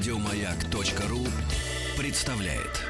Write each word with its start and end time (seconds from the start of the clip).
Радиомаяк.ру 0.00 1.26
представляет. 1.98 2.80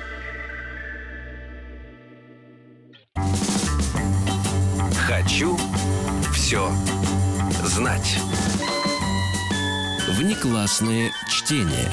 Хочу 5.08 5.58
все 6.32 6.70
знать. 7.64 8.16
Внеклассное 10.10 11.10
чтение. 11.28 11.90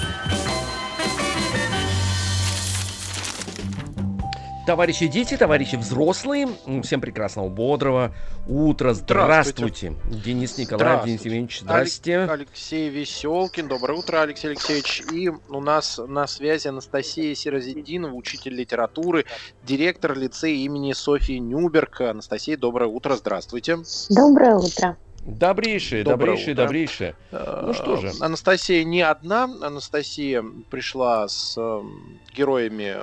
Товарищи 4.68 5.08
дети, 5.08 5.38
товарищи 5.38 5.78
взрослые, 5.78 6.50
всем 6.84 7.00
прекрасного, 7.00 7.48
бодрого 7.48 8.12
утра. 8.50 8.94
Здравствуйте. 8.94 9.94
Здравствуйте. 9.94 10.26
Денис 10.26 10.58
Николаев, 10.58 11.06
Денис. 11.06 11.22
Евгеньевич, 11.24 11.62
здрасте. 11.62 12.16
Алек- 12.18 12.32
Алексей 12.32 12.90
Веселкин. 12.90 13.70
Доброе 13.70 13.98
утро, 13.98 14.22
Алексей 14.24 14.50
Алексеевич. 14.50 15.04
И 15.14 15.30
у 15.30 15.62
нас 15.62 16.02
на 16.06 16.28
связи 16.28 16.68
Анастасия 16.68 17.34
Сирозидинова, 17.34 18.14
учитель 18.14 18.56
литературы, 18.56 19.24
директор 19.64 20.18
лицея 20.18 20.58
имени 20.58 20.92
Софии 20.92 21.38
Нюберг. 21.38 22.02
Анастасия, 22.02 22.58
доброе 22.58 22.88
утро, 22.90 23.16
здравствуйте. 23.16 23.78
Доброе 24.10 24.58
утро. 24.58 24.98
Добрейшие, 25.26 26.04
Доброе 26.04 26.18
добрейшие, 26.32 26.54
утро. 26.54 26.64
добрейшие. 26.64 27.16
Ну 27.32 27.74
что 27.74 27.96
же. 27.98 28.12
Анастасия 28.20 28.84
не 28.84 29.02
одна. 29.02 29.44
Анастасия 29.62 30.44
пришла 30.70 31.28
с 31.30 31.58
эм, 31.58 32.20
героями 32.34 32.96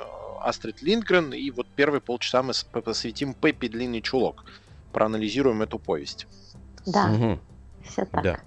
Астрид 0.45 0.81
Линдгрен. 0.81 1.33
И 1.33 1.49
вот 1.51 1.67
первые 1.75 2.01
полчаса 2.01 2.43
мы 2.43 2.53
посвятим 2.81 3.33
Пеппи 3.33 3.67
Длинный 3.67 4.01
Чулок. 4.01 4.45
Проанализируем 4.93 5.61
эту 5.61 5.79
повесть. 5.79 6.27
Да, 6.85 7.07
Мгм, 7.07 7.39
все 7.83 8.05
так. 8.05 8.23
Да, 8.23 8.39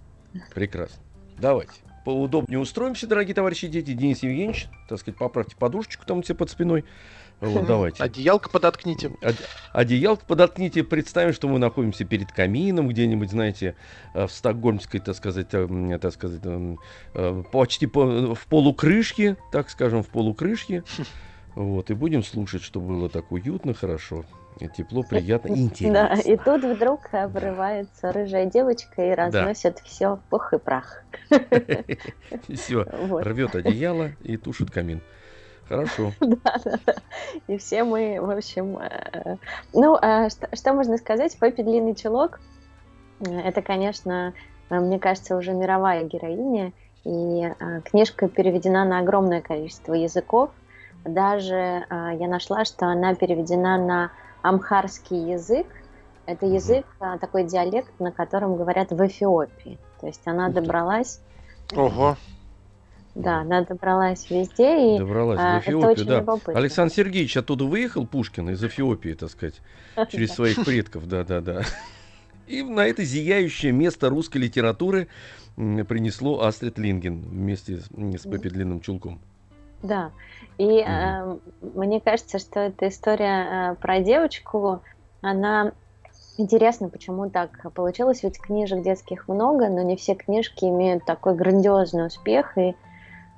прекрасно. 0.55 1.03
Давайте. 1.39 1.73
Поудобнее 2.05 2.59
устроимся, 2.59 3.07
дорогие 3.07 3.35
товарищи 3.35 3.67
дети. 3.67 3.93
Денис 3.93 4.23
Евгеньевич, 4.23 4.69
так 4.89 4.99
сказать, 4.99 5.19
поправьте 5.19 5.57
подушечку 5.57 6.07
там 6.07 6.19
у 6.19 6.23
тебя 6.23 6.37
под 6.37 6.49
спиной. 6.49 6.85
Вот, 7.41 7.67
давайте. 7.67 8.03
Одеялко 8.03 8.49
подоткните. 8.49 9.13
Од- 9.23 9.49
Одеялко 9.73 10.25
подоткните, 10.25 10.83
представим, 10.85 11.33
что 11.35 11.49
мы 11.49 11.59
находимся 11.59 12.05
перед 12.05 12.33
камином 12.33 12.89
где-нибудь, 12.89 13.31
знаете, 13.31 13.77
э, 14.15 14.27
в 14.27 14.33
стокгольмской, 14.33 15.01
так 15.01 15.15
сказать, 15.17 15.49
э, 15.53 15.99
так 16.01 16.13
сказать, 16.15 16.41
э, 16.45 17.43
почти 17.53 17.87
по- 17.87 18.35
в 18.35 18.47
полукрышке, 18.47 19.37
так 19.53 19.69
скажем, 19.71 20.03
в 20.03 20.09
полукрышке. 20.09 20.83
Вот, 21.59 21.91
и 21.91 21.95
будем 21.95 22.23
слушать, 22.23 22.63
чтобы 22.63 22.87
было 22.87 23.09
так 23.09 23.33
уютно, 23.33 23.75
хорошо, 23.75 24.25
тепло, 24.77 25.03
приятно 25.03 25.49
и 25.49 25.55
Да, 25.55 25.61
интересно. 25.61 26.21
и 26.31 26.37
тут 26.37 26.63
вдруг 26.63 27.13
обрывается 27.13 28.13
рыжая 28.13 28.47
девочка 28.47 29.03
и 29.05 29.11
разносит 29.13 29.81
все 29.81 30.15
в 30.15 30.21
пух 30.31 30.53
и 30.53 30.59
прах. 30.59 31.03
Все, 32.49 32.85
рвет 32.85 33.57
одеяло 33.57 34.11
и 34.23 34.37
тушит 34.37 34.71
камин. 34.71 35.01
Хорошо. 35.69 36.13
Да, 36.21 36.61
да, 36.65 36.79
да. 36.87 36.95
И 37.49 37.59
все 37.59 37.83
мы, 37.83 38.21
в 38.21 38.31
общем... 38.31 38.79
э, 38.79 39.37
Ну, 39.75 39.99
э, 40.01 40.29
что, 40.31 40.49
что 40.55 40.73
можно 40.75 40.97
сказать? 40.97 41.37
Пеппи 41.41 41.65
Длинный 41.65 41.97
Чулок 41.97 42.39
э, 43.19 43.33
это, 43.41 43.63
конечно, 43.63 44.33
э, 44.71 44.79
мне 44.79 45.01
кажется, 45.01 45.37
уже 45.37 45.55
мировая 45.55 46.05
героиня. 46.05 46.73
И 47.05 47.43
э, 47.43 47.81
книжка 47.83 48.29
переведена 48.29 48.85
на 48.85 49.01
огромное 49.01 49.41
количество 49.43 49.95
языков. 49.95 50.51
Даже 51.09 51.55
э, 51.55 51.85
я 52.21 52.29
нашла, 52.29 52.65
что 52.65 52.87
она 52.87 53.15
переведена 53.15 53.79
на 53.79 54.13
амхарский 54.43 55.33
язык. 55.33 55.67
Это 56.27 56.47
язык, 56.47 56.85
э, 57.01 57.17
такой 57.21 57.45
диалект, 57.45 57.91
на 57.99 58.13
котором 58.13 58.57
говорят 58.57 58.91
в 58.91 59.07
Эфиопии. 59.07 59.79
То 60.01 60.07
есть 60.07 60.21
она 60.27 60.51
добралась, 60.51 61.21
Ого. 61.75 62.17
да, 63.15 63.41
она 63.41 63.63
добралась 63.63 64.29
везде, 64.31 64.95
и 64.95 64.99
Добралась 64.99 65.41
а, 65.41 65.59
в 65.59 65.63
это 65.63 65.71
Эфиопию, 65.71 65.91
очень 65.91 66.07
да. 66.07 66.19
любопытно. 66.19 66.59
Александр 66.59 66.95
Сергеевич 66.95 67.37
оттуда 67.37 67.65
выехал, 67.65 68.07
Пушкин, 68.07 68.51
из 68.51 68.63
Эфиопии, 68.63 69.15
так 69.15 69.31
сказать. 69.31 69.61
через 70.11 70.33
своих 70.33 70.65
предков, 70.65 71.07
да-да-да. 71.09 71.63
И 72.47 72.63
на 72.63 72.87
это 72.87 73.05
зияющее 73.05 73.73
место 73.73 74.09
русской 74.09 74.39
литературы 74.39 75.09
принесло 75.57 76.43
Астрид 76.43 76.79
Линген 76.79 77.21
вместе 77.21 77.81
с 77.81 78.23
Пеппи 78.23 78.49
Длинным 78.49 78.81
Чулком. 78.81 79.21
Да, 79.83 80.11
и 80.59 80.85
э, 80.85 81.37
мне 81.61 82.01
кажется, 82.01 82.39
что 82.39 82.61
эта 82.61 82.89
история 82.89 83.73
э, 83.73 83.75
про 83.77 84.01
девочку, 84.01 84.83
она 85.21 85.73
интересна, 86.37 86.89
почему 86.89 87.31
так 87.31 87.73
получилось, 87.75 88.23
ведь 88.25 88.41
книжек 88.41 88.83
детских 88.83 89.29
много, 89.29 89.69
но 89.69 89.83
не 89.83 89.97
все 89.97 90.15
книжки 90.15 90.65
имеют 90.65 91.05
такой 91.05 91.37
грандиозный 91.37 92.07
успех, 92.07 92.59
и 92.59 92.75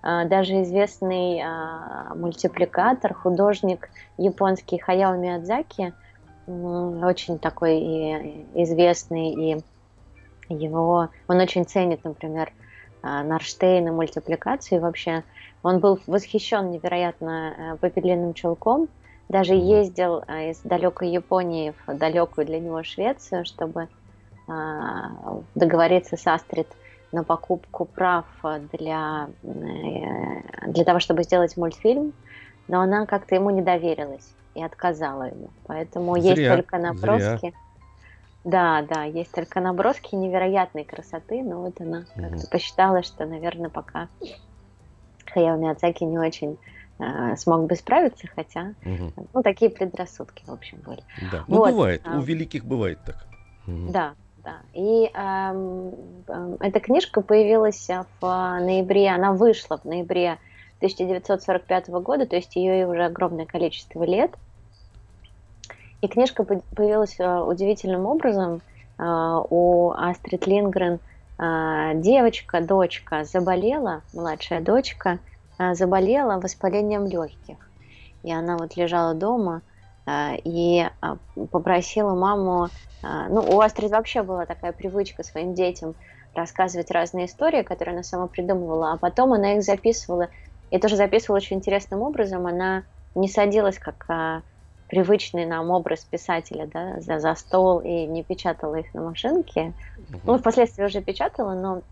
э, 0.03 0.25
даже 0.28 0.62
известный 0.62 1.41
э, 1.41 2.15
мультипликатор, 2.15 3.12
художник 3.12 3.91
японский 4.17 4.78
Хаяо 4.78 5.17
Миядзаки, 5.19 5.93
м, 6.47 7.05
очень 7.05 7.39
такой 7.39 7.81
и 7.81 8.47
известный, 8.62 9.33
и 9.34 9.65
его, 10.49 11.11
он 11.28 11.39
очень 11.39 11.67
ценит, 11.67 12.03
например, 12.05 12.49
э, 12.49 12.70
Нарштейна, 13.03 13.93
мультипликацию, 13.93 14.78
и 14.78 14.83
вообще 14.83 15.25
он 15.62 15.78
был 15.78 15.99
восхищен 16.06 16.71
невероятно 16.71 17.55
э, 17.56 17.77
Пеппи 17.78 18.00
Длинным 18.00 18.34
Чулком, 18.34 18.88
даже 19.28 19.55
ездил 19.55 20.22
э, 20.27 20.50
из 20.50 20.61
далекой 20.61 21.10
Японии 21.10 21.75
в 21.87 21.94
далекую 21.97 22.47
для 22.47 22.59
него 22.59 22.83
Швецию, 22.83 23.44
чтобы 23.44 23.89
а, 24.49 25.41
договориться 25.55 26.16
с 26.16 26.27
Астрид 26.27 26.66
на 27.12 27.22
покупку 27.22 27.84
прав 27.84 28.25
для, 28.72 29.28
э, 29.43 30.66
для 30.66 30.84
того, 30.84 30.99
чтобы 30.99 31.22
сделать 31.22 31.56
мультфильм, 31.56 32.12
но 32.66 32.81
она 32.81 33.06
как-то 33.06 33.34
ему 33.34 33.50
не 33.50 33.62
доверилась 33.62 34.34
и 34.55 34.62
отказала 34.62 35.25
ему. 35.25 35.50
Поэтому 35.66 36.16
есть 36.16 36.37
Зря, 36.37 36.56
только 36.56 36.78
наброски. 36.78 37.55
Да, 38.45 38.83
да, 38.83 39.05
есть 39.05 39.33
только 39.33 39.61
наброски 39.61 40.15
невероятной 40.15 40.84
красоты, 40.84 41.43
но 41.43 41.61
вот 41.61 41.81
она 41.81 42.05
Мгм. 42.17 42.31
как-то 42.31 42.47
посчитала, 42.51 43.03
что, 43.03 43.27
наверное, 43.27 43.69
пока 43.71 44.09
Хаяо 45.33 45.56
Миядзаки 45.56 46.05
не 46.05 46.19
очень 46.19 46.59
э, 46.99 47.37
смог 47.37 47.67
бы 47.67 47.75
справиться, 47.77 48.28
хотя, 48.34 48.75
Мгм, 48.83 49.12
ну, 49.33 49.43
такие 49.43 49.71
предрассудки, 49.71 50.43
в 50.47 50.53
общем, 50.53 50.81
были. 50.81 51.03
Да. 51.31 51.45
Ну, 51.49 51.59
Вот, 51.59 51.71
бывает, 51.73 52.03
а. 52.05 52.19
у 52.19 52.23
великих 52.23 52.65
бывает 52.65 52.99
так. 53.05 53.17
Мгм. 53.67 53.93
Да, 53.93 54.15
да. 54.39 54.62
И 54.72 55.07
эм, 55.07 56.25
эм, 56.28 56.57
эта 56.61 56.81
книжка 56.81 57.21
появилась 57.21 57.89
э, 57.91 58.05
в 58.21 58.25
э, 58.25 58.65
ноябре, 58.65 59.09
она 59.11 59.33
вышла 59.33 59.78
в 59.78 59.84
ноябре 59.84 60.39
1945 60.78 61.89
года, 61.89 62.27
то 62.27 62.37
есть 62.37 62.57
ее 62.57 62.87
уже 62.89 63.05
огромное 63.05 63.47
количество 63.47 64.03
лет. 64.03 64.34
И 66.03 66.09
книжка 66.09 66.44
по- 66.44 66.62
появилась 66.75 67.19
э, 67.19 67.41
удивительным 67.41 68.06
образом. 68.06 68.62
Э, 68.99 69.05
У 69.50 69.91
Астрид 69.93 70.47
Лингрен 70.47 71.00
э, 71.38 71.93
девочка, 71.94 72.61
дочка 72.61 73.25
заболела, 73.25 74.05
младшая 74.12 74.60
дочка, 74.60 75.21
заболела 75.72 76.41
воспалением 76.41 77.06
легких. 77.06 77.59
И 78.22 78.33
она 78.33 78.56
вот 78.56 78.77
лежала 78.77 79.12
дома 79.15 79.62
и 80.44 80.89
попросила 81.50 82.15
маму 82.15 82.71
Ну, 83.03 83.43
у 83.43 83.60
Астрид 83.60 83.91
вообще 83.91 84.22
была 84.22 84.47
такая 84.47 84.72
привычка 84.72 85.22
своим 85.22 85.55
детям 85.55 85.97
рассказывать 86.34 86.91
разные 86.91 87.27
истории, 87.27 87.62
которые 87.62 87.93
она 87.94 88.03
сама 88.03 88.27
придумывала, 88.28 88.93
а 88.93 88.99
потом 88.99 89.33
она 89.34 89.55
их 89.56 89.62
записывала, 89.62 90.28
и 90.71 90.78
тоже 90.78 90.97
записывала 90.97 91.37
очень 91.39 91.56
интересным 91.59 92.03
образом. 92.03 92.47
Она 92.47 92.84
не 93.15 93.28
садилась 93.28 93.78
как 93.78 94.05
а, 94.09 94.43
привычный 94.91 95.47
нам 95.47 95.71
образ 95.71 96.05
писателя 96.05 96.67
да, 96.67 97.01
за, 97.01 97.21
за 97.21 97.34
стол 97.37 97.81
и 97.81 98.06
не 98.06 98.25
печатала 98.25 98.75
их 98.75 98.93
на 98.93 99.03
машинке. 99.03 99.75
Мгм. 99.97 100.21
Ну, 100.25 100.39
впоследствии 100.39 100.84
уже 100.84 101.01
печатала, 101.01 101.54
но 101.54 101.83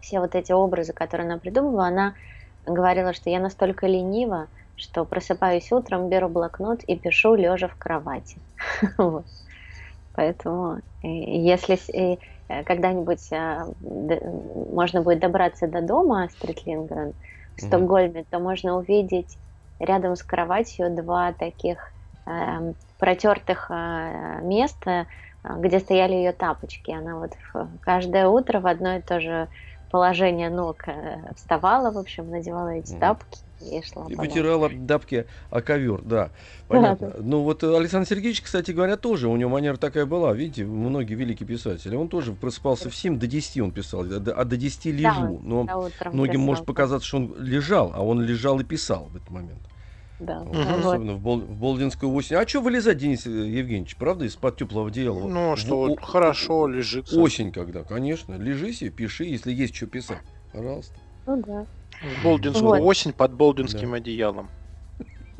все 0.00 0.20
вот 0.20 0.34
эти 0.34 0.52
образы, 0.52 0.92
которые 0.92 1.26
она 1.26 1.38
придумывала, 1.38 1.88
она 1.88 2.14
говорила, 2.64 3.12
что 3.12 3.30
я 3.30 3.40
настолько 3.40 3.86
ленива, 3.86 4.48
что 4.76 5.04
просыпаюсь 5.04 5.72
утром, 5.72 6.08
беру 6.08 6.28
блокнот 6.28 6.82
и 6.84 6.96
пишу 6.96 7.34
лежа 7.34 7.68
в 7.68 7.76
кровати. 7.76 8.40
Вот. 8.96 9.26
Поэтому, 10.12 10.78
э, 11.02 11.08
если 11.08 11.78
э, 11.94 12.18
э, 12.48 12.64
когда-нибудь 12.64 13.28
д- 13.30 14.20
можно 14.72 15.02
будет 15.02 15.20
добраться 15.20 15.66
до 15.66 15.82
дома 15.82 16.24
Астрид 16.24 16.66
Лингрен 16.66 17.14
в. 17.56 17.60
Стокгольме, 17.60 18.24
то 18.28 18.38
можно 18.38 18.76
увидеть 18.76 19.38
рядом 19.78 20.16
с 20.16 20.22
кроватью 20.22 20.94
два 20.94 21.32
таких 21.32 21.78
протертых 22.98 23.66
а, 23.70 24.40
места, 24.42 25.06
а, 25.42 25.56
где 25.56 25.80
стояли 25.80 26.14
ее 26.14 26.32
тапочки. 26.32 26.90
Она 26.90 27.16
вот 27.16 27.32
каждое 27.80 28.28
утро 28.28 28.60
в 28.60 28.66
одно 28.66 28.96
и 28.96 29.02
то 29.02 29.20
же 29.20 29.48
положение 29.90 30.50
ног 30.50 30.86
э, 30.86 31.32
вставала, 31.34 31.90
в 31.90 31.98
общем, 31.98 32.30
надевала 32.30 32.68
эти 32.68 32.96
тапки 32.96 33.40
и 33.60 33.82
шла. 33.82 34.06
И 34.08 34.14
вытирала 34.14 34.70
дапки 34.72 35.26
о 35.50 35.60
ковер, 35.60 36.00
да. 36.02 36.30
Понятно. 36.68 37.14
Ну 37.18 37.42
вот 37.42 37.64
э, 37.64 37.76
Александр 37.76 38.08
Сергеевич, 38.08 38.40
кстати 38.40 38.70
говоря, 38.70 38.96
тоже, 38.96 39.28
у 39.28 39.36
него 39.36 39.50
манера 39.50 39.76
такая 39.76 40.06
была, 40.06 40.32
видите, 40.32 40.64
многие 40.64 41.14
великие 41.14 41.46
писатели. 41.46 41.96
Он 41.96 42.08
тоже 42.08 42.32
просыпался 42.32 42.88
в 42.88 42.94
7, 42.94 43.18
до 43.18 43.26
10 43.26 43.60
он 43.60 43.72
писал, 43.72 44.02
а 44.02 44.20
до, 44.20 44.32
а 44.32 44.44
до 44.44 44.56
10 44.56 44.86
лежу. 44.86 45.40
Но 45.42 45.64
Да, 45.64 45.76
утром 45.78 46.14
многим 46.14 46.40
может 46.40 46.64
показаться, 46.64 47.06
что 47.06 47.16
он 47.18 47.34
лежал, 47.38 47.90
а 47.92 48.02
он 48.02 48.22
лежал 48.22 48.60
и 48.60 48.64
писал 48.64 49.06
в 49.06 49.16
этот 49.16 49.30
момент. 49.30 49.69
Да. 50.20 50.40
Вот. 50.40 50.54
Вот. 50.54 50.78
Особенно 50.78 51.14
в, 51.14 51.20
бол- 51.20 51.40
в 51.40 51.56
Болдинскую 51.58 52.12
осень. 52.12 52.36
А 52.36 52.46
что 52.46 52.60
вылезать, 52.60 52.98
Денис 52.98 53.24
Евгеньевич, 53.26 53.96
правда, 53.96 54.26
из-под 54.26 54.56
теплого 54.58 54.88
одеяла? 54.88 55.18
Вот 55.18 55.30
Ну, 55.30 55.54
в- 55.54 55.58
что 55.58 55.76
о- 55.82 55.88
вот 55.88 56.00
хорошо 56.00 56.66
лежит. 56.66 57.12
Осень 57.12 57.52
когда, 57.52 57.82
конечно. 57.84 58.34
Лежи 58.34 58.72
себе, 58.72 58.90
пиши, 58.90 59.24
если 59.24 59.50
есть 59.52 59.74
что 59.74 59.86
писать. 59.86 60.18
Пожалуйста. 60.52 60.94
Ну 61.26 61.42
да. 61.42 61.66
В 62.20 62.24
Болдинскую 62.24 62.68
Вот. 62.68 62.80
осень 62.80 63.12
под 63.12 63.32
болдинским 63.34 63.94
одеялом. 63.94 64.48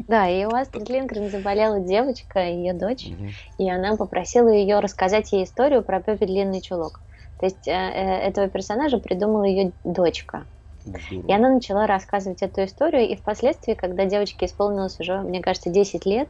Да, 0.09 0.29
и 0.29 0.45
у 0.47 0.51
Астрид 0.55 0.89
Лингрен 0.89 1.31
заболела 1.31 1.79
девочка, 1.79 2.41
ее 2.41 2.73
дочь, 2.73 3.07
Мгм. 3.07 3.31
и 3.59 3.71
она 3.71 3.97
попросила 3.97 4.49
ее 4.49 4.81
рассказать 4.81 5.31
ей 5.33 5.45
историю 5.45 5.83
про 5.83 6.01
Пеппи 6.01 6.25
Длинный 6.25 6.63
Чулок. 6.63 7.01
То 7.39 7.47
есть 7.47 7.69
э, 7.69 7.71
э, 7.73 8.19
этого 8.29 8.49
персонажа 8.49 8.99
придумала 8.99 9.45
ее 9.45 9.73
дочка. 9.85 10.47
Здорово. 10.85 11.27
И 11.27 11.33
она 11.33 11.51
начала 11.51 11.87
рассказывать 11.87 12.43
эту 12.43 12.65
историю, 12.65 13.09
и 13.09 13.17
впоследствии, 13.17 13.75
когда 13.75 14.07
девочке 14.07 14.47
исполнилось 14.47 14.99
уже, 15.01 15.21
мне 15.21 15.41
кажется, 15.41 15.71
10 15.71 16.07
лет, 16.07 16.29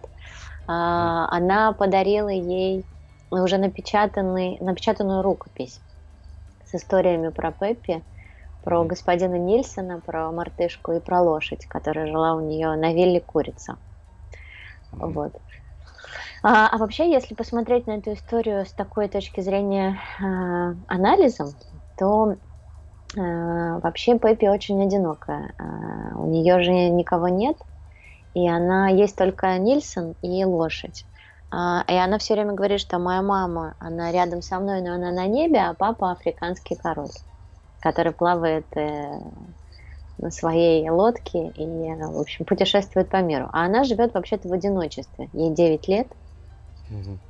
а, 0.67 1.29
она 1.31 1.73
подарила 1.73 2.29
ей 2.29 2.85
уже 3.31 3.59
напечатанный, 3.59 4.59
напечатанную 4.61 5.23
рукопись 5.23 5.81
с 6.65 6.75
историями 6.75 7.29
про 7.29 7.53
Пеппи, 7.53 8.05
про 8.63 8.85
господина 8.85 9.37
Нильсона, 9.37 10.01
про 10.01 10.31
мартышку 10.33 10.93
и 10.93 11.01
про 11.01 11.23
лошадь, 11.23 11.67
которая 11.67 12.07
жила 12.07 12.35
у 12.35 12.41
нее 12.41 12.75
на 12.77 12.93
вилле 12.93 13.21
Курица. 13.21 13.79
Вот. 14.93 15.33
А, 16.43 16.69
а 16.69 16.79
вообще, 16.79 17.11
если 17.11 17.35
посмотреть 17.35 17.87
на 17.87 17.99
эту 17.99 18.15
историю 18.15 18.67
с 18.67 18.73
такой 18.73 19.09
точки 19.09 19.41
зрения 19.41 19.99
а, 20.19 20.75
анализом, 20.89 21.49
то 21.97 22.37
вообще 23.17 24.19
Пеппи 24.19 24.47
очень 24.47 24.83
одинокая. 24.83 25.53
А, 25.59 26.19
у 26.19 26.31
нее 26.31 26.63
же 26.63 26.71
никого 26.71 27.29
нет, 27.29 27.57
и 28.35 28.49
она 28.49 28.89
есть 28.89 29.17
только 29.17 29.59
Нильсон 29.59 30.15
и 30.23 30.45
лошадь. 30.45 31.07
А, 31.51 31.85
и 31.89 31.95
она 31.95 32.19
все 32.19 32.35
время 32.35 32.53
говорит, 32.53 32.81
что 32.81 32.99
моя 32.99 33.23
мама, 33.23 33.75
она 33.81 34.13
рядом 34.13 34.43
со 34.43 34.61
мной, 34.61 34.81
но 34.83 34.95
она 34.95 35.11
на 35.11 35.27
небе, 35.27 35.61
а 35.61 35.75
папа 35.75 36.13
африканский 36.13 36.77
король, 36.77 37.11
который 37.81 38.13
плавает 38.13 38.67
э, 38.77 39.19
на 40.19 40.31
своей 40.31 40.89
лодке 40.89 41.49
и, 41.49 41.67
в 41.67 42.21
общем, 42.21 42.45
путешествует 42.45 43.09
по 43.09 43.21
миру. 43.23 43.49
А 43.53 43.65
она 43.65 43.83
живет 43.83 44.15
вообще-то 44.15 44.49
в 44.49 44.53
одиночестве. 44.53 45.29
Ей 45.33 45.53
9 45.53 45.89
лет, 45.89 46.13
Мгм. 46.91 47.21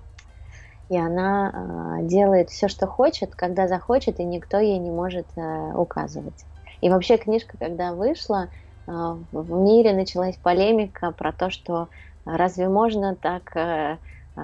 И 0.90 0.98
она 0.98 1.98
э, 2.02 2.06
делает 2.06 2.50
все, 2.50 2.68
что 2.68 2.86
хочет, 2.88 3.36
когда 3.36 3.68
захочет, 3.68 4.20
и 4.20 4.24
никто 4.24 4.58
ей 4.60 4.78
не 4.78 4.92
может 4.92 5.28
э, 5.36 5.72
указывать. 5.74 6.46
И 6.82 6.90
вообще 6.90 7.18
книжка, 7.18 7.58
когда 7.58 7.94
вышла, 7.94 8.50
э, 8.88 8.92
в 8.92 9.50
мире 9.62 9.94
началась 9.94 10.38
полемика 10.38 11.12
про 11.12 11.32
то, 11.32 11.50
что 11.50 11.88
разве 12.26 12.68
можно 12.68 13.16
так 13.16 13.56
э, 13.56 13.98
э, 14.36 14.40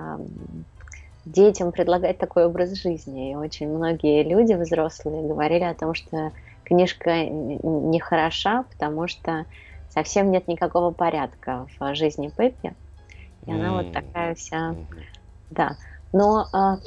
детям 1.25 1.73
предлагать 1.73 2.19
такой 2.19 2.47
образ 2.47 2.75
жизни. 2.75 3.33
И 3.33 3.37
очень 3.37 3.69
многие 3.69 4.23
люди 4.23 4.55
взрослые 4.55 5.23
говорили 5.27 5.65
о 5.65 5.75
том, 5.75 5.95
что 5.95 6.33
книжка 6.65 7.25
не 7.27 8.01
хороша, 8.01 8.65
потому 8.71 9.09
что 9.09 9.47
совсем 9.89 10.31
нет 10.31 10.47
никакого 10.49 10.93
порядка 10.93 11.67
в 11.81 11.95
жизни 11.95 12.33
Пеппи. 12.37 12.75
И 13.47 13.53
она 13.53 13.75
вот 13.75 13.87
М. 13.87 13.93
такая 13.93 14.35
вся 14.37 14.77
Мгм. 14.77 15.09
да, 15.51 15.77
но 16.13 16.49
а, 16.53 16.79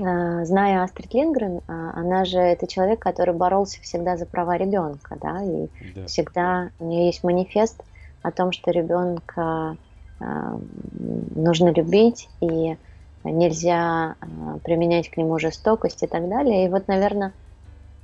а, 0.00 0.44
зная 0.44 0.82
Астрид 0.82 1.12
Лингрен, 1.14 1.60
а, 1.66 1.92
она 1.98 2.24
же 2.24 2.38
это 2.38 2.66
человек, 2.66 3.00
который 3.00 3.34
боролся 3.34 3.80
всегда 3.82 4.16
за 4.16 4.26
права 4.26 4.56
ребенка, 4.56 5.16
да, 5.20 5.42
и 5.42 5.68
Да. 5.94 6.06
всегда 6.06 6.70
у 6.78 6.86
нее 6.86 7.06
есть 7.06 7.22
манифест 7.24 7.82
о 8.22 8.30
том, 8.30 8.52
что 8.52 8.70
ребенка 8.70 9.76
нужно 10.20 11.70
любить 11.70 12.28
и 12.40 12.76
нельзя 13.24 14.14
применять 14.62 15.10
к 15.10 15.16
нему 15.16 15.40
жестокость 15.40 16.04
и 16.04 16.06
так 16.06 16.28
далее. 16.28 16.64
И 16.64 16.68
вот, 16.68 16.86
наверное, 16.86 17.32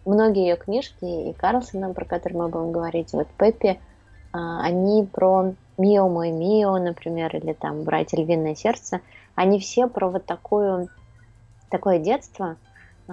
многие 0.04 0.48
ее 0.48 0.56
книжки, 0.56 1.04
и 1.04 1.32
Карлсона, 1.34 1.94
про 1.94 2.04
который 2.04 2.34
мы 2.34 2.48
будем 2.48 2.72
говорить, 2.72 3.14
и 3.14 3.16
вот 3.16 3.28
Пеппи, 3.36 3.78
они 4.32 5.06
про 5.06 5.54
Мио 5.78 6.08
мой 6.08 6.30
Мио, 6.32 6.76
например, 6.78 7.34
или 7.36 7.52
там 7.52 7.84
Братья 7.84 8.16
Львиное 8.16 8.56
сердце, 8.56 9.00
они 9.38 9.60
все 9.60 9.86
про 9.86 10.08
вот 10.10 10.26
такую, 10.26 10.88
такое 11.70 12.00
детство, 12.00 12.56
а, 13.06 13.12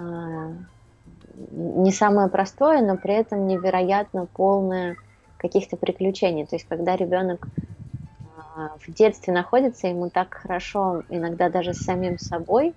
не 1.52 1.92
самое 1.92 2.28
простое, 2.28 2.82
но 2.82 2.96
при 2.96 3.14
этом 3.14 3.46
невероятно 3.46 4.26
полное 4.26 4.96
каких-то 5.36 5.76
приключений. 5.76 6.44
То 6.44 6.56
есть, 6.56 6.66
когда 6.66 6.96
ребенок 6.96 7.46
а, 8.56 8.76
в 8.84 8.92
детстве 8.92 9.32
находится, 9.32 9.86
ему 9.86 10.10
так 10.10 10.34
хорошо, 10.34 11.04
иногда 11.10 11.48
даже 11.48 11.74
с 11.74 11.84
самим 11.84 12.18
собой, 12.18 12.74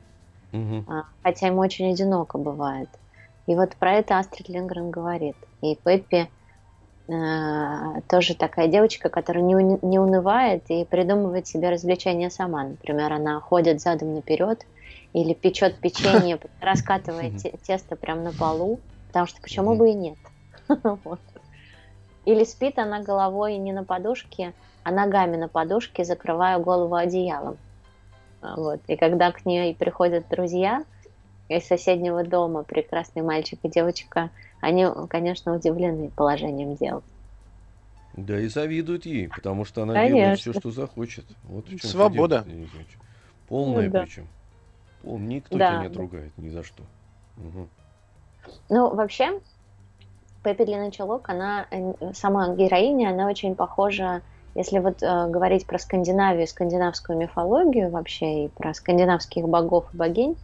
а, 0.54 1.06
хотя 1.24 1.48
ему 1.48 1.62
очень 1.62 1.92
одиноко 1.92 2.38
бывает. 2.38 2.90
И 3.48 3.56
вот 3.56 3.76
про 3.78 3.94
это 3.94 4.20
Астрид 4.20 4.48
Лингрен 4.48 4.92
говорит. 4.92 5.38
И 5.62 5.76
Пеппи 5.76 6.30
тоже 8.08 8.36
такая 8.36 8.68
девочка, 8.68 9.10
которая 9.10 9.44
не, 9.44 9.80
не 9.82 10.00
унывает 10.00 10.64
и 10.70 10.86
придумывает 10.86 11.48
себе 11.48 11.70
развлечения 11.70 12.30
сама. 12.30 12.64
Например, 12.64 13.14
она 13.14 13.40
ходит 13.40 13.82
задом 13.82 14.14
наперед 14.14 14.66
или 15.14 15.34
печет 15.34 15.80
печенье, 15.80 16.40
раскатывая 16.62 17.32
те- 17.32 17.58
тесто 17.64 17.96
прямо 17.96 18.22
на 18.22 18.34
полу, 18.34 18.80
потому 19.08 19.26
что 19.26 19.42
почему 19.42 19.76
бы 19.76 19.90
и 19.90 19.94
нет. 19.94 20.18
Или 22.26 22.44
спит 22.44 22.78
она 22.78 23.02
головой 23.02 23.58
не 23.58 23.74
на 23.74 23.84
подушке, 23.84 24.54
а 24.84 24.92
ногами 24.92 25.36
на 25.36 25.48
подушке, 25.48 26.04
закрывая 26.04 26.60
голову 26.60 26.94
одеялом. 26.94 27.58
А, 28.42 28.56
Вот. 28.56 28.82
И 28.88 28.96
когда 28.98 29.32
к 29.32 29.46
ней 29.46 29.74
приходят 29.74 30.28
друзья 30.30 30.84
из 31.48 31.66
соседнего 31.66 32.24
дома, 32.24 32.64
прекрасный 32.64 33.24
мальчик 33.24 33.60
и 33.64 33.70
девочка, 33.70 34.30
они, 34.62 34.86
конечно, 35.10 35.56
удивлены 35.56 36.10
положением 36.12 36.76
дел. 36.76 37.04
Да 38.14 38.40
и 38.40 38.48
завидуют 38.48 39.06
ей, 39.06 39.30
потому 39.30 39.66
что 39.66 39.84
она 39.84 40.08
делает 40.08 40.40
все, 40.40 40.52
Конечно. 40.52 40.72
что 40.72 40.82
захочет. 40.82 41.26
Вот 41.44 41.68
в 41.68 41.80
чем 41.80 41.90
Свобода. 41.90 42.46
Полная 43.48 43.86
Ну 43.88 43.92
да. 43.92 44.02
причем. 44.02 44.28
Пол- 45.02 45.18
Никто 45.20 45.58
Да, 45.58 45.70
тебя 45.70 45.80
не 45.82 45.88
да. 45.88 45.92
отругает 45.92 46.38
ни 46.38 46.50
за 46.50 46.64
что. 46.64 46.84
Мгм. 47.38 47.70
Ну, 48.70 48.94
вообще, 48.96 49.40
Пеппи 50.44 50.66
Длинный 50.66 50.92
Чулок, 50.92 51.30
она, 51.30 51.66
э, 51.72 52.14
сама 52.14 52.54
героиня, 52.56 53.10
она 53.10 53.28
очень 53.28 53.56
похожа, 53.56 54.22
если 54.56 54.80
вот 54.80 55.02
э, 55.04 55.28
говорить 55.30 55.66
про 55.66 55.78
Скандинавию, 55.80 56.48
скандинавскую 56.48 57.18
мифологию 57.18 57.90
вообще, 57.90 58.46
и 58.46 58.48
про 58.50 58.74
скандинавских 58.74 59.48
богов 59.48 59.86
и 59.94 59.98
богинь, 59.98 60.36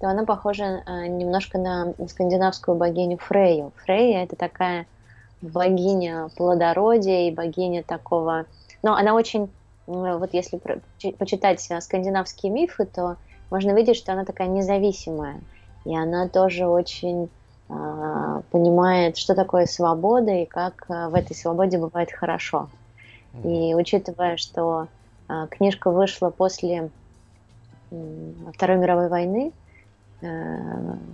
то 0.00 0.08
она 0.08 0.24
похожа 0.24 0.82
э, 0.86 1.06
немножко 1.06 1.58
на 1.58 1.94
скандинавскую 2.08 2.76
богиню 2.76 3.18
Фрейю. 3.18 3.72
Фрейя– 3.84 4.22
это 4.24 4.36
такая 4.36 4.86
богиня 5.40 6.28
плодородия 6.36 7.28
и 7.28 7.34
богиня 7.34 7.82
такого... 7.82 8.46
Но 8.82 8.94
она 8.94 9.14
очень, 9.14 9.44
э, 9.44 9.48
вот 9.86 10.34
если 10.34 10.60
почитать 11.18 11.66
э, 11.70 11.80
скандинавские 11.80 12.52
мифы, 12.52 12.86
то 12.86 13.16
можно 13.50 13.72
видеть, 13.72 13.96
что 13.96 14.12
она 14.12 14.24
такая 14.24 14.48
независимая. 14.48 15.40
И 15.84 15.96
она 15.96 16.28
тоже 16.28 16.66
очень 16.66 17.28
а, 17.70 18.42
понимает, 18.50 19.16
что 19.16 19.34
такое 19.34 19.66
свобода 19.66 20.32
и 20.32 20.46
как 20.46 20.84
а, 20.88 21.08
в 21.08 21.14
этой 21.14 21.34
свободе 21.34 21.78
бывает 21.78 22.10
хорошо. 22.12 22.68
И 23.44 23.74
учитывая, 23.74 24.36
что 24.36 24.88
а, 25.28 25.46
книжка 25.46 25.90
вышла 25.90 26.30
после 26.30 26.90
Второй 28.54 28.76
мировой 28.76 29.08
войны, 29.08 29.50
э, 29.50 29.67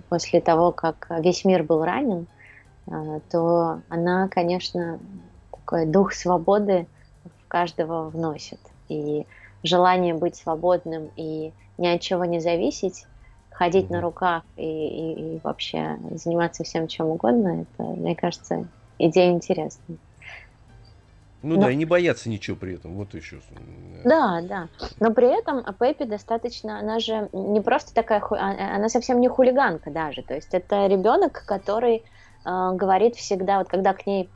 после 0.09 0.41
того, 0.41 0.71
как 0.71 1.07
весь 1.19 1.45
мир 1.45 1.63
был 1.63 1.83
ранен, 1.83 2.27
а, 2.89 3.19
то 3.31 3.83
она, 3.89 4.29
конечно, 4.29 4.99
такой 5.51 5.85
дух 5.87 6.13
свободы 6.13 6.89
в 7.25 7.47
каждого 7.47 8.09
вносит. 8.09 8.61
И 8.89 9.27
желание 9.63 10.13
быть 10.13 10.35
свободным 10.37 11.07
и 11.15 11.53
ни 11.77 11.87
от 11.87 12.01
чего 12.01 12.25
не 12.25 12.39
зависеть, 12.39 13.07
ходить 13.49 13.89
на 13.89 14.01
руках 14.01 14.43
и, 14.57 14.63
и- 14.63 15.35
и 15.37 15.41
вообще 15.43 15.97
заниматься 16.11 16.63
всем 16.63 16.87
чем 16.87 17.07
угодно, 17.07 17.63
это, 17.63 17.83
мне 17.83 18.15
кажется, 18.15 18.69
идея 18.99 19.31
интересная. 19.31 19.97
Ну 21.45 21.55
Но- 21.55 21.61
да, 21.61 21.71
и 21.71 21.75
не 21.75 21.85
бояться 21.85 22.27
ничего 22.27 22.57
при 22.57 22.75
этом. 22.75 22.95
Вот 22.95 23.13
еще. 23.13 23.39
Да, 24.03 24.41
да. 24.41 24.67
Но 24.99 25.13
при 25.13 25.27
этом 25.27 25.63
Пеппи 25.79 26.05
достаточно, 26.05 26.79
она 26.79 26.99
же 26.99 27.29
не 27.33 27.61
просто 27.61 27.93
такая, 27.93 28.19
ху- 28.19 28.35
а- 28.35 28.75
она 28.75 28.89
совсем 28.89 29.19
не 29.21 29.27
хулиганка 29.27 29.91
даже. 29.91 30.23
То 30.23 30.33
есть 30.33 30.53
это 30.53 30.87
ребенок, 30.87 31.43
который 31.45 32.03
э, 32.47 32.71
говорит 32.73 33.15
всегда, 33.15 33.59
вот 33.59 33.67
когда 33.67 33.93
к 33.93 34.07
ней 34.07 34.29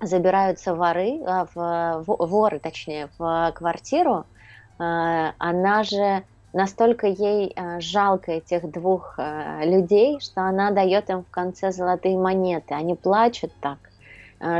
забираются 0.00 0.74
воры, 0.74 1.20
а, 1.26 1.46
в, 1.54 2.04
воры, 2.06 2.58
точнее, 2.58 3.08
в 3.18 3.52
квартиру, 3.54 4.26
а, 4.78 5.32
она 5.38 5.82
же 5.82 6.22
настолько 6.52 7.06
ей 7.06 7.52
а, 7.56 7.80
жалко 7.80 8.32
этих 8.32 8.70
двух 8.70 9.18
людей, 9.62 10.20
что 10.20 10.42
она 10.42 10.70
дает 10.70 11.10
им 11.10 11.24
в 11.24 11.30
конце 11.30 11.72
золотые 11.72 12.18
монеты. 12.18 12.74
Они 12.74 12.94
плачут 12.94 13.52
так, 13.60 13.78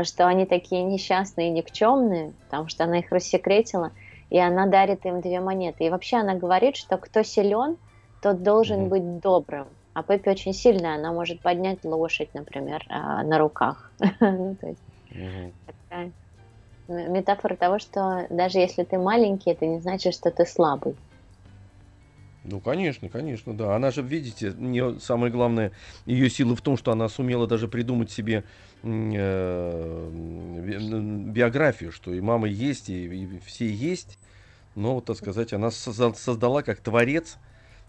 что 0.03 0.27
они 0.27 0.45
такие 0.45 0.83
несчастные 0.83 1.49
и 1.49 1.51
никчемные, 1.51 2.33
потому 2.45 2.67
что 2.67 2.83
она 2.83 2.99
их 2.99 3.11
рассекретила, 3.11 3.91
и 4.29 4.39
она 4.39 4.65
дарит 4.65 5.05
им 5.05 5.21
две 5.21 5.39
монеты. 5.39 5.85
И 5.85 5.89
вообще 5.89 6.17
она 6.17 6.35
говорит, 6.35 6.75
что 6.75 6.97
кто 6.97 7.23
силен, 7.23 7.77
тот 8.21 8.43
должен 8.43 8.85
mm-hmm. 8.85 8.89
быть 8.89 9.19
добрым. 9.19 9.67
А 9.93 10.03
Пеппи 10.03 10.29
очень 10.29 10.53
сильная, 10.53 10.95
она 10.95 11.11
может 11.11 11.41
поднять 11.41 11.83
лошадь, 11.83 12.33
например, 12.33 12.85
на 12.89 13.37
руках. 13.37 13.91
ну, 14.19 14.55
то 14.59 14.67
есть. 14.67 14.81
Такая 15.65 16.11
метафора 16.87 17.55
того, 17.55 17.79
что 17.79 18.27
даже 18.29 18.59
если 18.59 18.83
ты 18.83 18.97
маленький, 18.97 19.51
это 19.51 19.65
не 19.65 19.79
значит, 19.79 20.13
что 20.13 20.31
ты 20.31 20.45
слабый. 20.45 20.95
Ну, 22.49 22.61
конечно, 22.61 23.09
конечно, 23.09 23.53
да. 23.55 23.75
Она 23.75 23.91
же, 23.91 24.01
видите, 24.01 24.53
не, 24.57 24.99
самое 24.99 25.31
главное, 25.31 25.73
ее 26.05 26.29
сила 26.29 26.55
в 26.55 26.61
том, 26.61 26.77
что 26.77 26.91
она 26.91 27.09
сумела 27.09 27.45
даже 27.45 27.67
придумать 27.67 28.09
себе 28.09 28.45
э, 28.83 30.09
биографию, 30.11 31.91
что 31.91 32.13
и 32.13 32.21
мама 32.21 32.47
есть, 32.47 32.89
и, 32.89 33.05
и 33.05 33.39
все 33.45 33.69
есть. 33.69 34.17
Но, 34.75 34.95
вот, 34.95 35.05
так 35.05 35.17
сказать, 35.17 35.51
она 35.51 35.71
создала 35.71 36.61
как 36.63 36.79
творец 36.79 37.37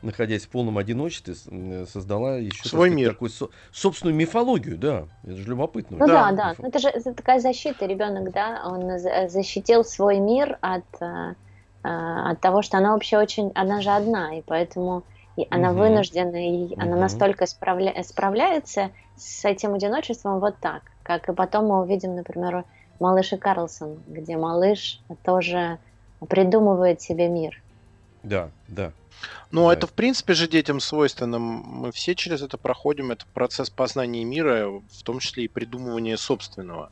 находясь 0.03 0.45
в 0.45 0.49
полном 0.49 0.79
одиночестве, 0.79 1.35
э, 1.51 1.87
создала 1.91 2.37
еще 2.37 2.69
свой 2.69 2.91
мир. 2.91 3.13
такую 3.13 3.31
со- 3.31 3.49
собственную 3.73 4.15
мифологию, 4.15 4.79
да. 4.79 5.09
Это 5.25 5.37
же 5.37 5.49
любопытно. 5.49 5.97
Ну 5.99 6.07
да, 6.07 6.31
да. 6.31 6.55
да. 6.57 6.69
Это 6.69 6.79
же 6.79 6.89
это 6.89 7.15
такая 7.15 7.41
защита. 7.41 7.87
Ребенок, 7.87 8.33
да, 8.33 8.63
он 8.65 8.99
защитил 9.29 9.85
свой 9.85 10.19
мир 10.19 10.57
от, 10.61 10.85
э, 11.01 11.07
э, 11.07 11.35
от 11.83 12.41
того, 12.41 12.63
что 12.63 12.79
она 12.79 12.93
вообще 12.93 13.19
очень, 13.19 13.53
она 13.55 13.81
же 13.81 13.91
одна, 13.91 14.39
и 14.39 14.43
поэтому 14.43 15.05
и 15.37 15.47
она 15.51 15.71
угу. 15.71 15.81
вынуждена, 15.81 16.37
и 16.37 16.65
угу. 16.65 16.81
она 16.81 16.97
настолько 16.97 17.47
справля, 17.47 17.95
справляется 18.03 18.91
с 19.17 19.45
этим 19.45 19.75
одиночеством 19.75 20.41
вот 20.41 20.57
так, 20.61 20.83
как 21.05 21.29
и 21.29 21.33
потом 21.33 21.67
мы 21.67 21.81
увидим, 21.81 22.17
например, 22.17 22.65
малыш 22.99 23.33
и 23.33 23.37
Карлсон, 23.37 24.01
где 24.09 24.37
малыш 24.37 25.01
тоже 25.23 25.79
придумывает 26.29 27.01
себе 27.01 27.29
мир. 27.29 27.63
Да, 28.25 28.51
да. 28.67 28.93
Ну, 29.51 29.67
да. 29.67 29.73
это 29.73 29.87
в 29.87 29.93
принципе 29.93 30.35
же 30.35 30.49
детям 30.49 30.81
свойственно. 30.81 31.39
Мы 31.39 31.93
все 31.93 32.15
через 32.15 32.43
это 32.43 32.59
проходим. 32.59 33.11
Это 33.11 33.25
процесс 33.33 33.71
познания 33.71 34.25
мира, 34.25 34.69
в 34.69 35.03
том 35.03 35.21
числе 35.21 35.45
и 35.45 35.49
придумывания 35.49 36.17
собственного. 36.17 36.91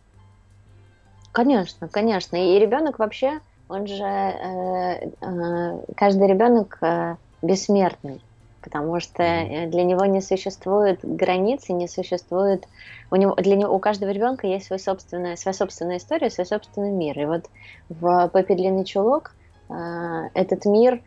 Конечно, 1.32 1.88
конечно. 1.88 2.36
И 2.36 2.58
ребенок 2.58 2.98
вообще, 2.98 3.40
он 3.68 3.86
же, 3.86 4.04
э, 4.04 5.10
э, 5.20 5.80
каждый 5.96 6.28
ребенок 6.28 6.78
э, 6.82 7.16
бессмертный, 7.42 8.20
потому 8.62 9.00
что 9.00 9.22
для 9.22 9.84
него 9.84 10.04
не 10.06 10.20
существует 10.20 11.00
границы, 11.02 11.72
не 11.72 11.88
существует, 11.88 12.66
у 13.10 13.16
него, 13.16 13.34
для 13.36 13.56
него, 13.56 13.74
у 13.74 13.78
каждого 13.78 14.10
ребенка 14.10 14.46
есть 14.46 14.66
свой 14.66 14.78
собственная, 14.78 15.36
своя 15.36 15.54
собственная 15.54 15.98
история, 15.98 16.30
свой 16.30 16.46
собственный 16.46 16.92
мир. 16.92 17.18
И 17.18 17.24
вот 17.24 17.46
в 17.88 18.30
Пеппи 18.32 18.54
Длинный 18.54 18.84
Чулок 18.84 19.34
э, 19.68 19.74
этот 20.34 20.64
мир 20.64 21.00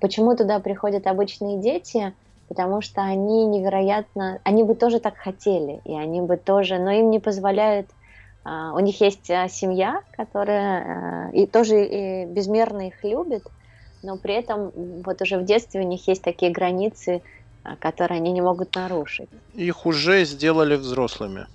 Почему 0.00 0.36
туда 0.36 0.58
приходят 0.58 1.06
обычные 1.06 1.58
дети? 1.58 2.12
Потому 2.48 2.80
что 2.80 3.02
они 3.02 3.44
невероятно, 3.46 4.40
они 4.44 4.62
бы 4.62 4.74
тоже 4.74 5.00
так 5.00 5.16
хотели, 5.16 5.80
и 5.84 5.94
они 5.94 6.20
бы 6.20 6.36
тоже, 6.36 6.78
но 6.78 6.90
им 6.90 7.10
не 7.10 7.18
позволяют 7.18 7.86
Uh, 7.88 7.92
у 8.74 8.78
них 8.80 9.00
есть 9.00 9.30
uh, 9.30 9.48
семья, 9.48 10.02
которая 10.16 11.30
uh, 11.30 11.32
и 11.32 11.46
тоже 11.46 11.84
и 11.84 12.24
безмерно 12.26 12.88
их 12.88 13.02
любит, 13.02 13.42
но 14.02 14.16
при 14.16 14.34
этом 14.34 14.70
вот 15.04 15.20
уже 15.22 15.38
в 15.38 15.44
детстве 15.44 15.80
у 15.80 15.84
них 15.84 16.06
есть 16.06 16.22
такие 16.22 16.52
границы, 16.52 17.22
которые 17.80 18.18
они 18.18 18.32
не 18.32 18.40
могут 18.40 18.76
нарушить. 18.76 19.28
Их 19.54 19.86
уже 19.86 20.24
сделали 20.24 20.76
взрослыми. 20.76 21.46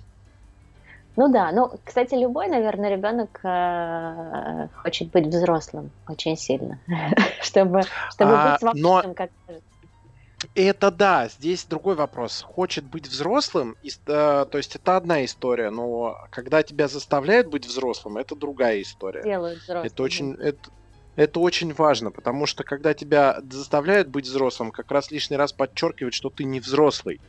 Ну 1.16 1.28
да, 1.30 1.52
ну, 1.52 1.70
кстати, 1.84 2.14
любой, 2.14 2.48
наверное, 2.48 2.90
ребенок 2.90 3.40
э, 3.44 4.68
хочет 4.82 5.10
быть 5.10 5.26
взрослым 5.26 5.90
очень 6.08 6.36
сильно, 6.36 6.78
чтобы, 7.42 7.82
чтобы 8.10 8.32
а, 8.34 8.52
быть 8.52 8.60
свободным, 8.60 9.08
но... 9.08 9.14
как 9.14 9.30
это 10.54 10.90
да, 10.90 11.28
здесь 11.28 11.64
другой 11.64 11.94
вопрос. 11.94 12.42
Хочет 12.42 12.84
быть 12.84 13.06
взрослым, 13.06 13.76
и, 13.82 13.88
э, 13.88 14.46
то 14.50 14.58
есть 14.58 14.76
это 14.76 14.96
одна 14.96 15.24
история, 15.24 15.70
но 15.70 16.18
когда 16.30 16.62
тебя 16.62 16.88
заставляют 16.88 17.48
быть 17.48 17.66
взрослым, 17.66 18.16
это 18.16 18.36
другая 18.36 18.82
история. 18.82 19.22
Делают 19.22 19.60
взрослым. 19.60 19.86
Это 19.86 20.02
очень, 20.02 20.34
это, 20.34 20.70
это 21.16 21.40
очень 21.40 21.72
важно, 21.72 22.10
потому 22.10 22.46
что 22.46 22.64
когда 22.64 22.94
тебя 22.94 23.40
заставляют 23.50 24.08
быть 24.08 24.26
взрослым, 24.26 24.70
как 24.70 24.90
раз 24.90 25.10
лишний 25.10 25.36
раз 25.36 25.52
подчеркивает, 25.52 26.14
что 26.14 26.30
ты 26.30 26.44
не 26.44 26.60
взрослый. 26.60 27.20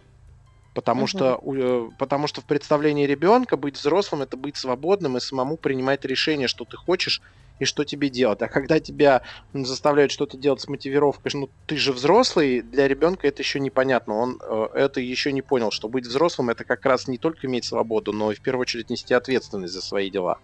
Потому, 0.73 1.01
угу. 1.01 1.07
что, 1.07 1.41
э, 1.45 1.89
потому 1.99 2.27
что 2.27 2.41
в 2.41 2.45
представлении 2.45 3.05
ребенка 3.05 3.57
быть 3.57 3.77
взрослым 3.77 4.23
это 4.23 4.37
быть 4.37 4.57
свободным 4.57 5.17
и 5.17 5.19
самому 5.19 5.57
принимать 5.57 6.03
решение, 6.05 6.47
что 6.47 6.65
ты 6.65 6.77
хочешь 6.77 7.21
и 7.59 7.65
что 7.65 7.83
тебе 7.83 8.09
делать. 8.09 8.41
А 8.41 8.47
когда 8.47 8.79
тебя 8.79 9.21
заставляют 9.53 10.11
что-то 10.11 10.37
делать 10.37 10.61
с 10.61 10.67
мотивировкой, 10.67 11.31
ну 11.35 11.49
ты 11.65 11.77
же 11.77 11.93
взрослый, 11.93 12.61
для 12.61 12.87
ребенка 12.87 13.27
это 13.27 13.41
еще 13.41 13.59
непонятно. 13.59 14.15
Он 14.15 14.39
э, 14.41 14.67
это 14.73 14.99
еще 14.99 15.31
не 15.31 15.41
понял, 15.41 15.71
что 15.71 15.89
быть 15.89 16.05
взрослым 16.05 16.49
это 16.49 16.65
как 16.65 16.85
раз 16.85 17.07
не 17.07 17.17
только 17.17 17.47
иметь 17.47 17.65
свободу, 17.65 18.13
но 18.13 18.31
и 18.31 18.35
в 18.35 18.41
первую 18.41 18.61
очередь 18.61 18.89
нести 18.89 19.13
ответственность 19.13 19.73
за 19.73 19.81
свои 19.81 20.09
дела. 20.09 20.39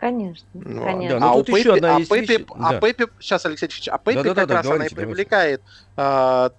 Конечно, 0.00 0.48
ну, 0.54 0.82
конечно. 0.82 1.20
Да, 1.20 1.30
а, 1.30 1.34
у 1.34 1.44
Пеппи, 1.44 1.68
а, 1.68 1.98
Пеппи, 1.98 2.20
вещи... 2.20 2.46
а 2.58 2.72
да. 2.72 2.80
Пеппи, 2.80 3.06
сейчас, 3.20 3.44
Алексей 3.44 3.66
Алексеевич, 3.66 3.88
а 3.90 3.98
Пеппи 3.98 4.22
да, 4.22 4.22
да, 4.22 4.34
как 4.34 4.48
да, 4.48 4.54
раз 4.54 4.66
да, 4.66 4.74
она 4.76 4.86
и 4.86 4.94
привлекает 4.94 5.62
а, 5.94 6.52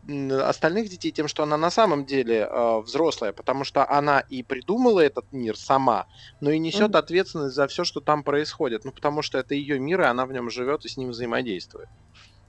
остальных 0.44 0.90
детей 0.90 1.12
тем, 1.12 1.28
что 1.28 1.42
она 1.42 1.58
на 1.58 1.72
самом 1.72 2.06
деле 2.06 2.48
а, 2.48 2.82
взрослая, 2.82 3.32
потому 3.32 3.64
что 3.64 3.90
она 3.90 4.20
и 4.20 4.44
придумала 4.44 5.00
этот 5.00 5.26
мир 5.32 5.58
сама, 5.58 6.06
но 6.40 6.52
и 6.52 6.60
несет 6.60 6.92
mm-hmm. 6.92 7.00
ответственность 7.00 7.56
за 7.56 7.66
все, 7.68 7.84
что 7.84 8.00
там 8.00 8.22
происходит. 8.22 8.86
Ну, 8.86 8.92
потому 8.92 9.24
что 9.24 9.40
это 9.40 9.56
ее 9.56 9.80
мир, 9.80 10.02
и 10.02 10.06
она 10.06 10.28
в 10.28 10.34
нем 10.34 10.52
живет 10.52 10.86
и 10.86 10.88
с 10.88 10.96
ним 10.96 11.10
взаимодействует. 11.10 11.90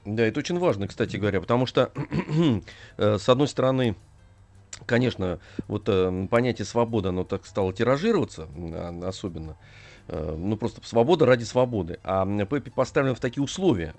Да, 0.05 0.25
это 0.25 0.41
очень 0.41 0.59
важно, 0.59 0.89
кстати 0.89 1.17
говоря, 1.17 1.41
потому 1.41 1.65
что, 1.65 1.91
э, 2.99 3.17
с 3.17 3.29
одной 3.31 3.49
стороны, 3.49 3.97
конечно, 4.85 5.41
вот 5.69 5.85
э, 5.87 6.27
понятие 6.31 6.67
свободы, 6.67 7.09
оно 7.09 7.25
так 7.25 7.47
стало 7.47 7.73
тиражироваться, 7.73 8.47
особенно, 9.03 9.53
Э, 9.53 9.57
ну 10.09 10.57
просто 10.57 10.81
свобода 10.85 11.27
ради 11.27 11.45
свободы. 11.45 11.99
А 12.03 12.27
Пеппи 12.47 12.71
поставлена 12.71 13.15
в 13.15 13.21
такие 13.21 13.43
условия. 13.43 13.95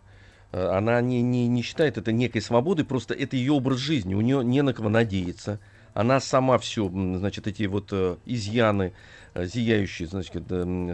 Э, 0.53 0.67
она 0.67 1.01
не, 1.01 1.21
не, 1.21 1.47
не 1.47 1.61
считает 1.61 1.97
это 1.97 2.11
некой 2.13 2.41
свободой, 2.41 2.85
просто 2.85 3.13
это 3.13 3.35
ее 3.35 3.51
образ 3.51 3.79
жизни. 3.79 4.13
У 4.13 4.21
нее 4.21 4.43
не 4.43 4.61
на 4.61 4.73
кого 4.73 4.87
надеяться. 4.87 5.59
Она 5.93 6.19
сама 6.19 6.57
все, 6.57 6.89
значит, 6.89 7.47
эти 7.47 7.63
вот 7.63 7.89
э, 7.91 8.17
изъяны, 8.25 8.93
Э, 9.35 9.45
зияющая, 9.45 10.05
значит, 10.05 10.43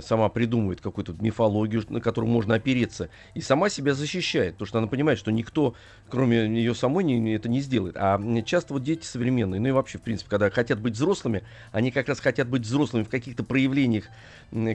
сама 0.05 0.29
придумывает 0.29 0.79
какую-то 0.79 1.13
мифологию, 1.19 1.83
на 1.89 1.99
которую 1.99 2.31
можно 2.31 2.55
опереться, 2.55 3.09
и 3.33 3.41
сама 3.41 3.69
себя 3.69 3.93
защищает, 3.93 4.53
потому 4.53 4.67
что 4.67 4.77
она 4.77 4.87
понимает, 4.87 5.19
что 5.19 5.31
никто, 5.31 5.75
кроме 6.09 6.47
нее 6.47 6.73
самой, 6.73 7.03
не, 7.03 7.35
это 7.35 7.49
не 7.49 7.59
сделает. 7.59 7.97
А 7.97 8.21
часто 8.45 8.73
вот 8.73 8.83
дети 8.83 9.05
современные, 9.05 9.59
ну 9.59 9.67
и 9.67 9.71
вообще, 9.71 9.97
в 9.97 10.03
принципе, 10.03 10.29
когда 10.29 10.49
хотят 10.49 10.79
быть 10.79 10.93
взрослыми, 10.93 11.43
они 11.73 11.91
как 11.91 12.07
раз 12.07 12.21
хотят 12.21 12.47
быть 12.47 12.61
взрослыми 12.61 13.03
в 13.03 13.09
каких-то 13.09 13.43
проявлениях, 13.43 14.05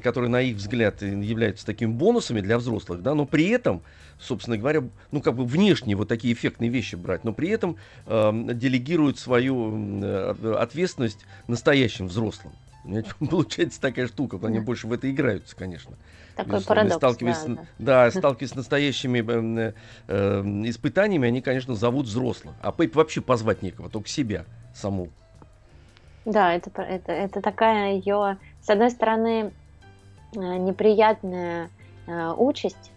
которые, 0.02 0.28
на 0.28 0.42
их 0.42 0.56
взгляд, 0.56 1.02
э, 1.02 1.08
являются 1.08 1.64
такими 1.64 1.90
бонусами 1.90 2.42
для 2.42 2.58
взрослых, 2.58 3.00
да, 3.02 3.14
но 3.14 3.24
при 3.24 3.48
этом, 3.48 3.82
собственно 4.18 4.58
говоря, 4.58 4.82
ну, 5.10 5.22
как 5.22 5.36
бы 5.36 5.46
внешние 5.46 5.96
вот 5.96 6.08
такие 6.08 6.34
эффектные 6.34 6.68
вещи 6.68 6.96
брать, 6.96 7.24
но 7.24 7.32
при 7.32 7.48
этом 7.48 7.78
э, 8.04 8.50
делегируют 8.52 9.18
свою 9.18 10.02
э, 10.02 10.54
ответственность 10.58 11.24
настоящим 11.46 12.08
взрослым. 12.08 12.52
Получается 13.30 13.80
такая 13.80 14.06
штука, 14.06 14.38
они 14.42 14.60
больше 14.60 14.86
в 14.86 14.92
это 14.92 15.10
играются, 15.10 15.56
конечно. 15.56 15.96
Такой 16.36 16.60
парадокс, 16.62 16.96
сталкиваясь, 16.96 17.44
да, 17.46 17.54
да. 17.54 17.64
да, 17.78 18.10
сталкиваясь 18.10 18.50
с 18.50 18.54
настоящими 18.54 19.20
э, 19.20 19.72
э, 20.08 20.40
испытаниями, 20.68 21.28
они, 21.28 21.40
конечно, 21.40 21.74
зовут 21.74 22.06
взрослых. 22.06 22.54
А 22.60 22.72
Пеппи 22.72 22.96
вообще 22.96 23.20
позвать 23.20 23.62
некого, 23.62 23.88
только 23.88 24.08
себя 24.08 24.44
саму. 24.74 25.08
Да, 26.24 26.54
это, 26.54 26.70
это, 26.82 27.12
это 27.12 27.40
такая 27.40 27.94
ее, 27.94 28.38
с 28.62 28.68
одной 28.68 28.90
стороны, 28.90 29.52
э, 30.34 30.38
неприятная 30.38 31.70
э, 32.06 32.32
участь, 32.36 32.90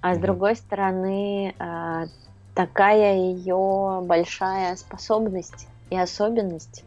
а 0.00 0.14
с 0.14 0.18
mm 0.18 0.22
другой 0.22 0.56
стороны, 0.56 1.54
э, 1.58 2.06
такая 2.54 3.16
ее 3.16 4.02
большая 4.04 4.74
способность 4.76 5.68
и 5.90 5.96
особенность. 5.96 6.84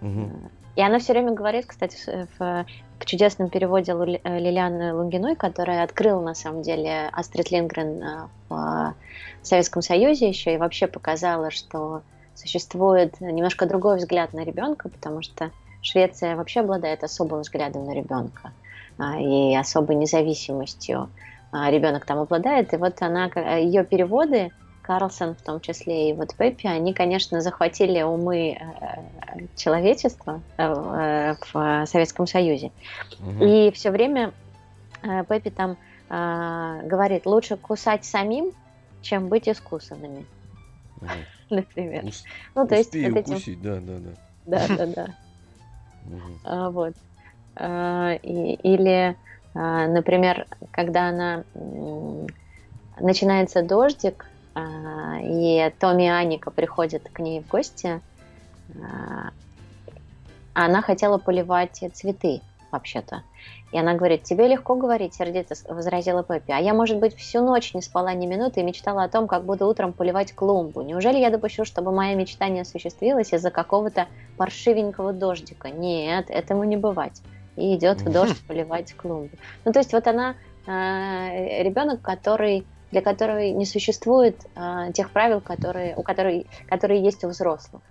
mm 0.00 0.50
и 0.76 0.82
она 0.82 0.98
все 0.98 1.12
время 1.12 1.32
говорит, 1.32 1.66
кстати, 1.66 1.96
в, 2.38 2.64
в 2.98 3.04
чудесном 3.04 3.50
переводе 3.50 3.92
э, 3.92 4.38
Лилианы 4.38 4.94
Лунгиной, 4.94 5.36
которая 5.36 5.84
открыла, 5.84 6.20
на 6.20 6.34
самом 6.34 6.62
деле, 6.62 7.08
Астрид 7.12 7.50
Лингрен 7.50 8.02
э, 8.02 8.28
в 8.48 8.94
Советском 9.42 9.82
Союзе 9.82 10.28
еще 10.28 10.54
и 10.54 10.58
вообще 10.58 10.86
показала, 10.86 11.50
что 11.50 12.02
существует 12.34 13.20
немножко 13.20 13.66
другой 13.66 13.98
взгляд 13.98 14.32
на 14.32 14.44
ребенка, 14.44 14.88
потому 14.88 15.22
что 15.22 15.50
Швеция 15.82 16.36
вообще 16.36 16.60
обладает 16.60 17.04
особым 17.04 17.40
взглядом 17.40 17.84
на 17.84 17.92
ребенка. 17.92 18.52
а, 18.98 19.18
и 19.20 19.54
особой 19.54 19.96
независимостью 19.96 21.10
а, 21.50 21.70
ребенок 21.70 22.04
там 22.04 22.18
обладает. 22.18 22.72
И 22.72 22.76
вот 22.76 23.02
она, 23.02 23.30
ее 23.58 23.84
переводы, 23.84 24.50
Карлсон 24.82 25.34
в 25.34 25.42
том 25.42 25.60
числе 25.60 26.10
и 26.10 26.12
вот 26.12 26.34
Пеппи, 26.36 26.66
они, 26.66 26.92
конечно, 26.92 27.40
захватили 27.40 28.02
умы 28.02 28.58
э, 28.58 29.46
человечества 29.56 30.42
э, 30.58 31.34
в 31.52 31.86
Советском 31.86 32.26
Союзе. 32.26 32.72
Угу. 33.20 33.44
И 33.44 33.70
все 33.72 33.90
время 33.90 34.32
э, 35.02 35.24
Пеппи 35.24 35.50
там 35.50 35.76
говорит, 36.08 37.24
лучше 37.24 37.56
кусать 37.56 38.04
самим, 38.04 38.52
чем 39.00 39.28
быть 39.28 39.48
искусанными. 39.48 40.26
Угу. 41.00 41.08
Например. 41.48 42.04
Ус- 42.04 42.24
ну, 42.54 42.66
то 42.66 42.74
есть 42.74 42.94
вот 42.94 43.16
этим... 43.16 43.62
да, 43.62 43.80
да, 43.80 43.98
да. 43.98 44.12
Да, 44.44 44.76
да, 44.76 44.86
да. 44.86 45.06
А, 46.44 46.70
вот. 46.70 46.94
А, 47.56 48.14
или, 48.14 49.16
а, 49.54 49.86
например, 49.86 50.46
когда 50.70 51.08
она 51.08 51.44
начинается 52.98 53.62
дождик, 53.62 54.26
и 54.56 55.72
Томми 55.78 56.04
и 56.04 56.08
Аника 56.08 56.50
приходят 56.50 57.08
к 57.10 57.18
ней 57.20 57.40
в 57.40 57.48
гости, 57.48 58.00
а, 58.74 59.30
она 60.54 60.82
хотела 60.82 61.18
поливать 61.18 61.82
цветы 61.94 62.42
вообще-то. 62.70 63.22
И 63.70 63.78
она 63.78 63.94
говорит, 63.94 64.22
тебе 64.22 64.48
легко 64.48 64.74
говорить, 64.74 65.14
сердито 65.14 65.54
возразила 65.68 66.22
Пеппи. 66.22 66.52
А 66.52 66.58
я, 66.58 66.74
может 66.74 66.98
быть, 66.98 67.16
всю 67.16 67.42
ночь 67.42 67.72
не 67.72 67.80
спала 67.80 68.12
ни 68.12 68.26
минуты 68.26 68.60
и 68.60 68.62
мечтала 68.62 69.04
о 69.04 69.08
том, 69.08 69.26
как 69.26 69.44
буду 69.44 69.66
утром 69.66 69.94
поливать 69.94 70.34
клумбу. 70.34 70.82
Неужели 70.82 71.18
я 71.18 71.30
допущу, 71.30 71.64
чтобы 71.64 71.90
моя 71.90 72.14
мечта 72.14 72.48
не 72.48 72.60
осуществилась 72.60 73.32
из-за 73.32 73.50
какого-то 73.50 74.08
паршивенького 74.36 75.12
дождика? 75.14 75.70
Нет, 75.70 76.26
этому 76.28 76.64
не 76.64 76.76
бывать. 76.76 77.22
И 77.56 77.74
идет 77.74 78.02
в 78.02 78.12
дождь 78.12 78.40
поливать 78.46 78.92
клумбу. 78.94 79.36
Ну, 79.64 79.72
то 79.72 79.78
есть 79.78 79.92
вот 79.92 80.06
она 80.06 80.34
э, 80.66 81.62
ребенок, 81.62 82.02
который 82.02 82.66
для 82.92 83.00
которой 83.00 83.50
не 83.50 83.66
существует 83.66 84.36
э, 84.54 84.92
тех 84.94 85.10
правил, 85.10 85.40
которые, 85.40 85.96
у 85.96 86.02
которой, 86.02 86.46
которые 86.68 87.02
есть 87.02 87.24
у 87.24 87.28
взрослых. 87.28 87.82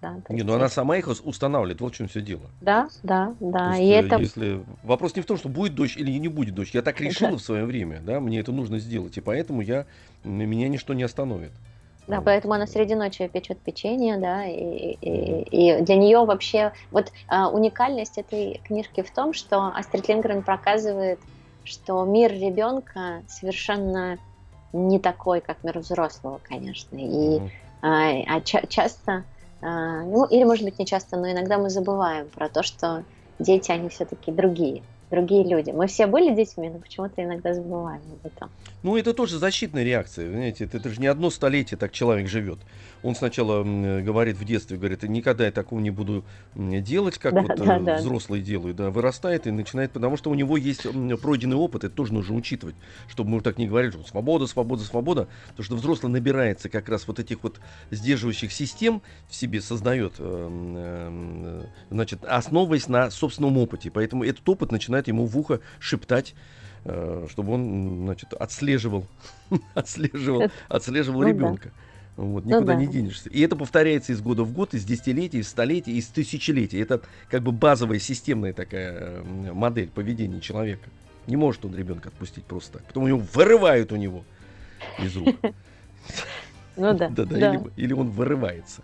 Да, 0.00 0.14
не, 0.28 0.44
ну 0.44 0.54
она 0.54 0.68
сама 0.68 0.96
их 0.96 1.08
устанавливает, 1.08 1.80
вот 1.80 1.92
в 1.92 1.96
чем 1.96 2.06
все 2.06 2.20
дело. 2.20 2.42
Да, 2.60 2.88
да, 3.02 3.34
да. 3.40 3.74
Есть, 3.74 3.82
и 3.82 4.06
это... 4.06 4.16
если... 4.16 4.62
Вопрос 4.84 5.16
не 5.16 5.22
в 5.22 5.26
том, 5.26 5.36
что 5.36 5.48
будет 5.48 5.74
дождь 5.74 5.96
или 5.96 6.12
не 6.12 6.28
будет 6.28 6.54
дождь. 6.54 6.72
Я 6.72 6.82
так 6.82 7.00
решила 7.00 7.36
в 7.36 7.42
свое 7.42 7.64
время, 7.64 8.00
да, 8.00 8.20
мне 8.20 8.38
это 8.38 8.52
нужно 8.52 8.78
сделать, 8.78 9.16
и 9.16 9.20
поэтому 9.20 9.60
я, 9.60 9.86
меня 10.22 10.68
ничто 10.68 10.94
не 10.94 11.02
остановит. 11.02 11.50
Да, 12.06 12.20
поэтому 12.20 12.54
она 12.54 12.66
среди 12.68 12.94
ночи 12.94 13.26
печет 13.26 13.58
печенье, 13.58 14.16
да, 14.18 14.46
и, 14.46 14.96
и, 15.00 15.42
и 15.42 15.82
для 15.82 15.96
нее 15.96 16.24
вообще 16.24 16.72
вот 16.92 17.12
а, 17.26 17.50
уникальность 17.50 18.16
этой 18.16 18.62
книжки 18.64 19.02
в 19.02 19.10
том, 19.10 19.34
что 19.34 19.66
Астрид 19.66 20.08
Лингрен 20.08 20.42
показывает, 20.42 21.18
что 21.64 22.04
мир 22.04 22.32
ребенка 22.32 23.22
совершенно 23.28 24.18
не 24.72 24.98
такой, 24.98 25.40
как 25.40 25.62
мир 25.64 25.78
взрослого, 25.78 26.40
конечно. 26.42 26.96
И 26.96 27.38
mm-hmm. 27.38 27.50
а, 27.82 28.36
а 28.36 28.40
ча- 28.40 28.66
часто 28.68 29.24
а, 29.60 30.02
ну, 30.02 30.24
или, 30.26 30.44
может 30.44 30.64
быть, 30.64 30.78
не 30.78 30.86
часто, 30.86 31.16
но 31.16 31.30
иногда 31.30 31.58
мы 31.58 31.70
забываем 31.70 32.28
про 32.28 32.48
то, 32.48 32.62
что 32.62 33.04
дети, 33.38 33.70
они 33.70 33.88
все-таки 33.88 34.30
другие 34.30 34.82
другие 35.10 35.44
люди. 35.44 35.70
Мы 35.70 35.86
все 35.86 36.06
были 36.06 36.34
детьми, 36.34 36.68
но 36.68 36.78
почему-то 36.78 37.22
иногда 37.22 37.54
забываем 37.54 38.02
об 38.12 38.26
этом. 38.26 38.50
Ну, 38.82 38.96
это 38.96 39.12
тоже 39.12 39.38
защитная 39.38 39.82
реакция. 39.82 40.28
Понимаете, 40.28 40.64
это, 40.64 40.76
это 40.76 40.88
же 40.90 41.00
не 41.00 41.08
одно 41.08 41.30
столетие 41.30 41.76
так 41.76 41.92
человек 41.92 42.28
живет. 42.28 42.58
Он 43.02 43.14
сначала 43.14 43.62
говорит 44.02 44.36
в 44.36 44.44
детстве, 44.44 44.76
говорит, 44.76 45.02
никогда 45.02 45.46
я 45.46 45.52
такого 45.52 45.80
не 45.80 45.90
буду 45.90 46.24
делать, 46.54 47.18
как 47.18 47.34
да, 47.34 47.42
вот 47.42 47.56
да, 47.56 47.76
э, 47.76 47.80
да. 47.80 47.96
взрослые 47.96 48.42
делают. 48.42 48.76
Да, 48.76 48.90
вырастает 48.90 49.46
и 49.46 49.50
начинает, 49.50 49.92
потому 49.92 50.16
что 50.16 50.30
у 50.30 50.34
него 50.34 50.56
есть 50.56 50.86
пройденный 51.20 51.56
опыт, 51.56 51.84
это 51.84 51.94
тоже 51.94 52.12
нужно 52.12 52.36
учитывать, 52.36 52.76
чтобы 53.08 53.30
мы 53.30 53.40
так 53.40 53.58
не 53.58 53.66
говорили, 53.66 53.92
что 53.92 54.04
свобода, 54.04 54.46
свобода, 54.46 54.82
свобода, 54.84 55.28
потому 55.48 55.64
что 55.64 55.76
взрослый 55.76 56.12
набирается 56.12 56.68
как 56.68 56.88
раз 56.88 57.06
вот 57.08 57.18
этих 57.18 57.42
вот 57.42 57.60
сдерживающих 57.90 58.52
систем 58.52 59.02
в 59.28 59.34
себе, 59.34 59.60
создает, 59.60 60.14
э, 60.18 60.48
э, 60.50 61.62
значит, 61.90 62.24
основываясь 62.24 62.88
на 62.88 63.10
собственном 63.10 63.58
опыте. 63.58 63.90
Поэтому 63.90 64.24
этот 64.24 64.48
опыт 64.48 64.70
начинает 64.70 65.08
ему 65.08 65.26
в 65.26 65.36
ухо 65.36 65.60
шептать 65.80 66.34
чтобы 66.84 67.52
он, 67.52 68.04
значит, 68.04 68.32
отслеживал, 68.34 69.06
отслеживал, 69.74 70.50
отслеживал 70.68 71.22
ну, 71.22 71.28
ребенка. 71.28 71.68
Да. 71.68 72.24
Вот, 72.24 72.44
ну 72.44 72.56
никуда 72.56 72.74
ну, 72.74 72.78
да. 72.80 72.84
не 72.84 72.88
денешься. 72.88 73.30
И 73.30 73.40
это 73.42 73.54
повторяется 73.54 74.12
из 74.12 74.20
года 74.20 74.42
в 74.42 74.52
год, 74.52 74.74
из 74.74 74.84
десятилетий, 74.84 75.38
из 75.38 75.48
столетий, 75.48 75.96
из 75.96 76.08
тысячелетий. 76.08 76.82
Это 76.82 77.00
как 77.30 77.42
бы 77.42 77.52
базовая 77.52 78.00
системная 78.00 78.52
такая 78.52 79.22
модель 79.22 79.88
поведения 79.88 80.40
человека. 80.40 80.90
Не 81.28 81.36
может 81.36 81.64
он 81.64 81.76
ребенка 81.76 82.08
отпустить 82.08 82.44
просто 82.44 82.78
так. 82.78 82.86
Потом 82.88 83.06
его 83.06 83.22
вырывают 83.34 83.92
у 83.92 83.96
него 83.96 84.24
из 84.98 85.16
рук. 85.16 85.36
Ну 86.76 86.94
да. 86.96 87.08
Да, 87.14 87.24
да. 87.24 87.60
Или 87.76 87.92
он 87.92 88.10
вырывается. 88.10 88.82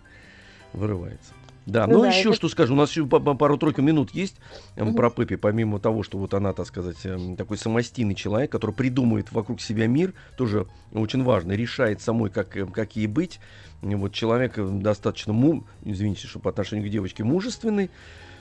Вырывается. 0.73 1.31
Да, 1.65 1.87
ну, 1.87 1.95
ну 1.95 2.01
да, 2.01 2.09
еще 2.09 2.29
это... 2.29 2.37
что 2.37 2.49
скажу, 2.49 2.73
у 2.73 2.77
нас 2.77 2.91
еще 2.91 3.05
пару-тройку 3.07 3.81
минут 3.81 4.11
есть 4.11 4.35
угу. 4.77 4.93
про 4.93 5.09
Пеппи, 5.09 5.35
помимо 5.35 5.79
того, 5.79 6.03
что 6.03 6.17
вот 6.17 6.33
она, 6.33 6.53
так 6.53 6.67
сказать, 6.67 6.97
эм, 7.05 7.35
такой 7.35 7.57
самостийный 7.57 8.13
человек, 8.13 8.51
который 8.51 8.71
придумывает 8.71 9.31
вокруг 9.31 9.59
себя 9.61 9.87
мир, 9.87 10.13
тоже 10.37 10.67
очень 10.93 11.23
важно, 11.23 11.53
решает 11.53 12.01
самой, 12.01 12.29
как, 12.29 12.55
эм, 12.55 12.71
как 12.71 12.95
ей 12.95 13.07
быть. 13.07 13.39
Вот 13.81 14.13
человек 14.13 14.57
э, 14.57 14.67
достаточно, 14.67 15.33
му, 15.33 15.63
извините, 15.83 16.27
что 16.27 16.39
по 16.39 16.51
отношению 16.51 16.87
к 16.87 16.91
девочке, 16.91 17.23
мужественный, 17.23 17.89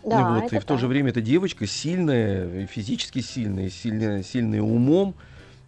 да, 0.05 0.39
вот, 0.39 0.53
и 0.53 0.59
в 0.59 0.65
то 0.67 0.77
же 0.77 0.87
время 0.87 1.09
эта 1.09 1.23
девочка 1.23 1.67
сильная, 1.67 2.67
физически 2.67 3.21
сильная, 3.21 3.71
сильная, 3.71 4.23
сильная 4.23 4.61
умом, 4.61 5.15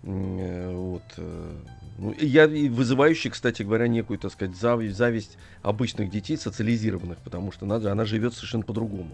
э, 0.03 0.75
вот, 0.75 1.03
ну, 1.17 1.86
я 2.19 2.47
вызывающий, 2.47 3.31
кстати 3.31 3.63
говоря, 3.63 3.89
некую, 3.89 4.19
так 4.19 4.33
сказать, 4.33 4.57
зависть, 4.57 4.97
зависть 4.97 5.39
обычных 5.63 6.11
детей, 6.11 6.37
социализированных, 6.37 7.19
потому 7.19 7.53
что 7.53 7.65
она, 7.65 7.77
она 7.77 8.05
живет 8.05 8.35
совершенно 8.35 8.65
по-другому. 8.65 9.11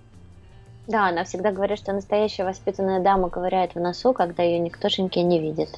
Да, 0.88 1.08
она 1.08 1.24
всегда 1.24 1.52
говорит, 1.52 1.78
что 1.78 1.92
настоящая 1.92 2.44
воспитанная 2.44 3.00
дама 3.00 3.30
ковыряет 3.30 3.74
в 3.74 3.80
носу, 3.80 4.12
когда 4.12 4.42
ее 4.42 4.58
никтошеньки 4.58 5.20
не 5.20 5.40
видит. 5.40 5.70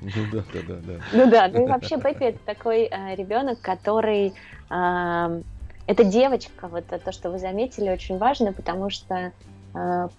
Ну 0.00 0.24
да, 0.32 0.44
да, 0.52 0.60
да, 0.68 0.74
да. 0.82 0.94
Ну 1.12 1.30
да, 1.30 1.48
ну 1.48 1.64
и 1.64 1.66
вообще 1.70 2.00
Пеппи 2.00 2.24
это 2.24 2.38
такой 2.44 2.88
э, 2.90 3.14
ребенок, 3.14 3.60
который 3.60 4.34
это 4.68 6.02
девочка, 6.04 6.66
вот 6.66 6.86
то, 6.86 7.12
что 7.12 7.30
вы 7.30 7.38
заметили, 7.38 7.88
очень 7.88 8.18
важно, 8.18 8.52
потому 8.52 8.90
что 8.90 9.32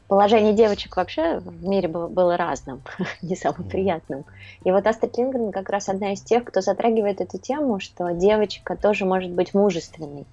положение 0.07 0.53
девочек 0.53 0.97
вообще 0.97 1.39
в 1.39 1.65
мире 1.65 1.87
было, 1.87 2.07
было 2.07 2.37
разным, 2.37 2.81
не 3.21 3.35
самым 3.35 3.63
приятным. 3.63 4.25
И 4.63 4.71
вот 4.71 4.85
Астрид 4.85 5.17
Лингрен 5.17 5.51
как 5.51 5.69
раз 5.69 5.89
одна 5.89 6.13
из 6.13 6.21
тех, 6.21 6.43
кто 6.43 6.61
затрагивает 6.61 7.21
эту 7.21 7.37
тему, 7.37 7.79
что 7.79 8.11
девочка 8.11 8.75
тоже 8.75 9.05
может 9.05 9.31
быть 9.31 9.53
мужественной, 9.53 10.25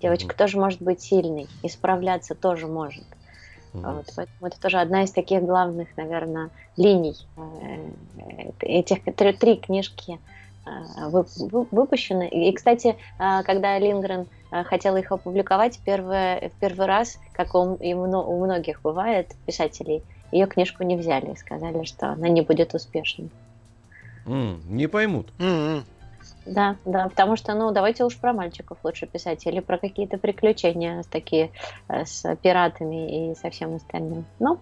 девочка 0.00 0.34
mm-hmm. 0.34 0.38
тоже 0.38 0.58
может 0.58 0.82
быть 0.82 1.00
сильной, 1.00 1.48
и 1.62 1.68
справляться 1.68 2.34
тоже 2.34 2.66
может. 2.66 3.04
Mm-hmm. 3.72 3.94
Вот, 3.96 4.12
поэтому 4.14 4.46
это 4.46 4.60
тоже 4.60 4.80
одна 4.80 5.04
из 5.04 5.12
таких 5.12 5.42
главных, 5.42 5.88
наверное, 5.96 6.50
линий. 6.76 7.16
Э, 7.36 8.50
этих 8.60 9.02
три, 9.16 9.32
три 9.32 9.56
книжки 9.56 10.12
э, 10.12 10.31
выпущены. 10.64 12.28
И, 12.28 12.52
кстати, 12.52 12.96
когда 13.18 13.78
Лингрен 13.78 14.26
Э, 14.52 14.64
хотела 14.64 14.98
их 14.98 15.10
опубликовать 15.10 15.80
первое, 15.84 16.50
в 16.50 16.60
первый 16.60 16.86
раз, 16.86 17.18
как 17.32 17.54
у, 17.54 17.74
и 17.76 17.94
у 17.94 18.44
многих 18.44 18.82
бывает, 18.82 19.34
писателей, 19.46 20.02
ее 20.30 20.46
книжку 20.46 20.84
не 20.84 20.96
взяли, 20.96 21.34
сказали, 21.34 21.84
что 21.84 22.10
она 22.10 22.28
не 22.28 22.42
будет 22.42 22.74
успешной. 22.74 23.30
Mm, 24.26 24.60
не 24.66 24.86
поймут. 24.86 25.32
Mm-hmm. 25.38 25.82
Да, 26.44 26.76
да, 26.84 27.08
потому 27.08 27.36
что, 27.36 27.54
ну, 27.54 27.72
давайте 27.72 28.04
уж 28.04 28.16
про 28.18 28.32
мальчиков 28.32 28.78
лучше 28.84 29.06
писать, 29.06 29.46
или 29.46 29.60
про 29.60 29.78
какие-то 29.78 30.18
приключения 30.18 31.02
такие 31.10 31.50
э, 31.88 32.04
с 32.04 32.36
пиратами 32.36 33.30
и 33.30 33.34
со 33.34 33.48
всем 33.48 33.76
остальным. 33.76 34.26
Ну, 34.38 34.60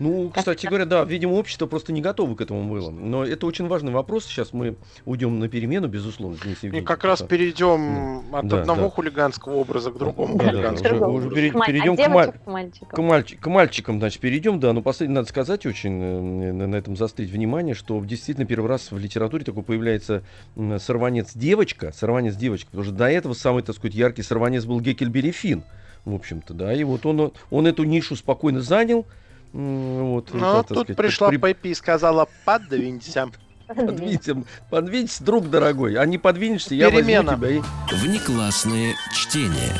ну, 0.00 0.32
кстати 0.34 0.66
говоря, 0.66 0.86
да, 0.86 1.04
видимо, 1.04 1.34
общество 1.34 1.66
просто 1.66 1.92
не 1.92 2.00
готово 2.00 2.34
к 2.34 2.40
этому 2.40 2.64
было. 2.64 2.90
Но 2.90 3.22
это 3.22 3.46
очень 3.46 3.68
важный 3.68 3.92
вопрос. 3.92 4.24
Сейчас 4.24 4.54
мы 4.54 4.76
уйдем 5.04 5.38
на 5.38 5.48
перемену, 5.48 5.88
безусловно, 5.88 6.38
Денис 6.42 6.64
И 6.64 6.80
как 6.80 7.04
раз 7.04 7.20
перейдем 7.20 8.34
от 8.34 8.48
да, 8.48 8.60
одного 8.60 8.84
да. 8.84 8.90
хулиганского 8.90 9.56
образа 9.56 9.90
к 9.90 9.98
другому 9.98 10.38
да, 10.38 10.48
хулиганскому. 10.48 11.00
Да, 11.00 11.08
уже, 11.08 11.26
уже 11.26 11.36
пере, 11.36 11.50
перейдем 11.50 11.96
к, 11.96 12.08
маль... 12.08 12.32
к, 12.32 12.46
мальчикам. 12.46 12.88
К, 12.88 12.98
мальч... 12.98 13.36
к 13.38 13.46
мальчикам, 13.46 13.98
значит, 13.98 14.20
перейдем, 14.22 14.58
да. 14.58 14.72
Но 14.72 14.80
последнее 14.80 15.16
надо 15.16 15.28
сказать 15.28 15.66
очень, 15.66 16.02
э, 16.02 16.52
на 16.52 16.76
этом 16.76 16.96
заострить 16.96 17.30
внимание, 17.30 17.74
что 17.74 18.02
действительно 18.02 18.46
первый 18.46 18.68
раз 18.68 18.92
в 18.92 18.96
литературе 18.96 19.44
такой 19.44 19.64
появляется 19.64 20.22
сорванец-девочка, 20.56 21.92
сорванец-девочка, 21.94 22.70
потому 22.70 22.84
что 22.84 22.94
до 22.94 23.10
этого 23.10 23.34
самый, 23.34 23.62
так 23.62 23.76
сказать, 23.76 23.94
яркий 23.94 24.22
сорванец 24.22 24.64
был 24.64 24.80
Геккельбери 24.80 25.30
Финн, 25.30 25.62
в 26.06 26.14
общем-то, 26.14 26.54
да, 26.54 26.72
и 26.72 26.84
вот 26.84 27.04
он, 27.04 27.32
он 27.50 27.66
эту 27.66 27.84
нишу 27.84 28.16
спокойно 28.16 28.62
занял, 28.62 29.04
вот, 29.52 30.30
ну, 30.32 30.52
вот, 30.56 30.68
тут 30.68 30.78
сказать, 30.78 30.96
пришла 30.96 31.28
при... 31.28 31.36
Пеппи 31.38 31.68
и 31.68 31.74
сказала, 31.74 32.28
подвинься. 32.44 33.30
Подвинься, 33.66 34.42
подвинься, 34.68 35.24
друг 35.24 35.48
дорогой. 35.48 35.94
А 35.96 36.04
не 36.06 36.18
подвинешься, 36.18 36.74
я 36.74 36.90
Перемена. 36.90 37.36
возьму 37.36 37.46
тебя 37.48 37.58
и... 37.58 37.94
Внеклассное 37.94 38.94
чтение. 39.12 39.74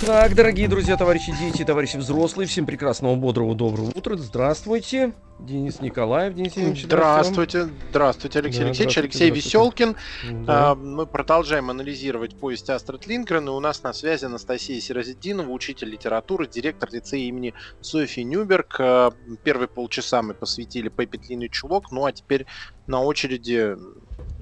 Так, 0.00 0.34
дорогие 0.36 0.68
друзья, 0.68 0.96
товарищи 0.96 1.34
дети, 1.38 1.64
товарищи 1.64 1.96
взрослые, 1.96 2.46
всем 2.46 2.66
прекрасного, 2.66 3.16
бодрого, 3.16 3.54
доброго 3.56 3.88
утра. 3.88 4.16
Здравствуйте, 4.16 5.12
Денис 5.40 5.80
Николаев, 5.80 6.34
Денис 6.34 6.52
Евгеньевич. 6.52 6.84
Здравствуйте, 6.84 7.68
здравствуйте, 7.90 8.38
Алексей 8.38 8.60
Да, 8.60 8.66
Алексеевич, 8.66 8.92
здравствуйте, 8.92 9.24
Алексей 9.24 9.28
здравствуйте. 9.30 9.94
Веселкин. 10.28 10.44
Да. 10.46 10.70
А, 10.70 10.74
Мы 10.76 11.04
продолжаем 11.04 11.68
анализировать 11.70 12.36
повесть 12.38 12.70
Астрид 12.70 13.08
Лингрен, 13.08 13.48
и 13.48 13.50
у 13.50 13.58
нас 13.58 13.82
на 13.82 13.92
связи 13.92 14.24
Анастасия 14.24 14.80
Сирозидинова, 14.80 15.50
учитель 15.50 15.88
литературы, 15.88 16.46
директор 16.46 16.88
лицея 16.92 17.26
имени 17.26 17.52
Софьи 17.80 18.22
Нюберг. 18.22 18.76
А, 18.78 19.12
Первые 19.42 19.66
полчаса 19.68 20.22
мы 20.22 20.32
посвятили 20.32 20.90
Пеппи 20.90 21.18
Длинный 21.18 21.48
Чулок, 21.48 21.90
ну 21.90 22.06
а 22.06 22.12
теперь 22.12 22.46
на 22.86 23.02
очереди 23.02 23.76